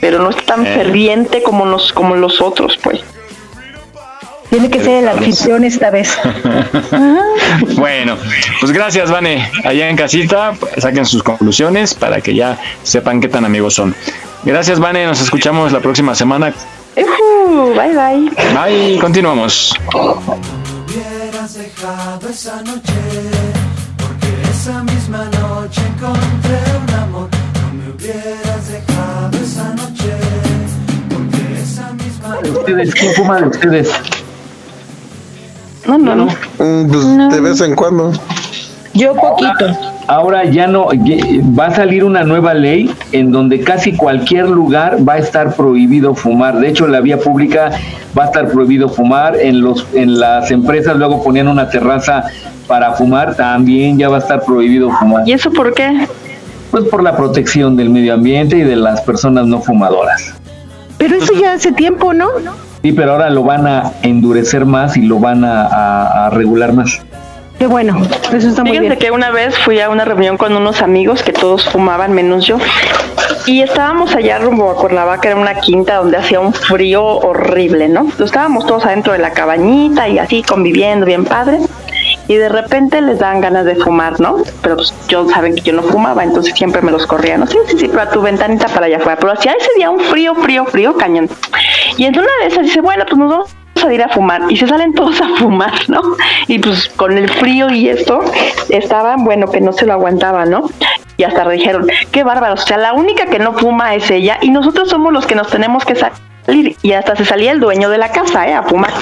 [0.00, 0.74] Pero no es tan Eh.
[0.74, 3.00] ferviente como, nos, como los otros, pues.
[4.50, 6.10] Tiene que ser el anfitrión esta vez.
[7.76, 8.16] Bueno,
[8.60, 9.50] pues gracias, Vane.
[9.64, 13.94] Allá en casita, saquen sus conclusiones para que ya sepan qué tan amigos son.
[14.44, 15.06] Gracias, Vane.
[15.06, 16.54] Nos escuchamos la próxima semana.
[16.96, 18.30] Ujú, bye, bye.
[18.54, 19.74] Bye, continuamos.
[19.94, 22.92] hubieras dejado esa noche,
[23.96, 27.28] porque esa misma noche encontré un amor.
[27.62, 30.12] No me hubieras dejado esa noche,
[31.08, 33.90] porque esa misma ¿Ustedes quién fuma de ustedes?
[35.86, 36.26] No, no, no.
[36.58, 38.12] Mm, Pues de vez en cuando.
[38.94, 39.66] Yo poquito.
[40.08, 40.88] Ahora ya no,
[41.56, 46.14] va a salir una nueva ley en donde casi cualquier lugar va a estar prohibido
[46.16, 46.58] fumar.
[46.58, 47.70] De hecho, en la vía pública
[48.18, 49.36] va a estar prohibido fumar.
[49.36, 52.24] En los, en las empresas luego ponían una terraza
[52.66, 55.28] para fumar, también ya va a estar prohibido fumar.
[55.28, 56.06] ¿Y eso por qué?
[56.72, 60.34] Pues por la protección del medio ambiente y de las personas no fumadoras.
[60.98, 62.28] Pero eso ya hace tiempo, ¿no?
[62.82, 66.72] Sí, pero ahora lo van a endurecer más y lo van a, a- a regular
[66.72, 67.02] más.
[67.58, 68.00] Qué bueno,
[68.32, 68.98] eso está muy Fíjense bien.
[68.98, 72.56] que una vez fui a una reunión con unos amigos que todos fumaban menos yo.
[73.44, 78.06] Y estábamos allá rumbo a Cuernavaca, era una quinta donde hacía un frío horrible, ¿no?
[78.18, 81.58] Estábamos todos adentro de la cabañita y así conviviendo bien padre.
[82.30, 84.36] Y de repente les dan ganas de fumar, ¿no?
[84.62, 87.44] Pero pues yo saben que yo no fumaba, entonces siempre me los corría, ¿no?
[87.48, 89.18] Sí, sí, sí, pero a tu ventanita para allá afuera.
[89.18, 91.28] Pero hacía ese día un frío, frío, frío, cañón.
[91.96, 93.50] Y en una de esas dice, bueno, pues nos vamos
[93.84, 96.02] a ir a fumar y se salen todos a fumar, ¿no?
[96.46, 98.20] Y pues con el frío y esto
[98.68, 100.70] estaban, bueno, que no se lo aguantaban, ¿no?
[101.16, 104.50] Y hasta dijeron, qué bárbaros, o sea, la única que no fuma es ella y
[104.50, 107.98] nosotros somos los que nos tenemos que salir y hasta se salía el dueño de
[107.98, 108.54] la casa, ¿eh?
[108.54, 108.92] A fumar.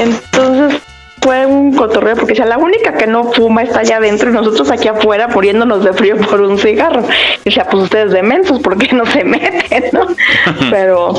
[0.00, 0.80] Entonces
[1.22, 4.70] fue un cotorreo porque decía, la única que no fuma está allá adentro y nosotros
[4.70, 7.04] aquí afuera muriéndonos de frío por un cigarro.
[7.40, 10.08] Y decía, pues ustedes demensos, ¿por qué no se meten, no?
[10.70, 11.14] Pero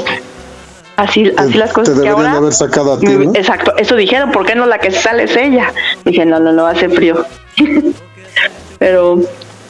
[0.98, 2.32] así, así las Te cosas que deberían ahora...
[2.32, 3.32] de haber sacado a ti, ¿no?
[3.34, 5.74] Exacto, eso dijeron, ¿por qué no la que sale es ella?
[6.04, 7.26] Dije, no, no, no, hace frío.
[8.80, 9.22] Pero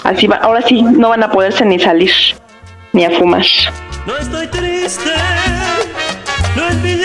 [0.04, 2.12] así va, ahora sí, no van a poderse ni salir,
[2.92, 3.46] ni a fumar.
[4.08, 5.12] No estoy triste,
[6.56, 6.96] no es mi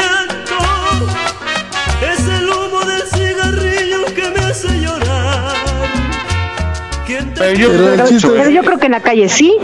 [7.39, 9.55] Pero yo, Pero el chiste- Pero yo creo que en la calle sí.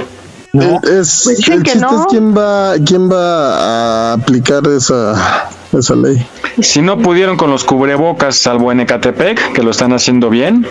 [0.52, 2.00] Es, Pues dicen el que chiste no.
[2.02, 6.24] es quién va, quién va a aplicar esa, esa ley.
[6.60, 10.64] Si no pudieron con los cubrebocas, salvo en Ecatepec, que lo están haciendo bien,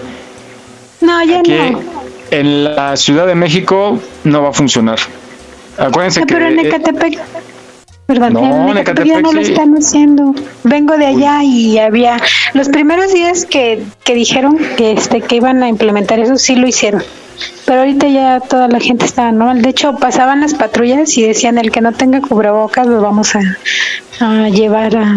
[1.01, 1.81] No, ya aquí no.
[2.31, 4.99] en la Ciudad de México no va a funcionar.
[5.77, 7.19] Acuérdense No, que pero en eh, Ecatepec,
[8.05, 10.35] perdón, No, en Ecatepec no lo están haciendo.
[10.63, 12.17] Vengo de allá y había
[12.53, 16.67] los primeros días que, que dijeron que este que iban a implementar eso sí lo
[16.67, 17.03] hicieron.
[17.65, 19.61] Pero ahorita ya toda la gente está normal.
[19.61, 23.39] De hecho, pasaban las patrullas y decían el que no tenga cubrebocas lo vamos a,
[24.19, 25.15] a llevar a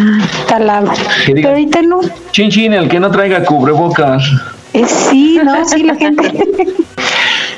[0.49, 0.93] tal lado.
[1.27, 2.01] Pero ahorita no.
[2.33, 4.25] Chin chin, el que no traiga cubrebocas.
[4.73, 6.33] Eh, sí, no, sí la gente.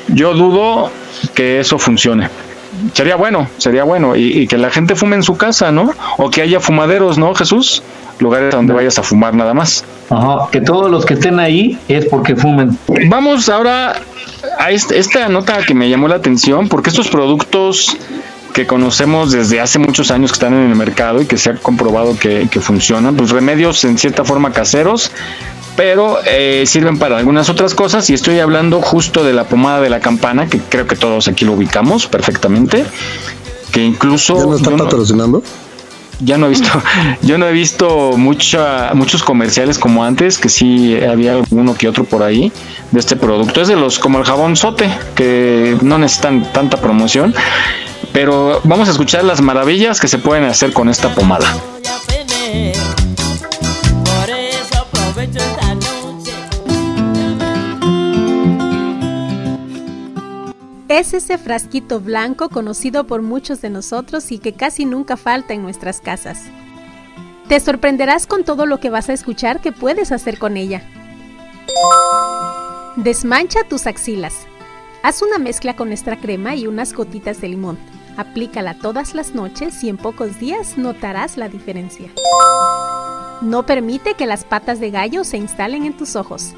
[0.09, 0.91] yo dudo
[1.33, 2.29] que eso funcione.
[2.93, 4.15] Sería bueno, sería bueno.
[4.15, 5.91] Y, y que la gente fume en su casa, ¿no?
[6.17, 7.83] O que haya fumaderos, ¿no, Jesús?
[8.19, 9.85] Lugares donde vayas a fumar nada más.
[10.09, 12.77] Ajá, que todos los que estén ahí es porque fumen.
[13.07, 13.95] Vamos ahora
[14.59, 17.95] a est- esta nota que me llamó la atención, porque estos productos
[18.53, 21.55] que conocemos desde hace muchos años que están en el mercado y que se ha
[21.55, 25.11] comprobado que, que funcionan, pues remedios en cierta forma caseros,
[25.79, 29.89] pero eh, sirven para algunas otras cosas y estoy hablando justo de la pomada de
[29.89, 32.83] la campana, que creo que todos aquí lo ubicamos perfectamente,
[33.71, 34.35] que incluso...
[34.37, 35.41] ¿Ya no está no- patrocinando?
[36.19, 36.67] ya no he visto,
[37.21, 42.03] yo no he visto mucha, muchos comerciales como antes, que sí había uno que otro
[42.03, 42.51] por ahí
[42.91, 43.61] de este producto.
[43.61, 47.33] Es de los como el jabón sote, que no necesitan tanta promoción.
[48.11, 51.47] Pero vamos a escuchar las maravillas que se pueden hacer con esta pomada.
[60.99, 65.61] Es ese frasquito blanco conocido por muchos de nosotros y que casi nunca falta en
[65.61, 66.47] nuestras casas.
[67.47, 70.83] Te sorprenderás con todo lo que vas a escuchar que puedes hacer con ella.
[72.97, 74.45] Desmancha tus axilas.
[75.01, 77.77] Haz una mezcla con nuestra crema y unas gotitas de limón.
[78.17, 82.09] Aplícala todas las noches y en pocos días notarás la diferencia.
[83.41, 86.55] No permite que las patas de gallo se instalen en tus ojos.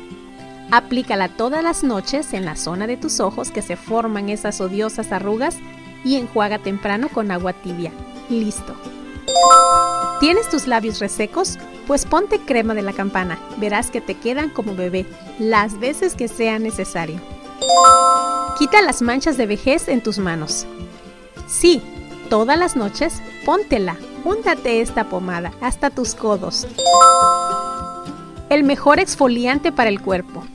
[0.71, 5.11] Aplícala todas las noches en la zona de tus ojos que se forman esas odiosas
[5.11, 5.57] arrugas
[6.05, 7.91] y enjuaga temprano con agua tibia.
[8.29, 8.73] Listo.
[10.21, 11.59] ¿Tienes tus labios resecos?
[11.87, 13.37] Pues ponte crema de la campana.
[13.57, 15.05] Verás que te quedan como bebé
[15.39, 17.19] las veces que sea necesario.
[18.57, 20.65] Quita las manchas de vejez en tus manos.
[21.47, 21.81] Sí,
[22.29, 23.97] todas las noches póntela.
[24.23, 26.65] Úntate esta pomada hasta tus codos.
[28.49, 30.45] El mejor exfoliante para el cuerpo.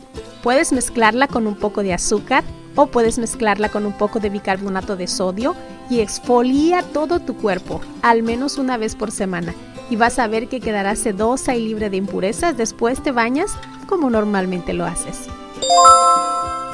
[0.47, 2.45] Puedes mezclarla con un poco de azúcar
[2.77, 5.57] o puedes mezclarla con un poco de bicarbonato de sodio
[5.91, 9.57] y exfolia todo tu cuerpo, al menos una vez por semana.
[9.91, 13.57] Y vas a ver que quedará sedosa y libre de impurezas después te bañas
[13.89, 15.19] como normalmente lo haces.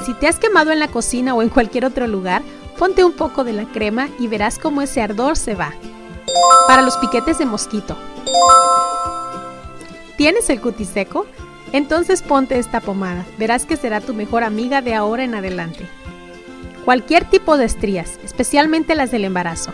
[0.05, 2.43] Si te has quemado en la cocina o en cualquier otro lugar,
[2.77, 5.73] ponte un poco de la crema y verás cómo ese ardor se va.
[6.67, 7.97] Para los piquetes de mosquito.
[10.15, 11.25] ¿Tienes el cutis seco?
[11.73, 13.25] Entonces ponte esta pomada.
[13.37, 15.85] Verás que será tu mejor amiga de ahora en adelante.
[16.85, 19.71] Cualquier tipo de estrías, especialmente las del embarazo.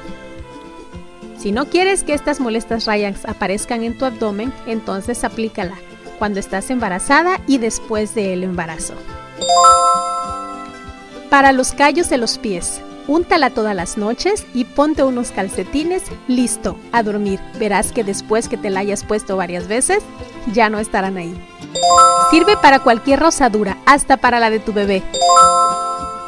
[1.37, 5.75] Si no quieres que estas molestas rayas aparezcan en tu abdomen, entonces aplícala
[6.17, 8.93] cuando estás embarazada y después del embarazo.
[11.29, 12.81] Para los callos de los pies.
[13.07, 17.39] Úntala todas las noches y ponte unos calcetines, listo, a dormir.
[17.57, 20.03] Verás que después que te la hayas puesto varias veces,
[20.53, 21.33] ya no estarán ahí.
[22.31, 25.03] Sirve para cualquier rosadura, hasta para la de tu bebé.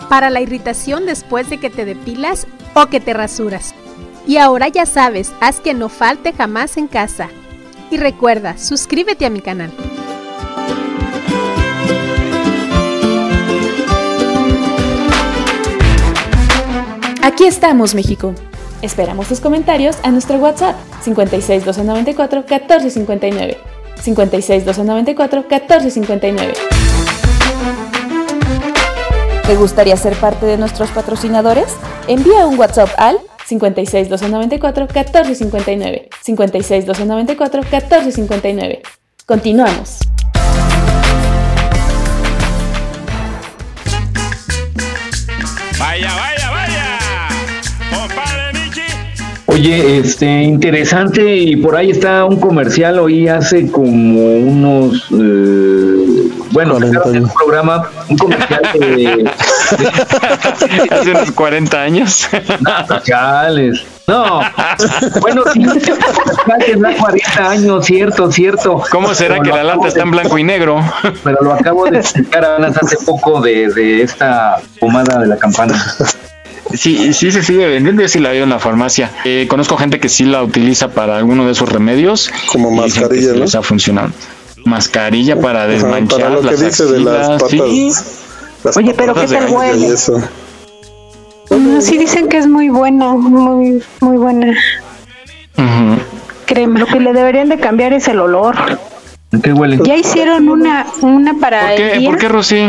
[0.10, 3.74] Para la irritación después de que te depilas o que te rasuras.
[4.28, 7.30] Y ahora ya sabes, haz que no falte jamás en casa.
[7.90, 9.72] Y recuerda, suscríbete a mi canal.
[17.24, 18.34] Aquí estamos, México.
[18.82, 23.81] Esperamos tus comentarios a nuestro WhatsApp 56 294 1459.
[24.02, 26.54] 56 294 1459.
[29.46, 31.76] ¿Te gustaría ser parte de nuestros patrocinadores?
[32.08, 36.10] Envía un WhatsApp al 56 294 1459.
[36.22, 38.82] 56 294 1459.
[39.26, 40.00] Continuamos.
[45.78, 46.41] Vaya, vaya.
[49.62, 56.78] Oye, este, interesante, y por ahí está un comercial, hoy hace como unos, eh, bueno,
[56.78, 59.30] un programa, un comercial de...
[60.90, 62.28] Hace unos 40 años.
[63.04, 63.86] Chales.
[64.08, 64.42] No,
[65.22, 65.64] bueno, sí,
[66.66, 68.84] tendrá 40 años, cierto, cierto.
[68.92, 70.84] ¿Cómo será Pero que la lata está en de- blanco y negro?
[71.24, 75.80] Pero lo acabo de explicar hace poco de, de esta pomada de la campana.
[76.74, 79.12] Sí, sí se sigue vendiendo, yo sí la veo en la farmacia.
[79.26, 82.32] Eh, conozco gente que sí la utiliza para alguno de esos remedios.
[82.52, 83.46] Como mascarilla, ¿no?
[83.46, 84.10] ha funcionado.
[84.66, 87.50] Mascarilla para desmanchar para lo que las dice de las patas.
[87.50, 87.92] sí.
[88.64, 89.98] Las Oye, pero ¿qué tal huele?
[91.82, 94.54] Sí dicen que es muy buena, muy, muy buena
[96.52, 96.80] crema.
[96.80, 98.56] Lo que le deberían de cambiar es el olor.
[99.40, 99.80] ¿Qué huele?
[99.84, 102.10] Ya hicieron una, una para ¿Por qué, el día.
[102.10, 102.68] ¿Por qué, Rosy?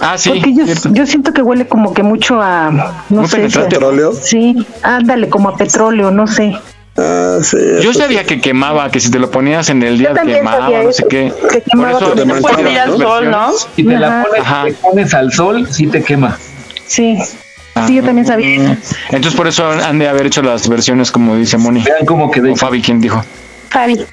[0.00, 0.28] Ah, sí.
[0.30, 2.70] Porque yo, yo siento que huele como que mucho a,
[3.08, 3.48] no ¿Muy sé.
[3.48, 4.12] ¿Petróleo?
[4.12, 6.54] Sí, ándale, como a petróleo, no sé.
[6.98, 7.56] Ah, sí.
[7.80, 10.92] Yo sabía que quemaba, que si te lo ponías en el día quemaba, sabía no
[10.92, 11.32] sé qué.
[11.50, 13.52] que quemaba Por eso Puedes ir al sol, ¿no?
[13.74, 14.64] Si te la pones, Ajá.
[14.64, 16.36] te pones al sol, sí te quema.
[16.86, 17.16] Sí.
[17.86, 18.78] Sí, yo también sabía.
[19.08, 21.82] Entonces por eso han de haber hecho las versiones como dice Moni.
[21.82, 22.50] Vean cómo quedé.
[22.50, 23.24] O Fabi, ¿quién dijo?
[23.70, 24.04] Fabi.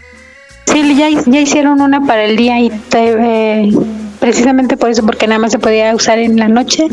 [0.72, 3.72] Sí, ya, ya hicieron una para el día y te- eh,
[4.20, 6.88] precisamente por eso, porque nada más se podía usar en la noche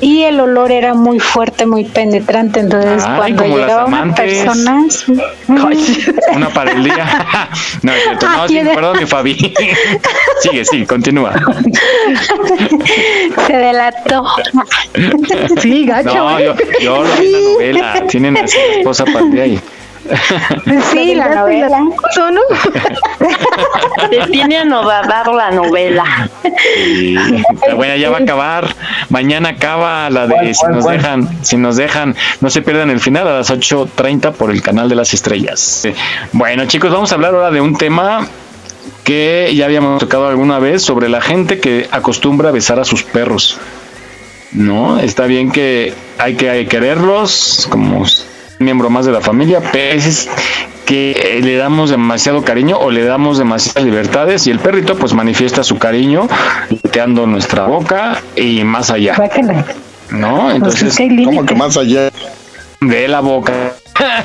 [0.00, 2.60] y el olor era muy fuerte, muy penetrante.
[2.60, 5.14] Entonces, Ay, cuando llegaba una persona, sí.
[6.34, 7.48] Una para el día.
[7.82, 8.26] no, es cierto.
[8.26, 9.34] no, Ay, sí, de- perdón, mi Fabi.
[10.40, 11.32] sigue, sigue, continúa.
[13.46, 14.24] se delató.
[15.60, 16.14] Sí, gacho.
[16.14, 18.06] No, yo, yo lo vi en la novela.
[18.08, 19.60] Tienen así la esposa para el día y.
[20.92, 21.80] Sí, la novela.
[21.80, 22.40] ¿no?
[24.10, 26.28] Te tiene anodadado la novela.
[26.42, 27.16] Sí,
[27.76, 28.74] bueno, ya va a acabar.
[29.08, 30.96] Mañana acaba la de ¿Cuál, si cuál, nos cuál?
[30.96, 34.88] dejan, si nos dejan, no se pierdan el final a las 8:30 por el canal
[34.88, 35.86] de las estrellas.
[36.32, 38.26] Bueno, chicos, vamos a hablar ahora de un tema
[39.04, 43.02] que ya habíamos tocado alguna vez sobre la gente que acostumbra a besar a sus
[43.02, 43.58] perros.
[44.52, 48.04] No, está bien que hay que quererlos como
[48.58, 50.28] miembro más de la familia, veces
[50.86, 55.14] que eh, le damos demasiado cariño o le damos demasiadas libertades y el perrito pues
[55.14, 56.28] manifiesta su cariño
[56.68, 59.14] leteando nuestra boca y más allá.
[60.10, 60.50] ¿no?
[60.50, 61.24] Entonces, hay límite.
[61.36, 62.10] ¿Cómo que más allá?
[62.80, 63.52] de la boca,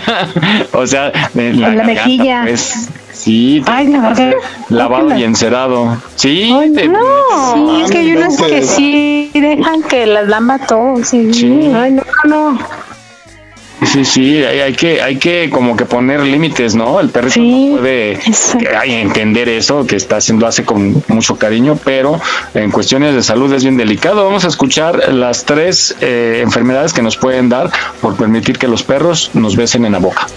[0.74, 2.42] o sea, de la, En la garganta, mejilla.
[2.44, 4.34] pues, sí, Ay, la verdad.
[4.68, 6.84] lavado y encerado, sí, te-
[7.54, 8.70] Sí, es que hay unas no, que pues.
[8.70, 11.02] sí dejan que las lama todo.
[11.06, 11.34] Sí.
[11.34, 11.72] Sí.
[11.74, 12.60] Ay, no, no.
[13.86, 17.00] Sí, sí, hay, hay que, hay que como que poner límites, ¿no?
[17.00, 18.20] El perrito Sí, no puede
[19.02, 22.20] entender eso, que está haciendo, hace con mucho cariño, pero
[22.54, 24.26] en cuestiones de salud es bien delicado.
[24.26, 28.84] Vamos a escuchar las tres eh, enfermedades que nos pueden dar por permitir que los
[28.84, 30.28] perros nos besen en la boca.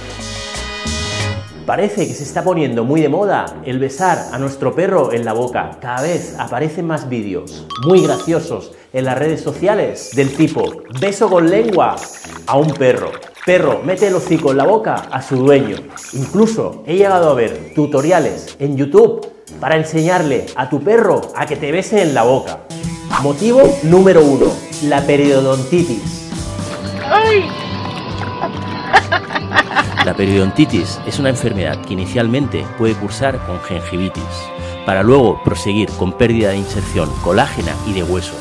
[1.66, 5.32] Parece que se está poniendo muy de moda el besar a nuestro perro en la
[5.32, 5.78] boca.
[5.80, 11.48] Cada vez aparecen más vídeos muy graciosos en las redes sociales del tipo beso con
[11.48, 11.96] lengua
[12.46, 13.12] a un perro.
[13.44, 15.74] Perro mete el hocico en la boca a su dueño.
[16.12, 19.26] Incluso he llegado a ver tutoriales en YouTube
[19.58, 22.60] para enseñarle a tu perro a que te bese en la boca.
[23.20, 24.46] Motivo número uno,
[24.84, 26.30] la periodontitis.
[30.04, 34.24] La periodontitis es una enfermedad que inicialmente puede cursar con gingivitis,
[34.84, 38.34] para luego proseguir con pérdida de inserción colágena y de hueso.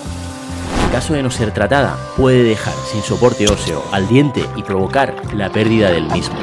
[0.92, 5.50] Caso de no ser tratada, puede dejar sin soporte óseo al diente y provocar la
[5.50, 6.36] pérdida del mismo.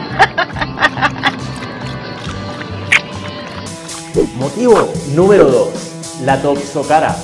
[4.39, 6.23] Motivo número 2.
[6.25, 7.15] La toxocara.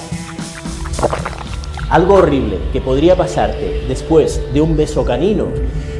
[1.88, 5.48] Algo horrible que podría pasarte después de un beso canino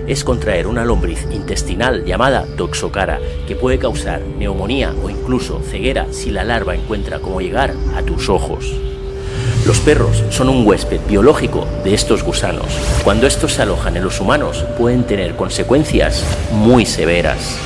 [0.07, 3.19] es contraer una lombriz intestinal llamada toxocara
[3.49, 8.29] que puede causar neumonía o incluso ceguera si la larva encuentra cómo llegar a tus
[8.29, 8.94] ojos.
[9.67, 12.67] Los perros son un huésped biológico de estos gusanos.
[13.03, 16.23] Cuando estos se alojan en los humanos pueden tener consecuencias
[16.53, 17.59] muy severas.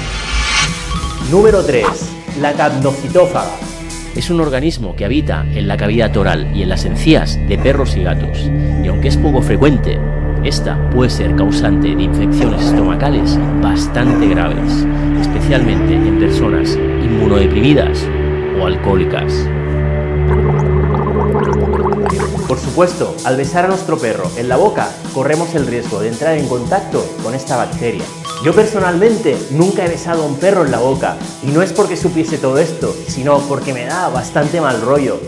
[1.28, 1.84] Número 3.
[2.40, 3.50] La capnocitófaga.
[4.14, 7.96] Es un organismo que habita en la cavidad oral y en las encías de perros
[7.96, 8.48] y gatos.
[8.84, 9.98] Y aunque es poco frecuente,
[10.44, 14.86] esta puede ser causante de infecciones estomacales bastante graves,
[15.20, 18.06] especialmente en personas inmunodeprimidas
[18.60, 19.48] o alcohólicas.
[22.48, 26.38] Por supuesto, al besar a nuestro perro en la boca, corremos el riesgo de entrar
[26.38, 28.02] en contacto con esta bacteria.
[28.42, 31.94] Yo personalmente nunca he besado a un perro en la boca, y no es porque
[31.94, 35.20] supiese todo esto, sino porque me da bastante mal rollo.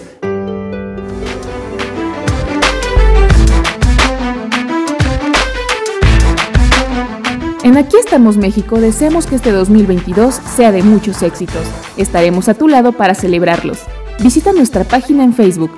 [7.63, 11.67] En Aquí estamos México deseamos que este 2022 sea de muchos éxitos.
[11.99, 13.81] Estaremos a tu lado para celebrarlos.
[14.21, 15.71] Visita nuestra página en Facebook.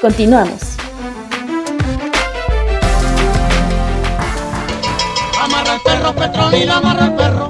[0.00, 0.76] Continuamos.
[5.42, 7.48] Amarra el perro, Petronila, amarra el perro.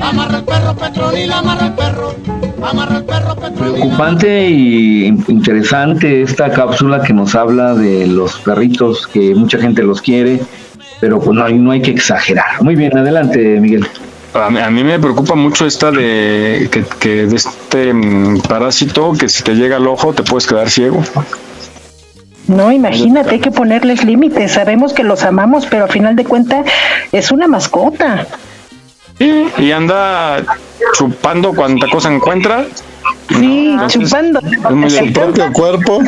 [0.00, 2.14] Amarra el perro, Petronila, amarra el perro.
[2.62, 3.76] Amarra el perro, Petronila.
[3.76, 10.02] Preocupante y interesante esta cápsula que nos habla de los perritos que mucha gente los
[10.02, 10.40] quiere,
[11.00, 12.60] pero pues no hay, no hay que exagerar.
[12.60, 13.86] Muy bien, adelante Miguel.
[14.34, 19.12] A mí, a mí me preocupa mucho esta de que, que de este mm, parásito
[19.12, 21.04] que si te llega al ojo te puedes quedar ciego.
[22.46, 24.52] No, imagínate, hay que ponerles límites.
[24.52, 26.66] Sabemos que los amamos, pero a final de cuentas
[27.12, 28.26] es una mascota.
[29.18, 30.42] Sí, y anda
[30.94, 32.66] chupando cuanta cosa encuentra.
[33.28, 34.40] Sí, Entonces, chupando.
[34.40, 35.26] es muy Su delicado.
[35.32, 36.00] propio cuerpo,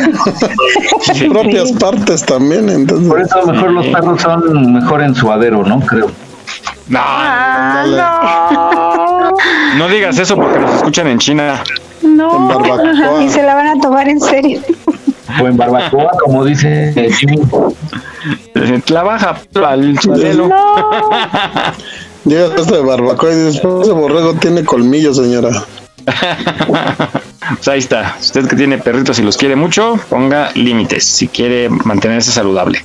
[1.03, 2.69] sus propias partes también.
[2.69, 5.81] Entonces, Por eso a lo mejor los perros son mejor en suadero, ¿no?
[5.81, 6.11] Creo.
[6.89, 7.01] No,
[9.77, 11.63] no digas eso porque nos escuchan en China.
[12.03, 14.61] No, En y se la van a tomar en serio.
[15.43, 17.41] O en barbacoa, como dice Jimmy.
[18.89, 19.37] La baja
[19.67, 20.49] al suelo.
[22.25, 25.51] llegas a este de barbacoa y dices, "Pues, ese borrego tiene colmillos, señora.
[27.49, 28.17] Pues ahí está.
[28.21, 32.85] Usted que tiene perritos y los quiere mucho, ponga límites si quiere mantenerse saludable.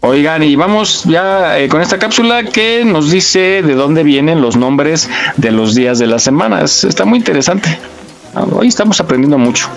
[0.00, 4.56] Oigan, y vamos ya eh, con esta cápsula que nos dice de dónde vienen los
[4.56, 6.62] nombres de los días de la semana.
[6.62, 7.78] Es- Está muy interesante.
[8.34, 9.68] Ah, Hoy estamos aprendiendo mucho.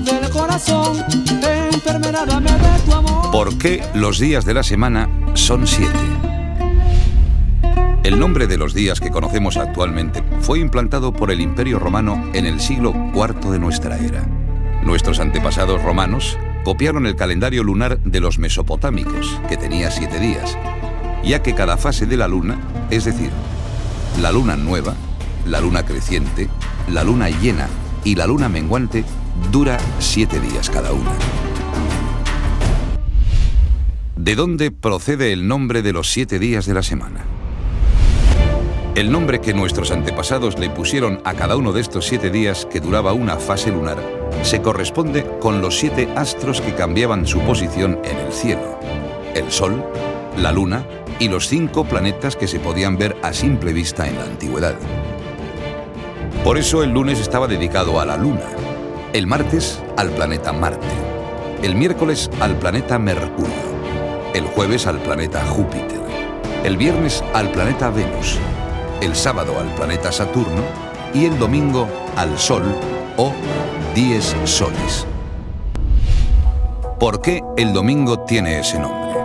[0.00, 1.04] Del corazón.
[3.30, 5.98] ¿Por qué los días de la semana son siete?
[8.02, 12.46] El nombre de los días que conocemos actualmente fue implantado por el Imperio Romano en
[12.46, 14.26] el siglo IV de nuestra era.
[14.82, 20.56] Nuestros antepasados romanos copiaron el calendario lunar de los mesopotámicos, que tenía siete días,
[21.24, 22.58] ya que cada fase de la luna,
[22.90, 23.30] es decir,
[24.20, 24.94] la luna nueva,
[25.46, 26.48] la luna creciente,
[26.92, 27.68] la luna llena
[28.04, 29.04] y la luna menguante,
[29.50, 31.12] dura siete días cada una.
[34.16, 37.24] ¿De dónde procede el nombre de los siete días de la semana?
[38.94, 42.80] El nombre que nuestros antepasados le pusieron a cada uno de estos siete días que
[42.80, 43.98] duraba una fase lunar
[44.42, 48.78] se corresponde con los siete astros que cambiaban su posición en el cielo.
[49.34, 49.82] El Sol,
[50.36, 50.86] la Luna
[51.18, 54.74] y los cinco planetas que se podían ver a simple vista en la antigüedad.
[56.44, 58.50] Por eso el lunes estaba dedicado a la Luna,
[59.14, 60.88] el martes al planeta Marte,
[61.62, 63.54] el miércoles al planeta Mercurio,
[64.34, 66.00] el jueves al planeta Júpiter,
[66.64, 68.40] el viernes al planeta Venus,
[69.00, 70.62] el sábado al planeta Saturno.
[71.14, 71.86] Y el domingo
[72.16, 72.64] al Sol
[73.16, 73.32] o
[73.94, 75.06] dies solis.
[76.98, 79.20] ¿Por qué el domingo tiene ese nombre?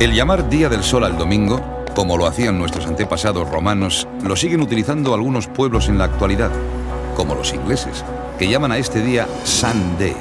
[0.00, 1.62] El llamar Día del Sol al domingo,
[1.94, 6.50] como lo hacían nuestros antepasados romanos, lo siguen utilizando algunos pueblos en la actualidad,
[7.16, 8.04] como los ingleses,
[8.38, 10.16] que llaman a este día Sunday,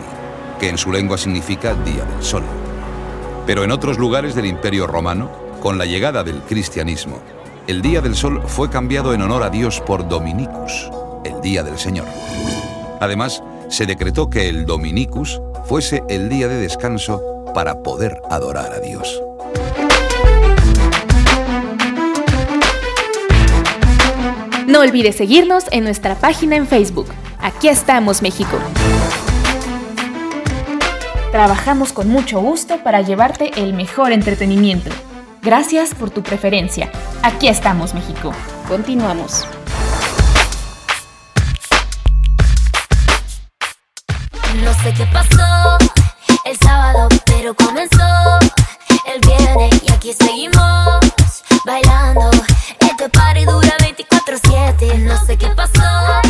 [0.60, 2.44] que en su lengua significa Día del Sol.
[3.46, 5.30] Pero en otros lugares del Imperio Romano,
[5.62, 7.20] con la llegada del cristianismo,
[7.68, 10.90] el Día del Sol fue cambiado en honor a Dios por Dominicus,
[11.24, 12.06] el Día del Señor.
[13.00, 18.80] Además, se decretó que el Dominicus fuese el día de descanso para poder adorar a
[18.80, 19.22] Dios.
[24.68, 27.08] No olvides seguirnos en nuestra página en Facebook.
[27.44, 28.58] Aquí estamos, México.
[31.30, 34.90] Trabajamos con mucho gusto para llevarte el mejor entretenimiento.
[35.42, 36.90] Gracias por tu preferencia.
[37.22, 38.32] Aquí estamos, México.
[38.70, 39.46] Continuamos.
[44.64, 45.78] No sé qué pasó,
[46.46, 48.40] el sábado, pero comenzó
[49.14, 52.32] el viernes y aquí seguimos bailando.
[52.80, 56.22] Este party dura 24/7, no sé qué pasó.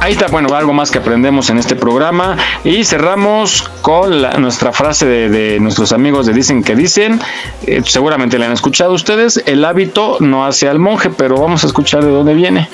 [0.00, 2.36] Ahí está, bueno, algo más que aprendemos en este programa.
[2.64, 7.20] Y cerramos con la- nuestra frase de, de nuestros amigos de Dicen que Dicen.
[7.66, 9.42] Eh, seguramente la han escuchado ustedes.
[9.46, 12.68] El hábito no hace al monje, pero vamos a escuchar de dónde viene.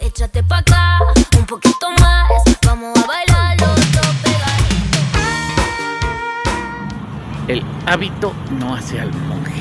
[0.00, 0.98] Échate pa' acá,
[1.38, 2.30] un poquito más,
[2.66, 4.06] vamos a bailar los dos
[7.48, 9.52] El hábito no hace al monje.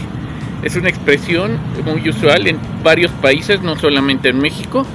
[0.63, 4.85] Es una expresión muy usual en varios países, no solamente en México,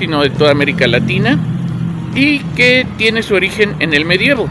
[0.00, 1.38] sino de toda América Latina,
[2.16, 4.48] y que tiene su origen en el medievo.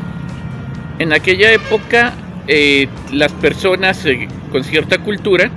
[1.00, 2.14] En aquella época,
[2.48, 5.52] eh, las personas eh, con cierta cultura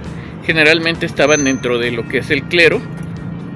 [0.45, 2.81] generalmente estaban dentro de lo que es el clero,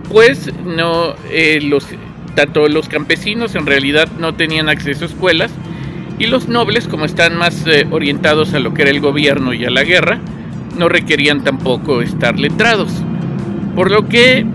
[0.09, 1.87] pues no eh, los
[2.35, 5.51] tanto los campesinos en realidad no tenían acceso a escuelas
[6.19, 9.65] y los nobles como están más eh, orientados a lo que era el gobierno y
[9.65, 10.21] a la guerra
[10.77, 12.91] no requerían tampoco estar letrados
[13.75, 14.47] por lo que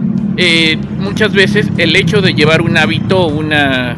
[0.43, 3.95] eh, muchas veces el hecho de llevar un hábito una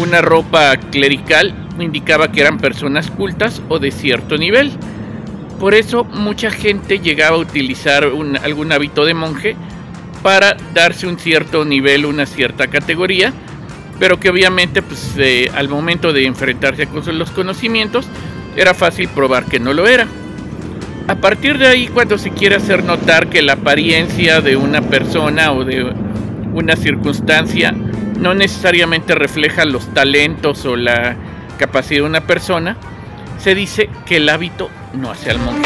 [0.00, 4.72] una ropa clerical indicaba que eran personas cultas o de cierto nivel
[5.58, 8.04] por eso mucha gente llegaba a utilizar
[8.42, 9.56] algún hábito de monje
[10.22, 13.32] para darse un cierto nivel, una cierta categoría,
[13.98, 18.06] pero que obviamente pues, eh, al momento de enfrentarse con los conocimientos
[18.56, 20.06] era fácil probar que no lo era.
[21.08, 25.52] A partir de ahí, cuando se quiere hacer notar que la apariencia de una persona
[25.52, 25.92] o de
[26.52, 31.16] una circunstancia no necesariamente refleja los talentos o la
[31.58, 32.76] capacidad de una persona,
[33.38, 35.62] se dice que el hábito no hace al monje.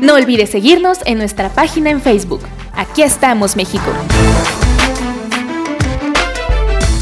[0.00, 2.42] No olvides seguirnos en nuestra página en Facebook.
[2.72, 3.90] Aquí estamos, México.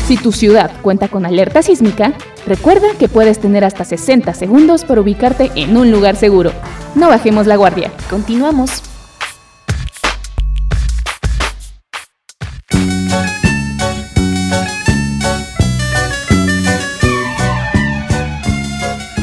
[0.07, 2.13] Si tu ciudad cuenta con alerta sísmica,
[2.47, 6.53] recuerda que puedes tener hasta 60 segundos para ubicarte en un lugar seguro.
[6.95, 7.91] No bajemos la guardia.
[8.11, 8.83] Continuamos.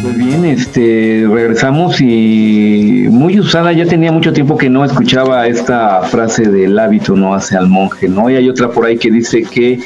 [0.01, 6.01] Pues bien, este, regresamos y muy usada, ya tenía mucho tiempo que no escuchaba esta
[6.03, 8.29] frase del hábito no hace al monje, ¿no?
[8.29, 9.77] Y hay otra por ahí que dice que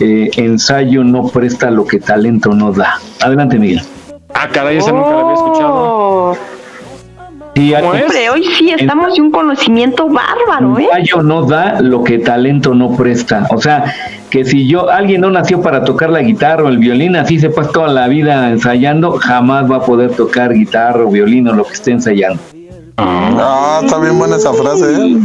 [0.00, 2.98] eh, ensayo no presta lo que talento no da.
[3.20, 3.82] Adelante, Miguel.
[4.34, 6.36] Ah, caray, esa nunca la había escuchado.
[7.54, 10.84] Sí, Hombre, hoy sí estamos de un conocimiento bárbaro, ¿eh?
[10.84, 13.48] Ensayo no da lo que talento no presta.
[13.50, 13.92] O sea,
[14.30, 17.50] que si yo, alguien no nació para tocar la guitarra o el violín, así se
[17.50, 21.64] pasa toda la vida ensayando, jamás va a poder tocar guitarra o violín o lo
[21.64, 22.40] que esté ensayando.
[22.96, 25.18] Ah, está bien buena esa frase, ¿eh?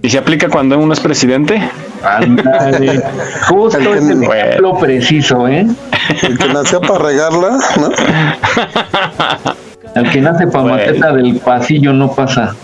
[0.00, 1.60] ¿Y se aplica cuando uno es presidente?
[2.04, 3.02] Ándale.
[3.48, 5.66] Justo es el ejemplo preciso, ¿eh?
[6.22, 7.90] El que nació para regarla, ¿no?
[9.94, 10.76] El que nace para Bueno.
[10.76, 12.54] maceta del pasillo no pasa.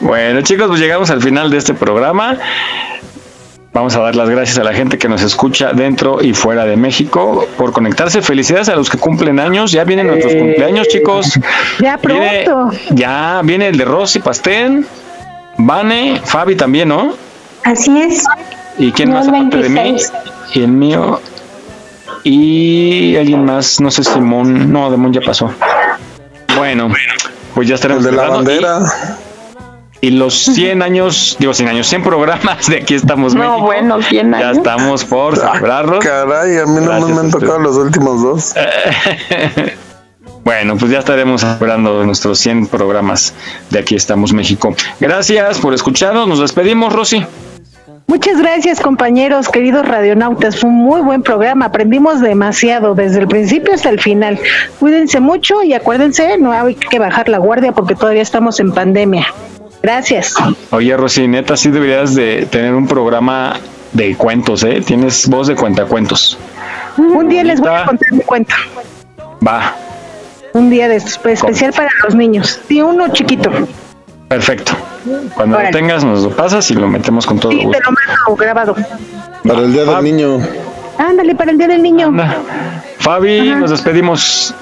[0.00, 2.36] Bueno, chicos, pues llegamos al final de este programa.
[3.72, 6.76] Vamos a dar las gracias a la gente que nos escucha dentro y fuera de
[6.76, 8.20] México por conectarse.
[8.20, 9.70] Felicidades a los que cumplen años.
[9.70, 11.38] Ya vienen nuestros cumpleaños, chicos.
[11.78, 12.76] Ya Viene- pronto.
[12.90, 14.84] ya viene el de Rosy Pastén,
[15.58, 17.14] Vane, Fabi también, ¿no?
[17.64, 18.24] Así es.
[18.78, 19.74] ¿Y quién Yo más el aparte de mí?
[19.74, 20.12] 26.
[20.54, 21.20] Y el mío.
[22.24, 24.72] Y alguien más, no sé, Simón.
[24.72, 25.50] No, Demón ya pasó.
[26.56, 26.88] Bueno,
[27.54, 28.52] pues ya estaremos El de la celebrando.
[28.52, 28.92] Y- bandera.
[30.02, 33.66] Y, los 100 años, digo 100 años, 100 programas de aquí estamos No, México.
[33.66, 34.56] bueno, 100 Ya años.
[34.56, 36.02] estamos por celebrarlos.
[36.02, 38.54] Caray, a mí no me han tocado los últimos dos.
[40.44, 43.34] Bueno, pues ya estaremos celebrando nuestros 100 programas
[43.70, 44.74] de aquí estamos México.
[44.98, 46.26] Gracias por escucharnos.
[46.26, 47.24] Nos despedimos, Rosy.
[48.06, 50.58] Muchas gracias compañeros, queridos radionautas.
[50.58, 51.66] Fue un muy buen programa.
[51.66, 54.40] Aprendimos demasiado desde el principio hasta el final.
[54.80, 59.26] Cuídense mucho y acuérdense, no hay que bajar la guardia porque todavía estamos en pandemia.
[59.80, 60.34] Gracias.
[60.70, 63.60] Oye, Rosy, neta, sí deberías de tener un programa
[63.92, 64.82] de cuentos, ¿eh?
[64.84, 66.36] Tienes voz de cuentacuentos.
[66.96, 68.54] Un día les voy a contar mi cuento.
[69.46, 69.74] Va,
[70.52, 72.60] Un día de especial para los niños.
[72.68, 73.50] Sí, uno chiquito.
[74.28, 74.72] perfecto.
[75.34, 75.72] Cuando Órale.
[75.72, 77.78] lo tengas, nos lo pasas y lo metemos con todo Sí, gusto.
[77.78, 78.76] te lo mando grabado.
[79.46, 79.94] Para el día Ah.
[79.94, 80.38] del niño.
[80.98, 82.12] Ándale, para el día del niño.
[82.98, 84.54] Fabi, nos despedimos.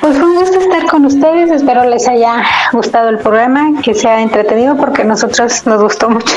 [0.00, 1.50] Pues fue un gusto estar con ustedes.
[1.50, 2.42] Espero les haya
[2.72, 6.34] gustado el programa, que sea entretenido porque a nosotros nos gustó mucho.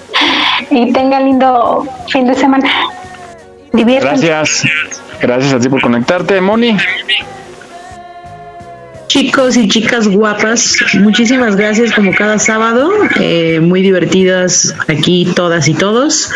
[0.70, 2.70] y tenga lindo fin de semana.
[3.72, 4.26] Diviértanse.
[4.26, 5.02] Gracias.
[5.20, 6.76] Gracias a ti por conectarte, Moni.
[9.08, 15.74] Chicos y chicas guapas, muchísimas gracias como cada sábado, eh, muy divertidas aquí todas y
[15.74, 16.30] todos.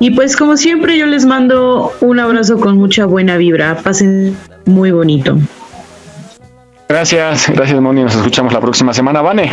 [0.00, 4.90] Y pues como siempre yo les mando un abrazo con mucha buena vibra, pasen muy
[4.90, 5.36] bonito.
[6.88, 9.50] Gracias, gracias Moni, nos escuchamos la próxima semana, Vane.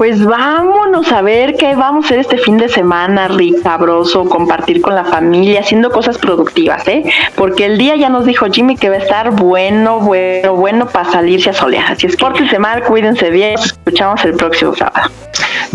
[0.00, 4.80] Pues vámonos a ver qué vamos a hacer este fin de semana, rico, sabroso, compartir
[4.80, 7.04] con la familia, haciendo cosas productivas, ¿eh?
[7.34, 11.12] Porque el día ya nos dijo Jimmy que va a estar bueno, bueno, bueno para
[11.12, 11.92] salirse a solear.
[11.92, 15.10] Así es pórtense mal, cuídense bien, nos escuchamos el próximo sábado.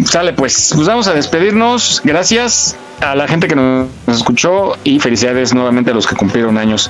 [0.03, 2.01] Sale pues, pues vamos a despedirnos.
[2.03, 6.89] Gracias a la gente que nos escuchó y felicidades nuevamente a los que cumplieron años.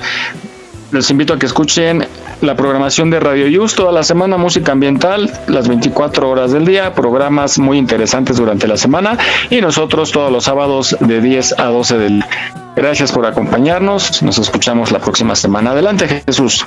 [0.90, 2.05] Les invito a que escuchen
[2.40, 6.92] la programación de Radio Yus toda la semana, música ambiental, las 24 horas del día,
[6.92, 9.16] programas muy interesantes durante la semana
[9.50, 12.28] y nosotros todos los sábados de 10 a 12 del día.
[12.76, 15.70] Gracias por acompañarnos, nos escuchamos la próxima semana.
[15.70, 16.66] Adelante Jesús.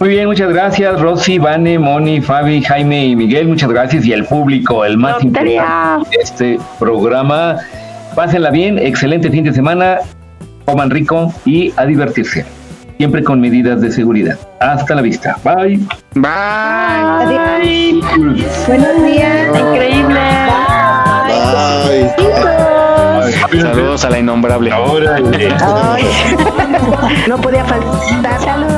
[0.00, 3.48] Muy bien, muchas gracias, Rosy, Vane, Moni, Fabi, Jaime y Miguel.
[3.48, 4.04] Muchas gracias.
[4.04, 7.56] Y el público, el más importante de este programa.
[8.14, 9.98] Pásenla bien, excelente fin de semana,
[10.64, 12.57] coman rico y a divertirse.
[12.98, 14.36] Siempre con medidas de seguridad.
[14.58, 15.36] Hasta la vista.
[15.44, 15.78] Bye.
[16.14, 16.28] Bye.
[16.28, 18.04] Adiós.
[18.66, 19.56] Buenos días.
[19.56, 20.20] Increíble.
[23.60, 24.72] Saludos a la innombrable.
[24.72, 26.04] Ay.
[27.28, 28.40] No podía faltar.
[28.40, 28.77] Saludos.